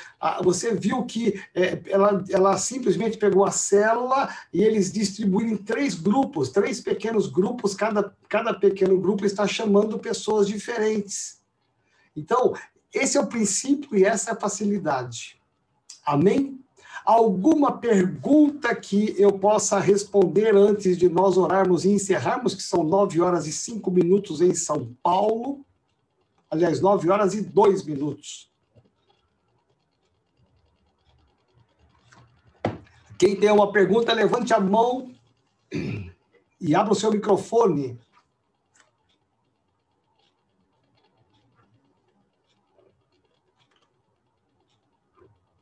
você 0.44 0.74
viu 0.74 1.06
que 1.06 1.40
é, 1.54 1.80
ela, 1.86 2.22
ela 2.28 2.58
simplesmente 2.58 3.16
pegou 3.16 3.46
a 3.46 3.50
célula 3.50 4.28
e 4.52 4.62
eles 4.62 4.92
distribuíram 4.92 5.52
em 5.52 5.56
três 5.56 5.94
grupos, 5.94 6.50
três 6.50 6.82
pequenos 6.82 7.28
grupos, 7.28 7.74
cada, 7.74 8.14
cada 8.28 8.52
pequeno 8.52 9.00
grupo 9.00 9.24
está 9.24 9.46
chamando 9.46 9.98
pessoas 9.98 10.46
diferentes. 10.46 11.40
Então, 12.14 12.52
esse 12.92 13.16
é 13.16 13.20
o 13.22 13.26
princípio 13.26 13.96
e 13.96 14.04
essa 14.04 14.32
é 14.32 14.32
a 14.34 14.38
facilidade. 14.38 15.40
Amém? 16.04 16.60
Alguma 17.08 17.72
pergunta 17.72 18.74
que 18.74 19.14
eu 19.16 19.32
possa 19.32 19.78
responder 19.78 20.54
antes 20.54 20.98
de 20.98 21.08
nós 21.08 21.38
orarmos 21.38 21.86
e 21.86 21.88
encerrarmos, 21.88 22.54
que 22.54 22.62
são 22.62 22.84
nove 22.84 23.18
horas 23.18 23.46
e 23.46 23.52
cinco 23.52 23.90
minutos 23.90 24.42
em 24.42 24.54
São 24.54 24.94
Paulo. 25.02 25.64
Aliás, 26.50 26.82
nove 26.82 27.08
horas 27.08 27.32
e 27.32 27.40
dois 27.40 27.82
minutos. 27.82 28.52
Quem 33.18 33.34
tem 33.36 33.50
uma 33.50 33.72
pergunta, 33.72 34.12
levante 34.12 34.52
a 34.52 34.60
mão 34.60 35.10
e 36.60 36.74
abra 36.74 36.92
o 36.92 36.94
seu 36.94 37.10
microfone. 37.10 37.98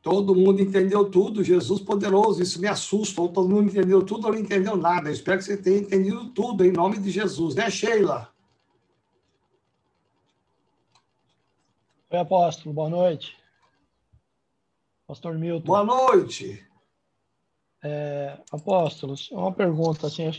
Todo 0.07 0.33
mundo 0.33 0.61
entendeu 0.61 1.11
tudo, 1.11 1.43
Jesus 1.43 1.81
poderoso, 1.81 2.41
isso 2.41 2.61
me 2.61 2.67
assusta. 2.69 3.19
Ou 3.19 3.27
todo 3.27 3.49
mundo 3.49 3.69
entendeu 3.69 4.05
tudo 4.05 4.27
ou 4.27 4.31
não 4.31 4.39
entendeu 4.39 4.77
nada. 4.77 5.09
Eu 5.09 5.13
espero 5.13 5.37
que 5.37 5.43
você 5.43 5.57
tenha 5.57 5.79
entendido 5.79 6.29
tudo, 6.29 6.63
em 6.63 6.71
nome 6.71 6.97
de 6.97 7.11
Jesus, 7.11 7.55
né, 7.55 7.69
Sheila? 7.69 8.31
Oi, 12.09 12.17
apóstolo, 12.17 12.73
boa 12.73 12.89
noite. 12.89 13.35
Pastor 15.05 15.37
Milton. 15.37 15.67
Boa 15.67 15.83
noite. 15.83 16.65
É, 17.83 18.39
apóstolos, 18.49 19.29
uma 19.31 19.51
pergunta, 19.51 20.07
assim, 20.07 20.31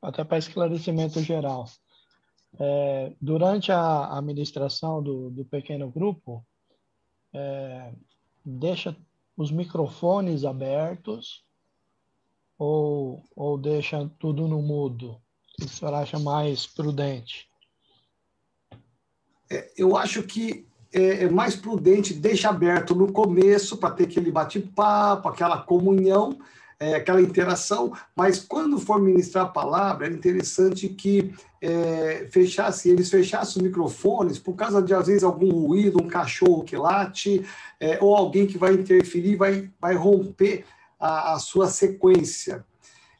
até 0.00 0.24
para 0.24 0.38
esclarecimento 0.38 1.20
geral. 1.20 1.66
É, 2.58 3.12
durante 3.20 3.70
a 3.70 4.16
administração 4.16 5.02
do, 5.02 5.28
do 5.28 5.44
pequeno 5.44 5.90
grupo, 5.90 6.42
é, 7.34 7.92
deixa 8.44 8.96
os 9.36 9.50
microfones 9.50 10.44
abertos 10.44 11.44
ou, 12.58 13.24
ou 13.34 13.58
deixa 13.58 14.10
tudo 14.18 14.46
no 14.46 14.62
mudo? 14.62 15.12
O 15.12 15.62
que 15.62 15.66
o 15.66 15.68
senhor 15.68 15.94
acha 15.94 16.18
mais 16.18 16.66
prudente? 16.66 17.48
É, 19.50 19.72
eu 19.76 19.96
acho 19.96 20.22
que 20.22 20.66
é, 20.92 21.24
é 21.24 21.30
mais 21.30 21.56
prudente 21.56 22.14
deixar 22.14 22.50
aberto 22.50 22.94
no 22.94 23.12
começo 23.12 23.76
para 23.76 23.94
ter 23.94 24.04
aquele 24.04 24.30
bate-papo, 24.30 25.28
aquela 25.28 25.62
comunhão, 25.62 26.38
é, 26.82 26.96
aquela 26.96 27.22
interação, 27.22 27.92
mas 28.16 28.40
quando 28.40 28.76
for 28.76 29.00
ministrar 29.00 29.44
a 29.44 29.48
palavra, 29.48 30.08
é 30.08 30.10
interessante 30.10 30.88
que 30.88 31.32
é, 31.60 32.26
fechasse, 32.28 32.90
eles 32.90 33.08
fechassem 33.08 33.62
os 33.62 33.68
microfones 33.68 34.36
por 34.36 34.54
causa 34.54 34.82
de, 34.82 34.92
às 34.92 35.06
vezes, 35.06 35.22
algum 35.22 35.48
ruído, 35.48 36.02
um 36.02 36.08
cachorro 36.08 36.64
que 36.64 36.76
late, 36.76 37.46
é, 37.78 37.98
ou 38.00 38.16
alguém 38.16 38.48
que 38.48 38.58
vai 38.58 38.74
interferir, 38.74 39.36
vai, 39.36 39.70
vai 39.80 39.94
romper 39.94 40.64
a, 40.98 41.34
a 41.34 41.38
sua 41.38 41.68
sequência. 41.68 42.64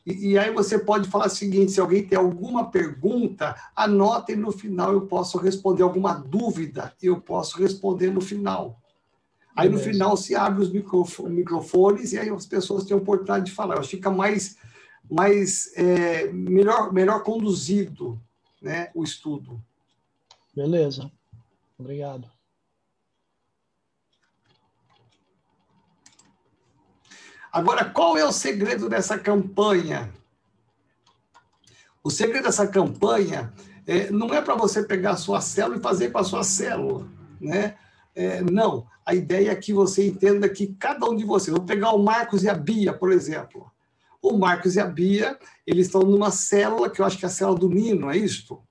E, 0.05 0.33
e, 0.33 0.39
aí 0.39 0.53
você 0.53 0.77
pode 0.77 1.09
falar 1.09 1.27
o 1.27 1.31
seguinte: 1.31 1.71
se 1.71 1.81
alguém 1.81 2.05
tem 2.05 2.19
alguma 2.19 2.69
pergunta, 2.69 3.55
anotem 3.77 4.35
no 4.35 4.51
final, 4.51 4.93
eu 4.93 5.03
posso 5.03 5.39
responder 5.39 5.85
alguma 5.85 6.15
dúvida, 6.15 6.93
eu 7.01 7.21
posso 7.21 7.63
responder 7.63 8.11
no 8.11 8.21
final. 8.21 8.82
Aí 9.55 9.69
no 9.69 9.79
final 9.79 10.17
se 10.17 10.35
abre 10.35 10.63
os 10.63 10.73
microfones 10.73 12.13
e 12.13 12.19
aí 12.19 12.31
as 12.31 12.47
pessoas 12.47 12.85
têm 12.85 12.97
a 12.97 13.01
oportunidade 13.01 13.47
de 13.47 13.53
falar. 13.53 13.83
Fica 13.85 14.11
mais, 14.11 14.57
mais 15.11 15.71
é, 15.77 16.33
melhor, 16.33 16.93
melhor 16.93 17.23
conduzido 17.23 18.21
né, 18.61 18.91
o 18.95 19.05
estudo. 19.05 19.63
Beleza. 20.55 21.11
Obrigado. 21.79 22.31
Agora, 27.53 27.85
qual 27.85 28.17
é 28.17 28.25
o 28.25 28.33
segredo 28.33 28.89
dessa 28.89 29.19
campanha? 29.19 30.11
O 32.03 32.11
segredo 32.11 32.45
dessa 32.45 32.67
campanha 32.67 33.53
é, 33.87 34.11
não 34.11 34.33
é 34.33 34.41
para 34.41 34.55
você 34.55 34.83
pegar 34.83 35.13
a 35.13 35.17
sua 35.17 35.43
célula 35.43 35.77
e 35.77 35.83
fazer 35.83 36.11
com 36.11 36.19
a 36.19 36.25
sua 36.25 36.43
célula, 36.43 37.07
né? 37.39 37.77
É, 38.15 38.41
não, 38.41 38.87
a 39.05 39.15
ideia 39.15 39.51
é 39.51 39.57
que 39.57 39.73
você 39.73 40.07
entenda 40.07 40.49
que 40.49 40.69
cada 40.79 41.09
um 41.09 41.17
de 41.17 41.25
vocês, 41.25 41.55
vou 41.55 41.67
pegar 41.67 41.93
o 41.93 42.03
Marcos 42.03 42.43
e 42.45 42.49
a 42.49 42.55
Bia, 42.55 42.93
por 42.93 43.13
exemplo. 43.13 43.71
O 44.21 44.39
Marcos 44.39 44.77
e 44.77 44.81
a 44.81 44.87
Bia, 44.87 45.37
eles 45.67 45.87
estão 45.87 46.03
numa 46.03 46.31
célula, 46.31 46.89
que 46.89 47.01
eu 47.01 47.05
acho 47.05 47.19
que 47.19 47.25
é 47.25 47.29
a 47.29 47.31
célula 47.31 47.59
do 47.59 47.69
Nino, 47.69 48.11
é 48.11 48.17
isto? 48.17 48.63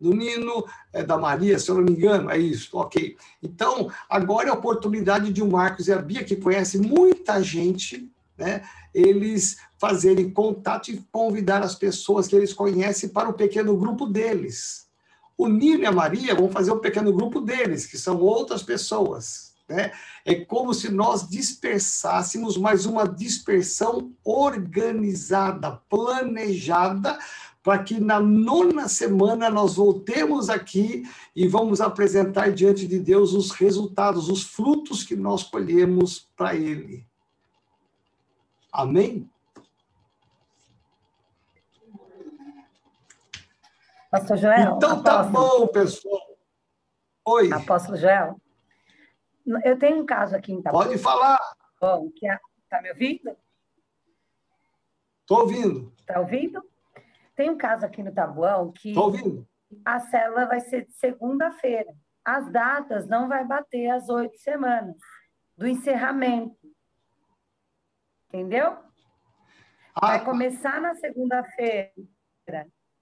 Do 0.00 0.12
Nino, 0.12 0.64
é 0.92 1.02
da 1.02 1.16
Maria, 1.16 1.58
se 1.58 1.70
eu 1.70 1.76
não 1.76 1.84
me 1.84 1.92
engano, 1.92 2.28
é 2.28 2.38
isso, 2.38 2.76
ok. 2.76 3.16
Então, 3.42 3.90
agora 4.10 4.48
é 4.48 4.50
a 4.50 4.54
oportunidade 4.54 5.32
de 5.32 5.42
o 5.42 5.50
Marcos 5.50 5.86
e 5.86 5.92
a 5.92 5.98
Bia, 5.98 6.24
que 6.24 6.36
conhecem 6.36 6.80
muita 6.80 7.42
gente, 7.42 8.10
né, 8.36 8.62
eles 8.92 9.56
fazerem 9.78 10.30
contato 10.30 10.88
e 10.88 11.02
convidar 11.12 11.62
as 11.62 11.74
pessoas 11.74 12.26
que 12.26 12.34
eles 12.34 12.52
conhecem 12.52 13.08
para 13.08 13.28
o 13.28 13.34
pequeno 13.34 13.76
grupo 13.76 14.06
deles. 14.06 14.86
O 15.38 15.48
Nino 15.48 15.82
e 15.82 15.86
a 15.86 15.92
Maria 15.92 16.34
vão 16.34 16.50
fazer 16.50 16.72
o 16.72 16.80
pequeno 16.80 17.12
grupo 17.12 17.40
deles, 17.40 17.86
que 17.86 17.96
são 17.96 18.18
outras 18.20 18.62
pessoas. 18.62 19.45
Né? 19.68 19.92
É 20.24 20.34
como 20.34 20.72
se 20.72 20.90
nós 20.90 21.28
dispersássemos 21.28 22.56
mais 22.56 22.86
uma 22.86 23.06
dispersão 23.06 24.12
organizada, 24.24 25.82
planejada, 25.88 27.18
para 27.62 27.82
que 27.82 27.98
na 27.98 28.20
nona 28.20 28.88
semana 28.88 29.50
nós 29.50 29.74
voltemos 29.74 30.48
aqui 30.48 31.02
e 31.34 31.48
vamos 31.48 31.80
apresentar 31.80 32.52
diante 32.52 32.86
de 32.86 33.00
Deus 33.00 33.32
os 33.32 33.50
resultados, 33.50 34.28
os 34.28 34.44
frutos 34.44 35.02
que 35.02 35.16
nós 35.16 35.42
colhemos 35.42 36.30
para 36.36 36.54
Ele. 36.54 37.04
Amém? 38.70 39.28
Pastor 44.12 44.36
Joel. 44.36 44.76
Então 44.76 45.02
tá 45.02 45.24
bom, 45.24 45.66
pessoal. 45.66 46.38
Oi. 47.24 47.52
Apóstolo 47.52 47.96
Joel. 47.96 48.40
Eu 49.64 49.78
tenho 49.78 50.02
um 50.02 50.06
caso 50.06 50.34
aqui 50.36 50.52
em 50.52 50.62
Taboão. 50.62 50.84
Pode 50.84 50.98
falar. 50.98 51.38
Bom, 51.80 52.10
que 52.14 52.28
é... 52.28 52.38
Tá 52.68 52.82
me 52.82 52.90
ouvindo? 52.90 53.36
Estou 55.20 55.40
ouvindo. 55.40 55.92
Está 56.00 56.20
ouvindo? 56.20 56.62
Tem 57.36 57.50
um 57.50 57.56
caso 57.58 57.84
aqui 57.86 58.02
no 58.02 58.12
Tabuão 58.12 58.72
que 58.72 58.92
Tô 58.94 59.04
ouvindo. 59.04 59.46
a 59.84 60.00
célula 60.00 60.46
vai 60.46 60.60
ser 60.60 60.86
de 60.86 60.92
segunda-feira. 60.92 61.92
As 62.24 62.50
datas 62.50 63.06
não 63.06 63.28
vai 63.28 63.44
bater 63.44 63.88
as 63.90 64.08
oito 64.08 64.36
semanas 64.38 64.96
do 65.56 65.66
encerramento. 65.66 66.56
Entendeu? 68.28 68.76
Ah, 69.94 70.08
Vai 70.08 70.24
começar 70.24 70.80
na 70.80 70.94
segunda-feira. 70.96 71.92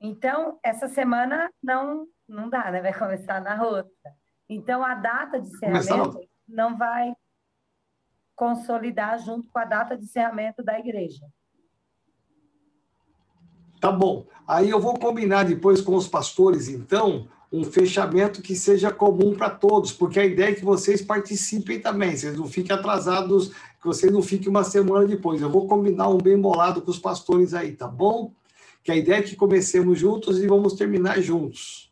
Então, 0.01 0.59
essa 0.63 0.89
semana 0.89 1.51
não, 1.63 2.07
não 2.29 2.49
dá, 2.51 2.71
né? 2.71 2.83
Vai 2.83 2.93
começar 2.97 3.41
na 3.41 3.63
outra. 3.65 4.13
Então, 4.49 4.85
a 4.85 4.95
data 4.95 5.41
de 5.41 5.49
encerramento 5.49 6.21
não 6.49 6.77
vai 6.77 7.15
consolidar 8.35 9.19
junto 9.19 9.49
com 9.51 9.59
a 9.59 9.65
data 9.65 9.97
de 9.97 10.05
encerramento 10.05 10.63
da 10.63 10.79
igreja. 10.79 11.27
Tá 13.81 13.93
bom. 13.93 14.27
Aí 14.47 14.71
eu 14.71 14.81
vou 14.81 14.99
combinar 14.99 15.45
depois 15.45 15.81
com 15.81 15.95
os 15.95 16.09
pastores, 16.09 16.69
então, 16.69 17.29
um 17.53 17.63
fechamento 17.65 18.43
que 18.43 18.57
seja 18.57 18.91
comum 18.91 19.35
para 19.35 19.51
todos, 19.51 19.93
porque 19.93 20.19
a 20.19 20.25
ideia 20.25 20.51
é 20.51 20.55
que 20.55 20.65
vocês 20.65 21.03
participem 21.03 21.81
também, 21.81 22.17
vocês 22.17 22.37
não 22.37 22.49
fiquem 22.49 22.75
atrasados 22.75 23.53
que 23.85 23.87
você 23.87 24.11
não 24.11 24.23
fique 24.23 24.49
uma 24.49 24.65
semana 24.65 25.07
depois. 25.07 25.43
Eu 25.43 25.51
vou 25.51 25.69
combinar 25.69 26.09
um 26.09 26.17
bem 26.17 26.41
bolado 26.41 26.81
com 26.81 26.91
os 26.91 26.99
pastores 26.99 27.53
aí, 27.53 27.73
tá 27.73 27.87
bom? 27.87 28.33
Que 28.83 28.91
a 28.91 28.97
ideia 28.97 29.19
é 29.19 29.23
que 29.23 29.37
comecemos 29.37 29.99
juntos 29.99 30.39
e 30.39 30.47
vamos 30.47 30.73
terminar 30.73 31.21
juntos. 31.21 31.84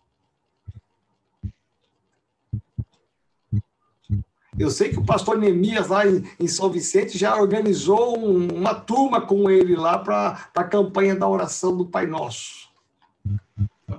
Eu 4.62 4.70
sei 4.70 4.90
que 4.90 4.98
o 4.98 5.04
pastor 5.04 5.36
Neemias, 5.38 5.88
lá 5.88 6.06
em, 6.06 6.22
em 6.38 6.46
São 6.46 6.70
Vicente, 6.70 7.18
já 7.18 7.36
organizou 7.36 8.16
um, 8.16 8.46
uma 8.54 8.74
turma 8.74 9.20
com 9.20 9.50
ele 9.50 9.74
lá 9.74 9.98
para 9.98 10.50
a 10.54 10.64
campanha 10.64 11.16
da 11.16 11.28
oração 11.28 11.76
do 11.76 11.84
Pai 11.84 12.06
Nosso. 12.06 12.70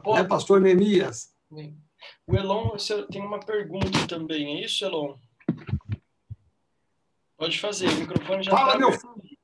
Pô, 0.02 0.16
né, 0.16 0.24
pastor 0.24 0.62
Neemias? 0.62 1.36
O 2.26 2.36
Elon 2.36 2.78
tem 3.12 3.22
uma 3.22 3.40
pergunta 3.40 4.08
também, 4.08 4.58
é 4.58 4.66
isso, 4.66 4.86
Elon? 4.86 5.16
Pode 7.38 7.60
fazer, 7.60 7.90
o 7.90 7.96
microfone 7.96 8.44
já 8.44 8.52
Fala, 8.52 8.74
tá 8.74 8.80
meu 8.80 8.92
filho. 8.94 9.38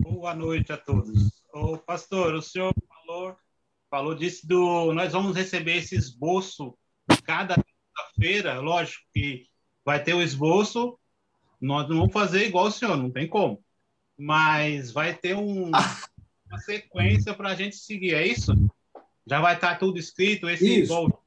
Boa 0.00 0.34
noite 0.34 0.72
a 0.72 0.76
todos. 0.76 1.30
O 1.54 1.78
pastor, 1.78 2.34
o 2.34 2.42
senhor 2.42 2.74
falou, 2.88 3.36
falou 3.88 4.14
disso 4.16 4.46
do. 4.48 4.92
Nós 4.92 5.12
vamos 5.12 5.36
receber 5.36 5.76
esse 5.76 5.94
esboço 5.94 6.76
cada 7.24 7.56
feira 8.18 8.60
lógico 8.60 9.04
que 9.12 9.46
vai 9.84 10.02
ter 10.02 10.14
o 10.14 10.22
esboço. 10.22 10.98
Nós 11.60 11.88
não 11.88 11.98
vamos 11.98 12.12
fazer 12.12 12.46
igual 12.46 12.66
o 12.66 12.70
senhor, 12.70 12.96
não 12.96 13.10
tem 13.10 13.28
como. 13.28 13.62
Mas 14.18 14.90
vai 14.90 15.14
ter 15.14 15.36
um, 15.36 15.70
uma 16.50 16.58
sequência 16.58 17.34
para 17.34 17.50
a 17.50 17.54
gente 17.54 17.76
seguir, 17.76 18.14
é 18.14 18.26
isso? 18.26 18.52
Já 19.26 19.40
vai 19.40 19.54
estar 19.54 19.72
tá 19.72 19.76
tudo 19.76 19.98
escrito, 19.98 20.48
esse 20.48 20.80
isso. 20.80 20.92
igual 20.92 21.22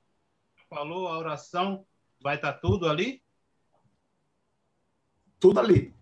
falou, 0.70 1.08
a 1.08 1.18
oração, 1.18 1.86
vai 2.22 2.36
estar 2.36 2.54
tá 2.54 2.60
tudo 2.60 2.88
ali? 2.88 3.22
tudo 5.40 5.60
ali. 5.60 5.94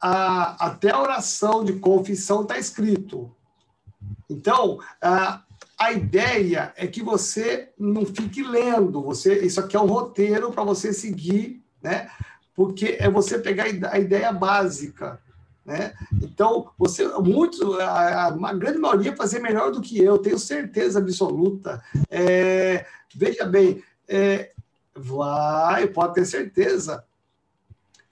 A, 0.00 0.66
até 0.66 0.90
a 0.90 1.00
oração 1.00 1.64
de 1.64 1.72
confissão 1.74 2.42
está 2.42 2.58
escrito. 2.58 3.34
Então, 4.28 4.78
a, 5.00 5.42
a 5.84 5.92
ideia 5.92 6.72
é 6.76 6.86
que 6.86 7.02
você 7.02 7.70
não 7.78 8.06
fique 8.06 8.42
lendo. 8.42 9.02
Você, 9.02 9.40
isso 9.44 9.60
aqui 9.60 9.76
é 9.76 9.80
um 9.80 9.86
roteiro 9.86 10.50
para 10.50 10.64
você 10.64 10.92
seguir, 10.92 11.62
né? 11.82 12.10
Porque 12.54 12.96
é 12.98 13.10
você 13.10 13.38
pegar 13.38 13.64
a 13.90 13.98
ideia 13.98 14.32
básica. 14.32 15.20
Né? 15.64 15.94
Então, 16.22 16.70
você, 16.78 17.06
muitos, 17.18 17.60
a, 17.80 18.26
a, 18.26 18.52
grande 18.52 18.78
maioria 18.78 19.16
fazer 19.16 19.40
melhor 19.40 19.72
do 19.72 19.80
que 19.80 19.98
eu, 19.98 20.18
tenho 20.18 20.38
certeza 20.38 20.98
absoluta. 20.98 21.82
É, 22.10 22.84
veja 23.14 23.44
bem, 23.46 23.82
é, 24.06 24.52
vai, 24.94 25.86
pode 25.88 26.14
ter 26.14 26.26
certeza. 26.26 27.04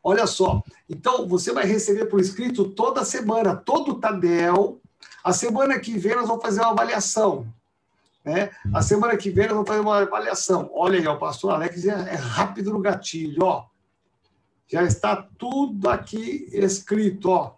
Olha 0.02 0.26
só. 0.26 0.62
Então, 0.88 1.28
você 1.28 1.52
vai 1.52 1.64
receber 1.64 2.06
por 2.06 2.20
escrito 2.20 2.70
toda 2.70 3.04
semana, 3.04 3.54
todo 3.54 4.00
Tadel. 4.00 4.80
A 5.22 5.32
semana 5.32 5.78
que 5.78 5.96
vem 5.98 6.16
nós 6.16 6.26
vamos 6.26 6.42
fazer 6.42 6.60
uma 6.60 6.70
avaliação. 6.70 7.46
Né? 8.24 8.50
A 8.72 8.82
semana 8.82 9.16
que 9.16 9.30
vem 9.30 9.46
nós 9.46 9.54
vamos 9.54 9.68
fazer 9.68 9.80
uma 9.80 9.98
avaliação. 9.98 10.70
Olha 10.74 10.98
aí, 10.98 11.06
o 11.06 11.18
pastor 11.18 11.52
Alex 11.52 11.84
é, 11.84 11.90
é 11.90 12.14
rápido 12.14 12.72
no 12.72 12.80
gatilho, 12.80 13.44
ó. 13.44 13.66
Já 14.68 14.82
está 14.84 15.16
tudo 15.36 15.88
aqui 15.88 16.48
escrito, 16.52 17.30
ó. 17.30 17.56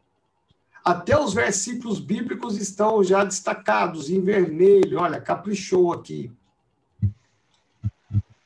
Até 0.85 1.19
os 1.19 1.33
versículos 1.33 1.99
bíblicos 2.01 2.57
estão 2.57 3.03
já 3.03 3.25
destacados 3.25 4.11
em 4.11 4.21
vermelho. 4.21 5.01
Olha, 5.01 5.21
caprichou 5.21 5.93
aqui. 5.93 6.33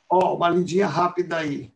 Ó, 0.08 0.36
uma 0.36 0.48
lidinha 0.48 0.86
rápida 0.86 1.38
aí. 1.38 1.72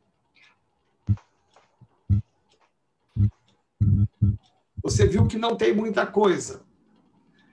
Você 4.83 5.07
viu 5.07 5.27
que 5.27 5.39
não 5.39 5.57
tem 5.57 5.75
muita 5.75 6.07
coisa. 6.07 6.63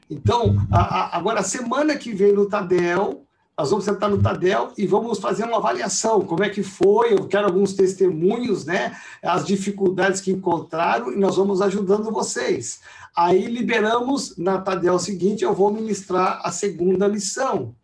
Então, 0.09 0.55
a, 0.71 0.79
a, 0.79 1.17
agora, 1.17 1.43
semana 1.43 1.95
que 1.95 2.13
vem 2.13 2.33
no 2.33 2.47
Tadel, 2.47 3.25
nós 3.57 3.69
vamos 3.69 3.85
sentar 3.85 4.09
no 4.09 4.21
Tadel 4.21 4.71
e 4.77 4.87
vamos 4.87 5.19
fazer 5.19 5.43
uma 5.43 5.57
avaliação. 5.57 6.21
Como 6.21 6.43
é 6.43 6.49
que 6.49 6.63
foi? 6.63 7.13
Eu 7.13 7.27
quero 7.27 7.45
alguns 7.45 7.73
testemunhos, 7.73 8.65
né? 8.65 8.97
As 9.21 9.45
dificuldades 9.45 10.21
que 10.21 10.31
encontraram 10.31 11.11
e 11.11 11.17
nós 11.17 11.35
vamos 11.35 11.61
ajudando 11.61 12.11
vocês. 12.11 12.79
Aí 13.15 13.47
liberamos 13.47 14.37
na 14.37 14.59
Tadel 14.59 14.97
seguinte, 14.97 15.43
eu 15.43 15.53
vou 15.53 15.73
ministrar 15.73 16.39
a 16.43 16.51
segunda 16.51 17.05
lição. 17.05 17.75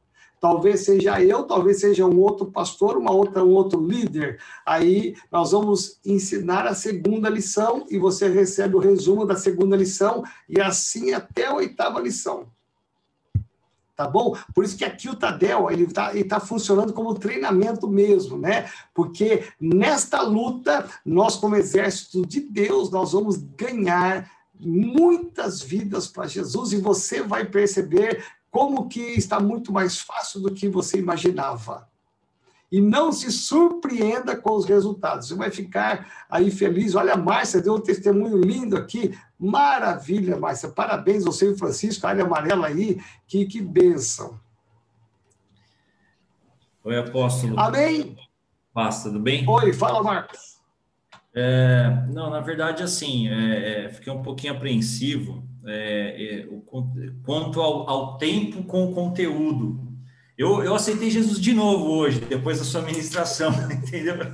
Talvez 0.45 0.81
seja 0.81 1.19
eu, 1.19 1.41
talvez 1.41 1.79
seja 1.79 2.05
um 2.05 2.19
outro 2.19 2.45
pastor, 2.45 2.97
uma 2.97 3.11
outra, 3.11 3.43
um 3.43 3.49
outro 3.49 3.83
líder. 3.83 4.39
Aí 4.63 5.15
nós 5.31 5.53
vamos 5.53 5.99
ensinar 6.05 6.67
a 6.67 6.75
segunda 6.75 7.27
lição 7.27 7.87
e 7.89 7.97
você 7.97 8.29
recebe 8.29 8.75
o 8.75 8.79
resumo 8.79 9.25
da 9.25 9.35
segunda 9.35 9.75
lição 9.75 10.23
e 10.47 10.61
assim 10.61 11.13
até 11.13 11.47
a 11.47 11.55
oitava 11.55 11.99
lição. 11.99 12.45
Tá 13.95 14.07
bom? 14.07 14.37
Por 14.53 14.63
isso 14.63 14.77
que 14.77 14.85
aqui 14.85 15.09
o 15.09 15.15
Tadel 15.15 15.71
ele 15.71 15.85
está 15.85 16.11
tá 16.29 16.39
funcionando 16.39 16.93
como 16.93 17.15
treinamento 17.15 17.87
mesmo, 17.87 18.37
né? 18.37 18.69
Porque 18.93 19.45
nesta 19.59 20.21
luta, 20.21 20.87
nós, 21.03 21.37
como 21.37 21.55
exército 21.55 22.23
de 22.23 22.39
Deus, 22.39 22.91
nós 22.91 23.13
vamos 23.13 23.37
ganhar 23.57 24.29
muitas 24.59 25.59
vidas 25.59 26.07
para 26.07 26.27
Jesus 26.27 26.71
e 26.71 26.77
você 26.77 27.23
vai 27.23 27.45
perceber 27.45 28.23
como 28.55 28.87
que 28.87 29.01
está 29.01 29.37
muito 29.37 29.69
mais 29.73 29.99
fácil 29.99 30.39
do 30.39 30.53
que 30.53 30.69
você 30.69 30.97
imaginava. 30.97 31.89
E 32.71 32.79
não 32.79 33.11
se 33.11 33.29
surpreenda 33.29 34.33
com 34.33 34.55
os 34.55 34.63
resultados. 34.63 35.27
Você 35.27 35.35
vai 35.35 35.51
ficar 35.51 36.25
aí 36.29 36.49
feliz. 36.49 36.95
Olha, 36.95 37.15
a 37.15 37.17
Márcia 37.17 37.61
deu 37.61 37.75
um 37.75 37.81
testemunho 37.81 38.37
lindo 38.37 38.77
aqui. 38.77 39.13
Maravilha, 39.37 40.39
Márcia. 40.39 40.69
Parabéns, 40.69 41.25
você 41.25 41.51
e 41.51 41.57
Francisco, 41.57 42.07
a 42.07 42.11
área 42.11 42.23
amarela 42.23 42.67
aí. 42.67 42.97
Que, 43.27 43.45
que 43.45 43.61
bênção. 43.61 44.39
Oi, 46.85 46.97
apóstolo. 46.97 47.59
Amém? 47.59 48.15
Paz, 48.73 49.03
tudo 49.03 49.19
bem? 49.19 49.43
Oi, 49.49 49.73
fala, 49.73 50.01
Marcos. 50.01 50.61
É, 51.33 52.05
não, 52.07 52.29
na 52.29 52.39
verdade, 52.39 52.81
assim, 52.83 53.27
é, 53.27 53.87
é, 53.87 53.89
fiquei 53.89 54.13
um 54.13 54.23
pouquinho 54.23 54.53
apreensivo 54.53 55.43
é, 55.67 56.41
é, 56.41 56.47
o, 56.47 56.61
quanto 57.23 57.61
ao, 57.61 57.89
ao, 57.89 58.17
tempo 58.17 58.63
com 58.63 58.85
o 58.85 58.93
conteúdo. 58.93 59.85
Eu, 60.37 60.61
eu 60.63 60.75
aceitei 60.75 61.09
Jesus 61.09 61.39
de 61.39 61.53
novo 61.53 61.91
hoje, 61.91 62.19
depois 62.19 62.59
da 62.59 62.65
sua 62.65 62.81
ministração, 62.81 63.53
entendeu? 63.71 64.17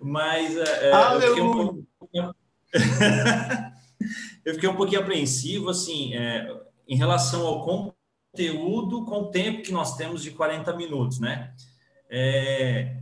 Mas 0.00 0.56
é, 0.56 0.90
é 0.90 1.14
eu, 1.14 1.20
fiquei 1.20 1.42
um 1.42 1.52
pouco, 1.52 1.86
eu 4.44 4.54
fiquei 4.54 4.68
um 4.68 4.76
pouquinho 4.76 5.00
apreensivo, 5.00 5.70
assim, 5.70 6.14
é, 6.14 6.48
em 6.88 6.96
relação 6.96 7.46
ao 7.46 7.64
conteúdo 7.64 9.04
com 9.04 9.22
o 9.22 9.30
tempo 9.30 9.62
que 9.62 9.72
nós 9.72 9.96
temos 9.96 10.22
de 10.22 10.30
40 10.32 10.76
minutos, 10.76 11.18
né? 11.18 11.54
É, 12.10 12.96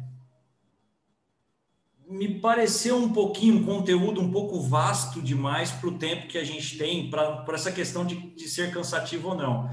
me 2.08 2.38
pareceu 2.38 2.96
um 2.96 3.12
pouquinho, 3.12 3.56
um 3.56 3.64
conteúdo 3.64 4.20
um 4.20 4.30
pouco 4.30 4.60
vasto 4.60 5.20
demais 5.20 5.72
para 5.72 5.88
o 5.88 5.98
tempo 5.98 6.28
que 6.28 6.38
a 6.38 6.44
gente 6.44 6.78
tem, 6.78 7.10
para 7.10 7.44
essa 7.48 7.72
questão 7.72 8.06
de, 8.06 8.14
de 8.34 8.48
ser 8.48 8.72
cansativo 8.72 9.28
ou 9.28 9.34
não. 9.34 9.68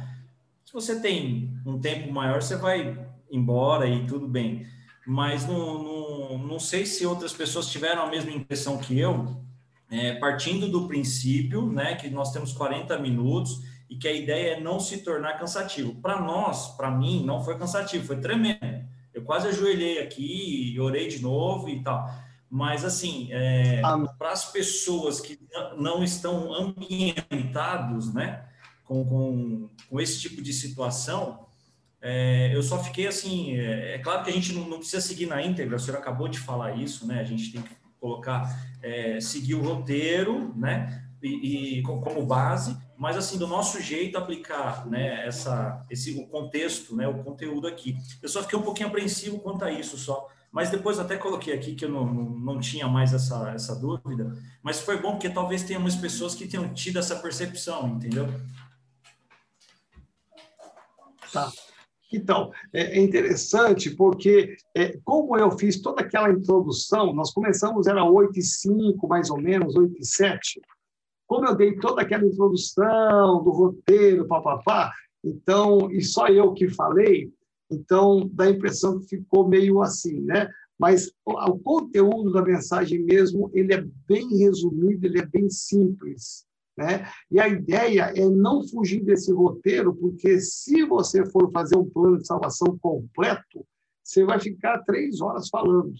Se 0.65 0.73
você 0.73 0.99
tem 0.99 1.53
um 1.65 1.79
tempo 1.79 2.11
maior, 2.11 2.41
você 2.41 2.55
vai 2.55 2.97
embora 3.31 3.87
e 3.87 4.05
tudo 4.07 4.27
bem. 4.27 4.65
Mas 5.05 5.45
não, 5.45 5.83
não, 5.83 6.37
não 6.39 6.59
sei 6.59 6.85
se 6.85 7.05
outras 7.05 7.33
pessoas 7.33 7.67
tiveram 7.67 8.03
a 8.03 8.09
mesma 8.09 8.31
impressão 8.31 8.77
que 8.77 8.97
eu, 8.97 9.37
é, 9.91 10.13
partindo 10.15 10.67
do 10.67 10.87
princípio 10.87 11.71
né, 11.71 11.95
que 11.95 12.09
nós 12.09 12.31
temos 12.31 12.51
40 12.53 12.97
minutos 12.97 13.61
e 13.87 13.95
que 13.95 14.07
a 14.07 14.13
ideia 14.13 14.55
é 14.55 14.59
não 14.59 14.79
se 14.79 15.03
tornar 15.03 15.37
cansativo. 15.37 15.93
Para 16.01 16.19
nós, 16.19 16.75
para 16.75 16.89
mim, 16.89 17.23
não 17.23 17.43
foi 17.43 17.57
cansativo, 17.59 18.07
foi 18.07 18.19
tremendo. 18.19 18.83
Eu 19.13 19.23
quase 19.23 19.49
ajoelhei 19.49 19.99
aqui 19.99 20.75
orei 20.79 21.07
de 21.07 21.21
novo 21.21 21.69
e 21.69 21.83
tal. 21.83 22.09
Mas, 22.55 22.85
assim, 22.85 23.29
é, 23.31 23.81
para 24.15 24.29
as 24.29 24.51
pessoas 24.51 25.19
que 25.19 25.39
não 25.75 26.03
estão 26.03 26.53
ambientados 26.53 28.13
né, 28.13 28.45
com, 28.83 29.03
com, 29.03 29.69
com 29.89 29.99
esse 29.99 30.21
tipo 30.21 30.39
de 30.39 30.53
situação, 30.53 31.47
é, 31.99 32.55
eu 32.55 32.61
só 32.61 32.77
fiquei 32.83 33.07
assim. 33.07 33.57
É, 33.57 33.95
é, 33.95 33.97
claro 33.97 34.23
que 34.23 34.29
a 34.29 34.33
gente 34.33 34.53
não, 34.53 34.69
não, 34.69 34.77
precisa 34.77 35.01
seguir 35.01 35.25
na 35.25 35.41
íntegra, 35.41 35.77
o 35.77 35.79
senhor 35.79 35.97
acabou 35.97 36.27
de 36.27 36.37
falar 36.37 36.77
isso, 36.77 37.07
né? 37.07 37.21
A 37.21 37.23
gente 37.23 37.51
tem 37.51 37.63
que 37.63 37.75
colocar, 37.99 38.47
é, 38.83 39.19
seguir 39.19 39.55
o 39.55 39.63
roteiro, 39.63 40.53
né? 40.55 41.07
E, 41.23 41.79
e, 41.79 41.81
como 41.81 42.23
base, 42.23 42.77
mas 42.95 43.17
assim 43.17 43.39
do 43.39 43.47
nosso 43.47 43.81
jeito 43.81 44.15
aplicar, 44.15 44.85
né? 44.85 45.25
Essa, 45.25 45.83
esse 45.89 46.19
o 46.19 46.27
contexto, 46.27 46.95
né? 46.95 47.07
O 47.07 47.23
conteúdo 47.23 47.65
aqui. 47.65 47.97
Eu 48.21 48.29
só 48.29 48.43
fiquei 48.43 48.59
um 48.59 48.63
pouquinho 48.63 48.89
apreensivo 48.89 49.39
quanto 49.39 49.65
a 49.65 49.71
isso, 49.71 49.97
só 49.97 50.29
mas 50.53 50.69
depois 50.69 50.99
até 50.99 51.17
coloquei 51.17 51.51
aqui 51.51 51.73
que 51.73 51.83
eu 51.83 51.89
não, 51.89 52.05
não, 52.05 52.29
não 52.29 52.59
tinha 52.59 52.87
mais 52.87 53.11
essa, 53.11 53.49
essa 53.49 53.75
dúvida, 53.75 54.37
mas 54.61 54.79
foi 54.79 55.01
bom 55.01 55.13
porque 55.13 55.27
talvez 55.27 55.63
tenha 55.63 55.79
umas 55.79 55.95
pessoas 55.95 56.35
que 56.35 56.47
tenham 56.47 56.71
tido 56.71 56.99
essa 56.99 57.15
percepção, 57.15 57.87
entendeu? 57.87 58.27
Tá. 61.31 61.51
Então, 62.13 62.51
é, 62.71 62.99
é 62.99 63.01
interessante 63.01 63.89
porque, 63.89 64.55
é, 64.75 64.99
como 65.03 65.35
eu 65.35 65.49
fiz 65.57 65.81
toda 65.81 66.01
aquela 66.01 66.29
introdução, 66.29 67.11
nós 67.11 67.33
começamos, 67.33 67.87
era 67.87 68.03
8 68.05 68.37
e 68.37 68.43
5, 68.43 69.07
mais 69.07 69.31
ou 69.31 69.41
menos, 69.41 69.75
8 69.75 69.95
e 69.99 70.05
7. 70.05 70.61
Como 71.25 71.47
eu 71.47 71.55
dei 71.55 71.75
toda 71.77 72.03
aquela 72.03 72.23
introdução 72.23 73.43
do 73.43 73.49
roteiro, 73.49 74.27
papapá, 74.27 74.93
então, 75.23 75.89
e 75.91 76.03
só 76.03 76.27
eu 76.27 76.53
que 76.53 76.69
falei, 76.69 77.33
então, 77.71 78.29
dá 78.33 78.45
a 78.45 78.49
impressão 78.51 78.99
que 78.99 79.17
ficou 79.17 79.47
meio 79.47 79.81
assim, 79.81 80.19
né? 80.21 80.49
Mas 80.77 81.11
o 81.25 81.57
conteúdo 81.59 82.31
da 82.31 82.41
mensagem 82.41 83.03
mesmo, 83.03 83.49
ele 83.53 83.73
é 83.73 83.85
bem 84.07 84.27
resumido, 84.37 85.05
ele 85.05 85.19
é 85.19 85.25
bem 85.25 85.49
simples, 85.49 86.45
né? 86.77 87.07
E 87.31 87.39
a 87.39 87.47
ideia 87.47 88.11
é 88.15 88.27
não 88.27 88.67
fugir 88.67 89.03
desse 89.03 89.31
roteiro, 89.31 89.95
porque 89.95 90.39
se 90.39 90.83
você 90.85 91.25
for 91.25 91.51
fazer 91.51 91.77
um 91.77 91.89
plano 91.89 92.17
de 92.17 92.27
salvação 92.27 92.77
completo, 92.79 93.65
você 94.03 94.25
vai 94.25 94.39
ficar 94.39 94.83
três 94.83 95.21
horas 95.21 95.47
falando, 95.49 95.93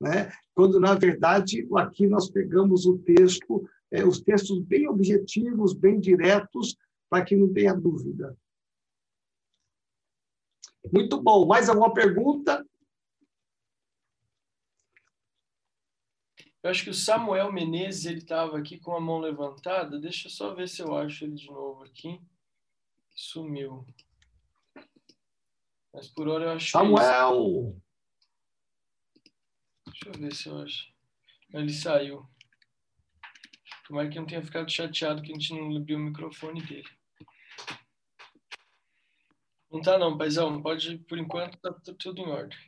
né? 0.00 0.30
Quando, 0.54 0.78
na 0.78 0.94
verdade, 0.94 1.66
aqui 1.76 2.06
nós 2.06 2.30
pegamos 2.30 2.84
o 2.84 2.98
texto, 2.98 3.64
é, 3.90 4.04
os 4.04 4.20
textos 4.20 4.60
bem 4.60 4.88
objetivos, 4.88 5.72
bem 5.72 5.98
diretos, 5.98 6.76
para 7.08 7.24
que 7.24 7.36
não 7.36 7.52
tenha 7.52 7.74
dúvida. 7.74 8.36
Muito 10.90 11.20
bom. 11.20 11.46
Mais 11.46 11.68
alguma 11.68 11.92
pergunta? 11.92 12.64
Eu 16.62 16.70
acho 16.70 16.84
que 16.84 16.90
o 16.90 16.94
Samuel 16.94 17.52
Menezes 17.52 18.06
ele 18.06 18.18
estava 18.18 18.56
aqui 18.56 18.78
com 18.78 18.94
a 18.96 19.00
mão 19.00 19.18
levantada. 19.18 19.98
Deixa 19.98 20.28
eu 20.28 20.30
só 20.30 20.54
ver 20.54 20.68
se 20.68 20.80
eu 20.80 20.96
acho 20.96 21.24
ele 21.24 21.34
de 21.34 21.46
novo 21.46 21.82
aqui. 21.84 22.20
Sumiu. 23.10 23.84
Mas 25.92 26.08
por 26.08 26.28
hora 26.28 26.44
eu 26.44 26.50
acho 26.52 26.70
Samuel! 26.70 27.76
Que 29.84 29.90
Deixa 29.90 30.08
eu 30.08 30.12
ver 30.12 30.34
se 30.34 30.48
eu 30.48 30.58
acho. 30.58 30.92
Ele 31.52 31.72
saiu. 31.72 32.26
Tomara 33.86 34.08
que 34.08 34.18
não 34.18 34.26
tenha 34.26 34.42
ficado 34.42 34.70
chateado 34.70 35.20
que 35.20 35.32
a 35.32 35.34
gente 35.34 35.52
não 35.52 35.76
abriu 35.76 35.98
o 35.98 36.00
microfone 36.00 36.62
dele. 36.62 36.88
Não 39.72 39.80
tá 39.80 39.98
não, 39.98 40.18
paizão. 40.18 40.60
Pode, 40.60 40.98
por 41.08 41.18
enquanto, 41.18 41.58
tá 41.58 41.74
tudo 41.98 42.20
em 42.20 42.28
ordem. 42.28 42.58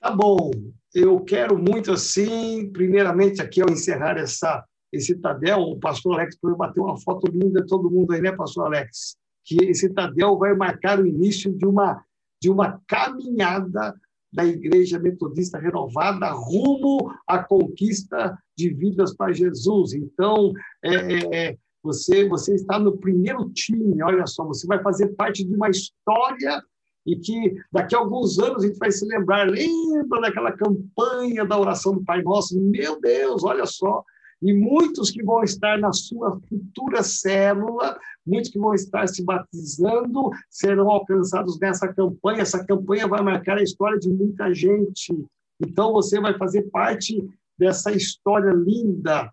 Tá 0.00 0.10
bom. 0.10 0.50
Eu 0.94 1.20
quero 1.20 1.58
muito 1.58 1.92
assim, 1.92 2.72
primeiramente 2.72 3.42
aqui 3.42 3.60
ao 3.60 3.70
encerrar 3.70 4.16
essa 4.16 4.64
esse 4.92 5.14
Tadel, 5.20 5.60
o 5.60 5.78
pastor 5.78 6.14
Alex 6.14 6.36
foi 6.40 6.52
bater 6.56 6.80
uma 6.80 6.98
foto 7.00 7.30
linda 7.30 7.64
todo 7.64 7.90
mundo 7.90 8.12
aí, 8.12 8.20
né, 8.20 8.32
pastor 8.32 8.66
Alex? 8.66 9.16
Que 9.44 9.66
esse 9.66 9.88
Tadel 9.90 10.36
vai 10.36 10.52
marcar 10.54 10.98
o 10.98 11.06
início 11.06 11.56
de 11.56 11.64
uma 11.64 12.04
de 12.42 12.50
uma 12.50 12.80
caminhada 12.88 13.94
da 14.32 14.44
Igreja 14.44 14.98
Metodista 14.98 15.58
Renovada 15.58 16.30
rumo 16.30 17.12
à 17.26 17.38
conquista 17.38 18.36
de 18.56 18.70
vidas 18.70 19.14
para 19.14 19.32
Jesus. 19.32 19.92
Então, 19.92 20.52
é, 20.82 20.94
é, 20.94 21.36
é, 21.50 21.58
você, 21.82 22.28
você 22.28 22.54
está 22.54 22.78
no 22.78 22.96
primeiro 22.96 23.48
time, 23.50 24.02
olha 24.02 24.26
só, 24.26 24.44
você 24.44 24.66
vai 24.66 24.82
fazer 24.82 25.08
parte 25.14 25.44
de 25.44 25.54
uma 25.54 25.70
história 25.70 26.62
e 27.06 27.16
que 27.16 27.56
daqui 27.72 27.94
a 27.94 27.98
alguns 27.98 28.38
anos 28.38 28.62
a 28.62 28.66
gente 28.66 28.78
vai 28.78 28.90
se 28.90 29.06
lembrar, 29.06 29.48
lembra 29.48 30.20
daquela 30.20 30.52
campanha 30.52 31.44
da 31.44 31.58
oração 31.58 31.94
do 31.94 32.04
Pai 32.04 32.22
Nosso? 32.22 32.60
Meu 32.60 33.00
Deus, 33.00 33.42
olha 33.42 33.64
só, 33.64 34.04
e 34.42 34.54
muitos 34.54 35.10
que 35.10 35.22
vão 35.22 35.42
estar 35.42 35.78
na 35.78 35.92
sua 35.92 36.40
futura 36.48 37.02
célula, 37.02 37.98
muitos 38.26 38.50
que 38.50 38.58
vão 38.58 38.74
estar 38.74 39.06
se 39.06 39.22
batizando, 39.22 40.30
serão 40.48 40.90
alcançados 40.90 41.58
nessa 41.58 41.92
campanha. 41.92 42.42
Essa 42.42 42.64
campanha 42.64 43.06
vai 43.06 43.22
marcar 43.22 43.58
a 43.58 43.62
história 43.62 43.98
de 43.98 44.08
muita 44.08 44.52
gente. 44.54 45.14
Então, 45.60 45.92
você 45.92 46.18
vai 46.18 46.36
fazer 46.38 46.62
parte 46.70 47.22
dessa 47.58 47.92
história 47.92 48.50
linda. 48.52 49.30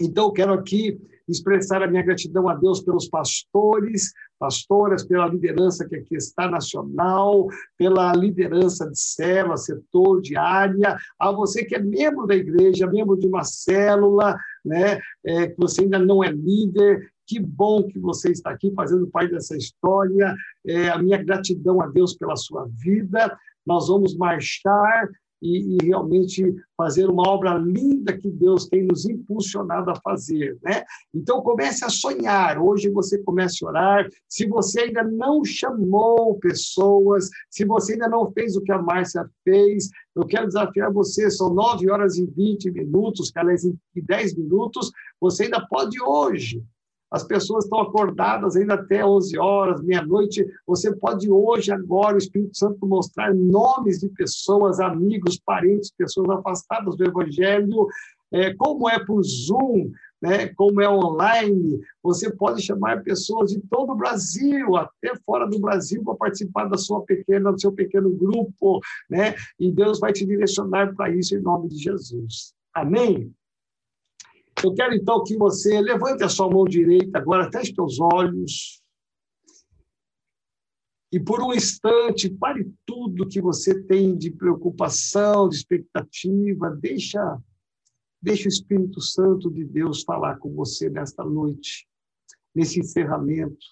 Então, 0.00 0.26
eu 0.26 0.32
quero 0.32 0.52
aqui 0.54 0.98
expressar 1.28 1.82
a 1.82 1.86
minha 1.86 2.02
gratidão 2.02 2.48
a 2.48 2.54
Deus 2.54 2.80
pelos 2.80 3.08
pastores, 3.08 4.12
pastoras, 4.38 5.04
pela 5.04 5.26
liderança 5.26 5.86
que 5.86 5.96
aqui 5.96 6.16
está 6.16 6.48
nacional, 6.48 7.48
pela 7.76 8.12
liderança 8.14 8.88
de 8.88 8.98
célula, 8.98 9.56
setor, 9.56 10.20
de 10.20 10.36
área, 10.36 10.96
a 11.18 11.32
você 11.32 11.64
que 11.64 11.74
é 11.74 11.78
membro 11.78 12.26
da 12.26 12.34
igreja, 12.34 12.86
membro 12.86 13.16
de 13.16 13.26
uma 13.26 13.44
célula, 13.44 14.36
né, 14.64 15.00
é, 15.24 15.48
que 15.48 15.56
você 15.56 15.82
ainda 15.82 15.98
não 15.98 16.22
é 16.22 16.30
líder, 16.30 17.10
que 17.26 17.40
bom 17.40 17.82
que 17.82 17.98
você 17.98 18.30
está 18.30 18.50
aqui 18.50 18.72
fazendo 18.72 19.08
parte 19.08 19.32
dessa 19.32 19.56
história. 19.56 20.34
É, 20.64 20.88
a 20.88 20.98
minha 20.98 21.22
gratidão 21.22 21.80
a 21.80 21.88
Deus 21.88 22.14
pela 22.14 22.36
sua 22.36 22.68
vida. 22.70 23.36
Nós 23.66 23.88
vamos 23.88 24.16
marchar 24.16 25.10
e, 25.42 25.76
e, 25.76 25.86
realmente 25.86 26.54
fazer 26.76 27.08
uma 27.08 27.28
obra 27.28 27.54
linda 27.54 28.16
que 28.16 28.30
Deus 28.30 28.66
tem 28.66 28.84
nos 28.84 29.06
impulsionado 29.06 29.90
a 29.90 29.96
fazer, 29.96 30.58
né? 30.62 30.84
Então 31.14 31.42
comece 31.42 31.84
a 31.84 31.88
sonhar. 31.88 32.58
Hoje 32.58 32.90
você 32.90 33.18
comece 33.22 33.64
a 33.64 33.68
orar. 33.68 34.08
Se 34.28 34.46
você 34.46 34.80
ainda 34.80 35.02
não 35.02 35.44
chamou 35.44 36.38
pessoas, 36.38 37.28
se 37.50 37.64
você 37.64 37.94
ainda 37.94 38.08
não 38.08 38.30
fez 38.32 38.56
o 38.56 38.62
que 38.62 38.72
a 38.72 38.80
Márcia 38.80 39.28
fez, 39.44 39.88
eu 40.14 40.26
quero 40.26 40.46
desafiar 40.46 40.92
você. 40.92 41.30
São 41.30 41.52
9 41.52 41.90
horas 41.90 42.16
e 42.16 42.26
20 42.26 42.70
minutos, 42.70 43.32
aliás, 43.36 43.64
em 43.64 43.78
10 43.94 44.36
minutos. 44.36 44.90
Você 45.20 45.44
ainda 45.44 45.66
pode 45.68 46.00
hoje 46.02 46.62
as 47.10 47.24
pessoas 47.24 47.64
estão 47.64 47.80
acordadas 47.80 48.56
ainda 48.56 48.74
até 48.74 49.04
11 49.04 49.38
horas, 49.38 49.82
meia-noite. 49.82 50.44
Você 50.66 50.94
pode 50.94 51.30
hoje, 51.30 51.70
agora, 51.70 52.14
o 52.14 52.18
Espírito 52.18 52.56
Santo 52.56 52.86
mostrar 52.86 53.34
nomes 53.34 54.00
de 54.00 54.08
pessoas, 54.08 54.80
amigos, 54.80 55.38
parentes, 55.38 55.92
pessoas 55.96 56.28
afastadas 56.30 56.96
do 56.96 57.04
Evangelho, 57.04 57.86
é, 58.32 58.52
como 58.54 58.88
é 58.88 58.98
por 59.04 59.22
Zoom, 59.22 59.92
né, 60.20 60.48
como 60.48 60.80
é 60.80 60.88
online. 60.88 61.80
Você 62.02 62.32
pode 62.34 62.62
chamar 62.62 63.02
pessoas 63.02 63.50
de 63.50 63.60
todo 63.70 63.92
o 63.92 63.96
Brasil, 63.96 64.76
até 64.76 65.14
fora 65.24 65.46
do 65.46 65.60
Brasil, 65.60 66.02
para 66.02 66.16
participar 66.16 66.64
da 66.64 66.76
sua 66.76 67.02
pequena, 67.02 67.52
do 67.52 67.60
seu 67.60 67.72
pequeno 67.72 68.10
grupo, 68.10 68.80
né? 69.08 69.34
E 69.60 69.70
Deus 69.70 70.00
vai 70.00 70.12
te 70.12 70.26
direcionar 70.26 70.94
para 70.94 71.10
isso 71.10 71.36
em 71.36 71.40
nome 71.40 71.68
de 71.68 71.76
Jesus. 71.76 72.52
Amém? 72.74 73.32
Eu 74.64 74.74
quero 74.74 74.94
então 74.94 75.22
que 75.22 75.36
você 75.36 75.80
levante 75.80 76.24
a 76.24 76.28
sua 76.28 76.50
mão 76.50 76.64
direita 76.64 77.18
agora, 77.18 77.50
feche 77.52 77.74
os 77.78 77.98
olhos. 78.00 78.82
E 81.12 81.20
por 81.20 81.42
um 81.42 81.52
instante, 81.52 82.30
pare 82.30 82.72
tudo 82.84 83.28
que 83.28 83.40
você 83.40 83.80
tem 83.82 84.16
de 84.16 84.30
preocupação, 84.30 85.48
de 85.48 85.56
expectativa, 85.56 86.70
deixa, 86.70 87.38
deixa 88.20 88.46
o 88.46 88.48
Espírito 88.48 89.00
Santo 89.00 89.50
de 89.50 89.64
Deus 89.64 90.02
falar 90.02 90.38
com 90.38 90.52
você 90.54 90.90
nesta 90.90 91.24
noite, 91.24 91.86
nesse 92.54 92.80
encerramento. 92.80 93.66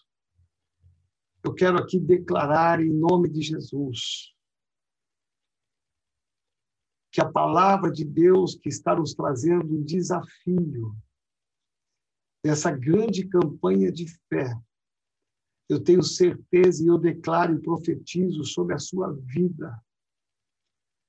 Eu 1.43 1.53
quero 1.53 1.79
aqui 1.79 1.99
declarar 1.99 2.81
em 2.81 2.93
nome 2.93 3.29
de 3.29 3.43
Jesus 3.43 4.34
que 7.15 7.21
a 7.21 7.31
palavra 7.31 7.93
de 7.93 8.05
Deus 8.05 8.57
que 8.57 8.69
está 8.69 8.97
nos 8.97 9.15
trazendo 9.15 9.73
um 9.73 9.85
desafio 9.85 10.97
dessa 12.43 12.73
grande 12.73 13.29
campanha 13.29 13.93
de 13.93 14.09
fé. 14.29 14.53
Eu 15.69 15.81
tenho 15.81 16.03
certeza 16.03 16.83
e 16.83 16.89
eu 16.89 16.99
declaro 16.99 17.55
e 17.55 17.63
profetizo 17.63 18.43
sobre 18.43 18.75
a 18.75 18.81
sua 18.81 19.13
vida, 19.13 19.81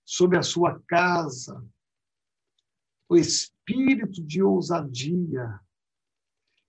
sobre 0.05 0.37
a 0.37 0.43
sua 0.43 0.79
casa, 0.81 1.67
o 3.09 3.17
espírito 3.17 4.23
de 4.23 4.43
ousadia. 4.43 5.59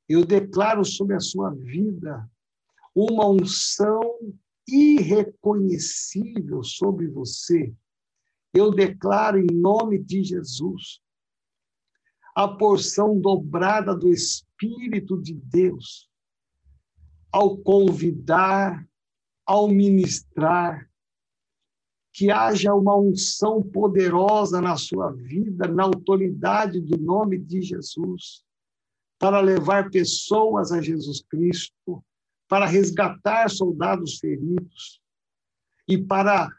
Eu 0.08 0.24
declaro 0.24 0.82
sobre 0.82 1.14
a 1.14 1.20
sua 1.20 1.50
vida 1.50 2.26
uma 2.94 3.28
unção 3.28 4.00
irreconhecível 4.66 6.64
sobre 6.64 7.06
você 7.08 7.76
eu 8.56 8.70
declaro 8.70 9.38
em 9.38 9.46
nome 9.46 9.98
de 9.98 10.24
Jesus 10.24 11.00
a 12.34 12.48
porção 12.48 13.18
dobrada 13.18 13.94
do 13.94 14.08
Espírito 14.08 15.20
de 15.20 15.34
Deus 15.34 16.10
ao 17.32 17.58
convidar, 17.58 18.86
ao 19.44 19.68
ministrar, 19.68 20.90
que 22.12 22.30
haja 22.30 22.74
uma 22.74 22.96
unção 22.96 23.62
poderosa 23.62 24.58
na 24.60 24.76
sua 24.76 25.12
vida, 25.12 25.68
na 25.68 25.82
autoridade 25.84 26.80
do 26.80 26.96
nome 26.96 27.38
de 27.38 27.60
Jesus, 27.60 28.42
para 29.18 29.40
levar 29.40 29.90
pessoas 29.90 30.72
a 30.72 30.80
Jesus 30.80 31.22
Cristo, 31.28 32.02
para 32.48 32.64
resgatar 32.64 33.50
soldados 33.50 34.18
feridos 34.18 35.02
e 35.86 35.98
para 35.98 36.50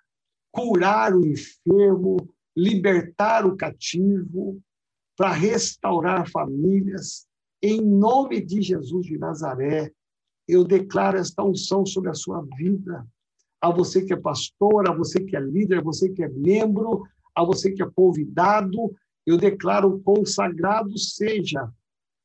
curar 0.57 1.13
o 1.13 1.23
enfermo, 1.23 2.17
libertar 2.55 3.45
o 3.45 3.55
cativo, 3.55 4.59
para 5.15 5.31
restaurar 5.31 6.27
famílias. 6.31 7.27
Em 7.61 7.79
nome 7.79 8.41
de 8.41 8.63
Jesus 8.63 9.05
de 9.05 9.19
Nazaré, 9.19 9.91
eu 10.47 10.63
declaro 10.63 11.17
esta 11.17 11.43
unção 11.43 11.85
sobre 11.85 12.09
a 12.09 12.15
sua 12.15 12.41
vida. 12.57 13.05
A 13.61 13.69
você 13.69 14.03
que 14.03 14.13
é 14.13 14.17
pastor, 14.17 14.89
a 14.89 14.93
você 14.93 15.23
que 15.23 15.35
é 15.35 15.39
líder, 15.39 15.79
a 15.79 15.83
você 15.83 16.09
que 16.09 16.23
é 16.23 16.29
membro, 16.29 17.03
a 17.35 17.43
você 17.43 17.71
que 17.71 17.83
é 17.83 17.89
convidado, 17.95 18.95
eu 19.27 19.37
declaro 19.37 19.99
consagrado 19.99 20.97
seja 20.97 21.71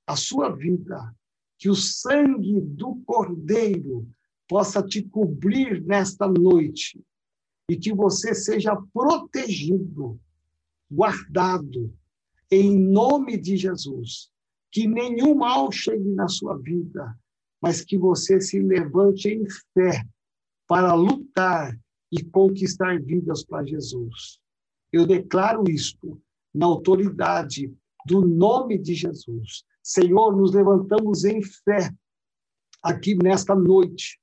a 0.07 0.17
sua 0.17 0.49
vida, 0.49 1.15
que 1.59 1.69
o 1.69 1.75
sangue 1.75 2.61
do 2.63 2.97
Cordeiro 3.05 4.09
possa 4.49 4.83
te 4.83 5.03
cobrir 5.03 5.83
nesta 5.83 6.27
noite 6.27 7.03
e 7.69 7.77
que 7.77 7.93
você 7.93 8.35
seja 8.35 8.77
protegido, 8.93 10.21
guardado, 10.91 11.93
em 12.51 12.79
nome 12.79 13.37
de 13.37 13.57
Jesus. 13.57 14.31
Que 14.71 14.87
nenhum 14.87 15.35
mal 15.35 15.71
chegue 15.71 16.11
na 16.11 16.29
sua 16.29 16.57
vida, 16.59 17.17
mas 17.61 17.85
que 17.85 17.97
você 17.97 18.41
se 18.41 18.59
levante 18.59 19.29
em 19.29 19.45
fé 19.75 20.05
para 20.67 20.95
lutar 20.95 21.79
e 22.11 22.23
conquistar 22.23 23.01
vidas 23.01 23.45
para 23.45 23.65
Jesus. 23.65 24.39
Eu 24.93 25.07
declaro 25.07 25.65
isto 25.71 26.21
na 26.55 26.67
autoridade 26.67 27.73
do 28.07 28.27
nome 28.27 28.79
de 28.79 28.95
Jesus. 28.95 29.65
Senhor, 29.83 30.37
nos 30.37 30.53
levantamos 30.53 31.25
em 31.25 31.43
fé 31.43 31.93
aqui 32.83 33.15
nesta 33.15 33.55
noite 33.55 34.22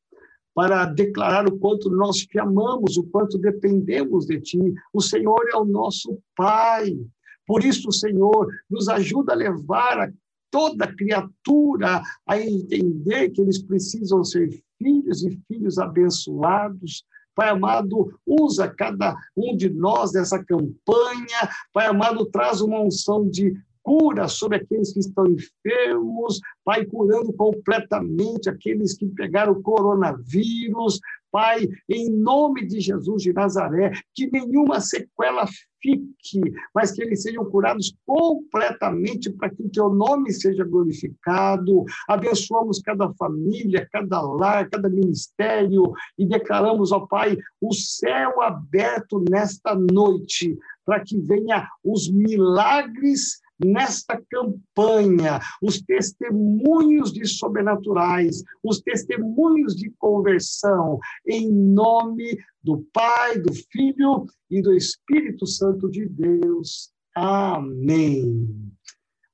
para 0.53 0.85
declarar 0.85 1.47
o 1.47 1.57
quanto 1.57 1.89
nós 1.89 2.17
te 2.17 2.39
amamos, 2.39 2.97
o 2.97 3.03
quanto 3.03 3.37
dependemos 3.37 4.25
de 4.25 4.39
ti. 4.41 4.73
O 4.93 5.01
Senhor 5.01 5.47
é 5.53 5.57
o 5.57 5.65
nosso 5.65 6.17
Pai. 6.35 6.97
Por 7.45 7.63
isso, 7.63 7.91
Senhor, 7.91 8.47
nos 8.69 8.87
ajuda 8.89 9.33
a 9.33 9.35
levar 9.35 9.99
a 9.99 10.11
toda 10.51 10.93
criatura 10.93 12.01
a 12.27 12.39
entender 12.39 13.29
que 13.29 13.41
eles 13.41 13.61
precisam 13.61 14.23
ser 14.23 14.49
filhos 14.77 15.23
e 15.23 15.39
filhos 15.47 15.77
abençoados. 15.77 17.03
Pai 17.35 17.49
amado, 17.49 18.13
usa 18.25 18.67
cada 18.67 19.15
um 19.35 19.55
de 19.55 19.69
nós 19.69 20.11
nessa 20.11 20.43
campanha. 20.43 21.49
Pai 21.71 21.87
amado, 21.87 22.25
traz 22.25 22.59
uma 22.59 22.81
unção 22.81 23.29
de 23.29 23.55
cura 23.83 24.27
sobre 24.27 24.57
aqueles 24.57 24.93
que 24.93 24.99
estão 24.99 25.25
enfermos, 25.27 26.39
Pai, 26.63 26.85
curando 26.85 27.33
completamente 27.33 28.49
aqueles 28.49 28.95
que 28.95 29.07
pegaram 29.07 29.53
o 29.53 29.61
coronavírus, 29.61 30.99
Pai, 31.31 31.67
em 31.87 32.09
nome 32.09 32.65
de 32.65 32.79
Jesus 32.79 33.21
de 33.21 33.31
Nazaré, 33.31 33.91
que 34.15 34.29
nenhuma 34.31 34.81
sequela 34.81 35.45
fique, 35.79 36.41
mas 36.73 36.91
que 36.91 37.03
eles 37.03 37.21
sejam 37.21 37.45
curados 37.45 37.93
completamente 38.05 39.29
para 39.29 39.49
que 39.49 39.61
o 39.61 39.69
teu 39.69 39.89
nome 39.89 40.33
seja 40.33 40.63
glorificado. 40.63 41.85
Abençoamos 42.07 42.79
cada 42.79 43.13
família, 43.13 43.87
cada 43.91 44.21
lar, 44.21 44.69
cada 44.69 44.89
ministério 44.89 45.93
e 46.17 46.25
declaramos, 46.25 46.91
ó 46.91 47.01
Pai, 47.01 47.37
o 47.61 47.73
céu 47.73 48.41
aberto 48.41 49.23
nesta 49.29 49.75
noite 49.75 50.57
para 50.83 50.99
que 51.01 51.19
venha 51.19 51.67
os 51.83 52.11
milagres 52.11 53.39
nesta 53.59 54.21
campanha, 54.29 55.39
os 55.61 55.81
testemunhos 55.81 57.11
de 57.11 57.25
sobrenaturais, 57.25 58.43
os 58.63 58.79
testemunhos 58.81 59.75
de 59.75 59.91
conversão, 59.97 60.99
em 61.27 61.51
nome 61.51 62.37
do 62.63 62.85
Pai, 62.93 63.39
do 63.39 63.53
Filho 63.53 64.25
e 64.49 64.61
do 64.61 64.73
Espírito 64.73 65.45
Santo 65.45 65.89
de 65.89 66.07
Deus. 66.07 66.91
Amém. 67.15 68.47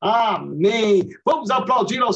Amém. 0.01 1.09
Vamos 1.25 1.49
aplaudir 1.49 1.99
ao 2.01 2.13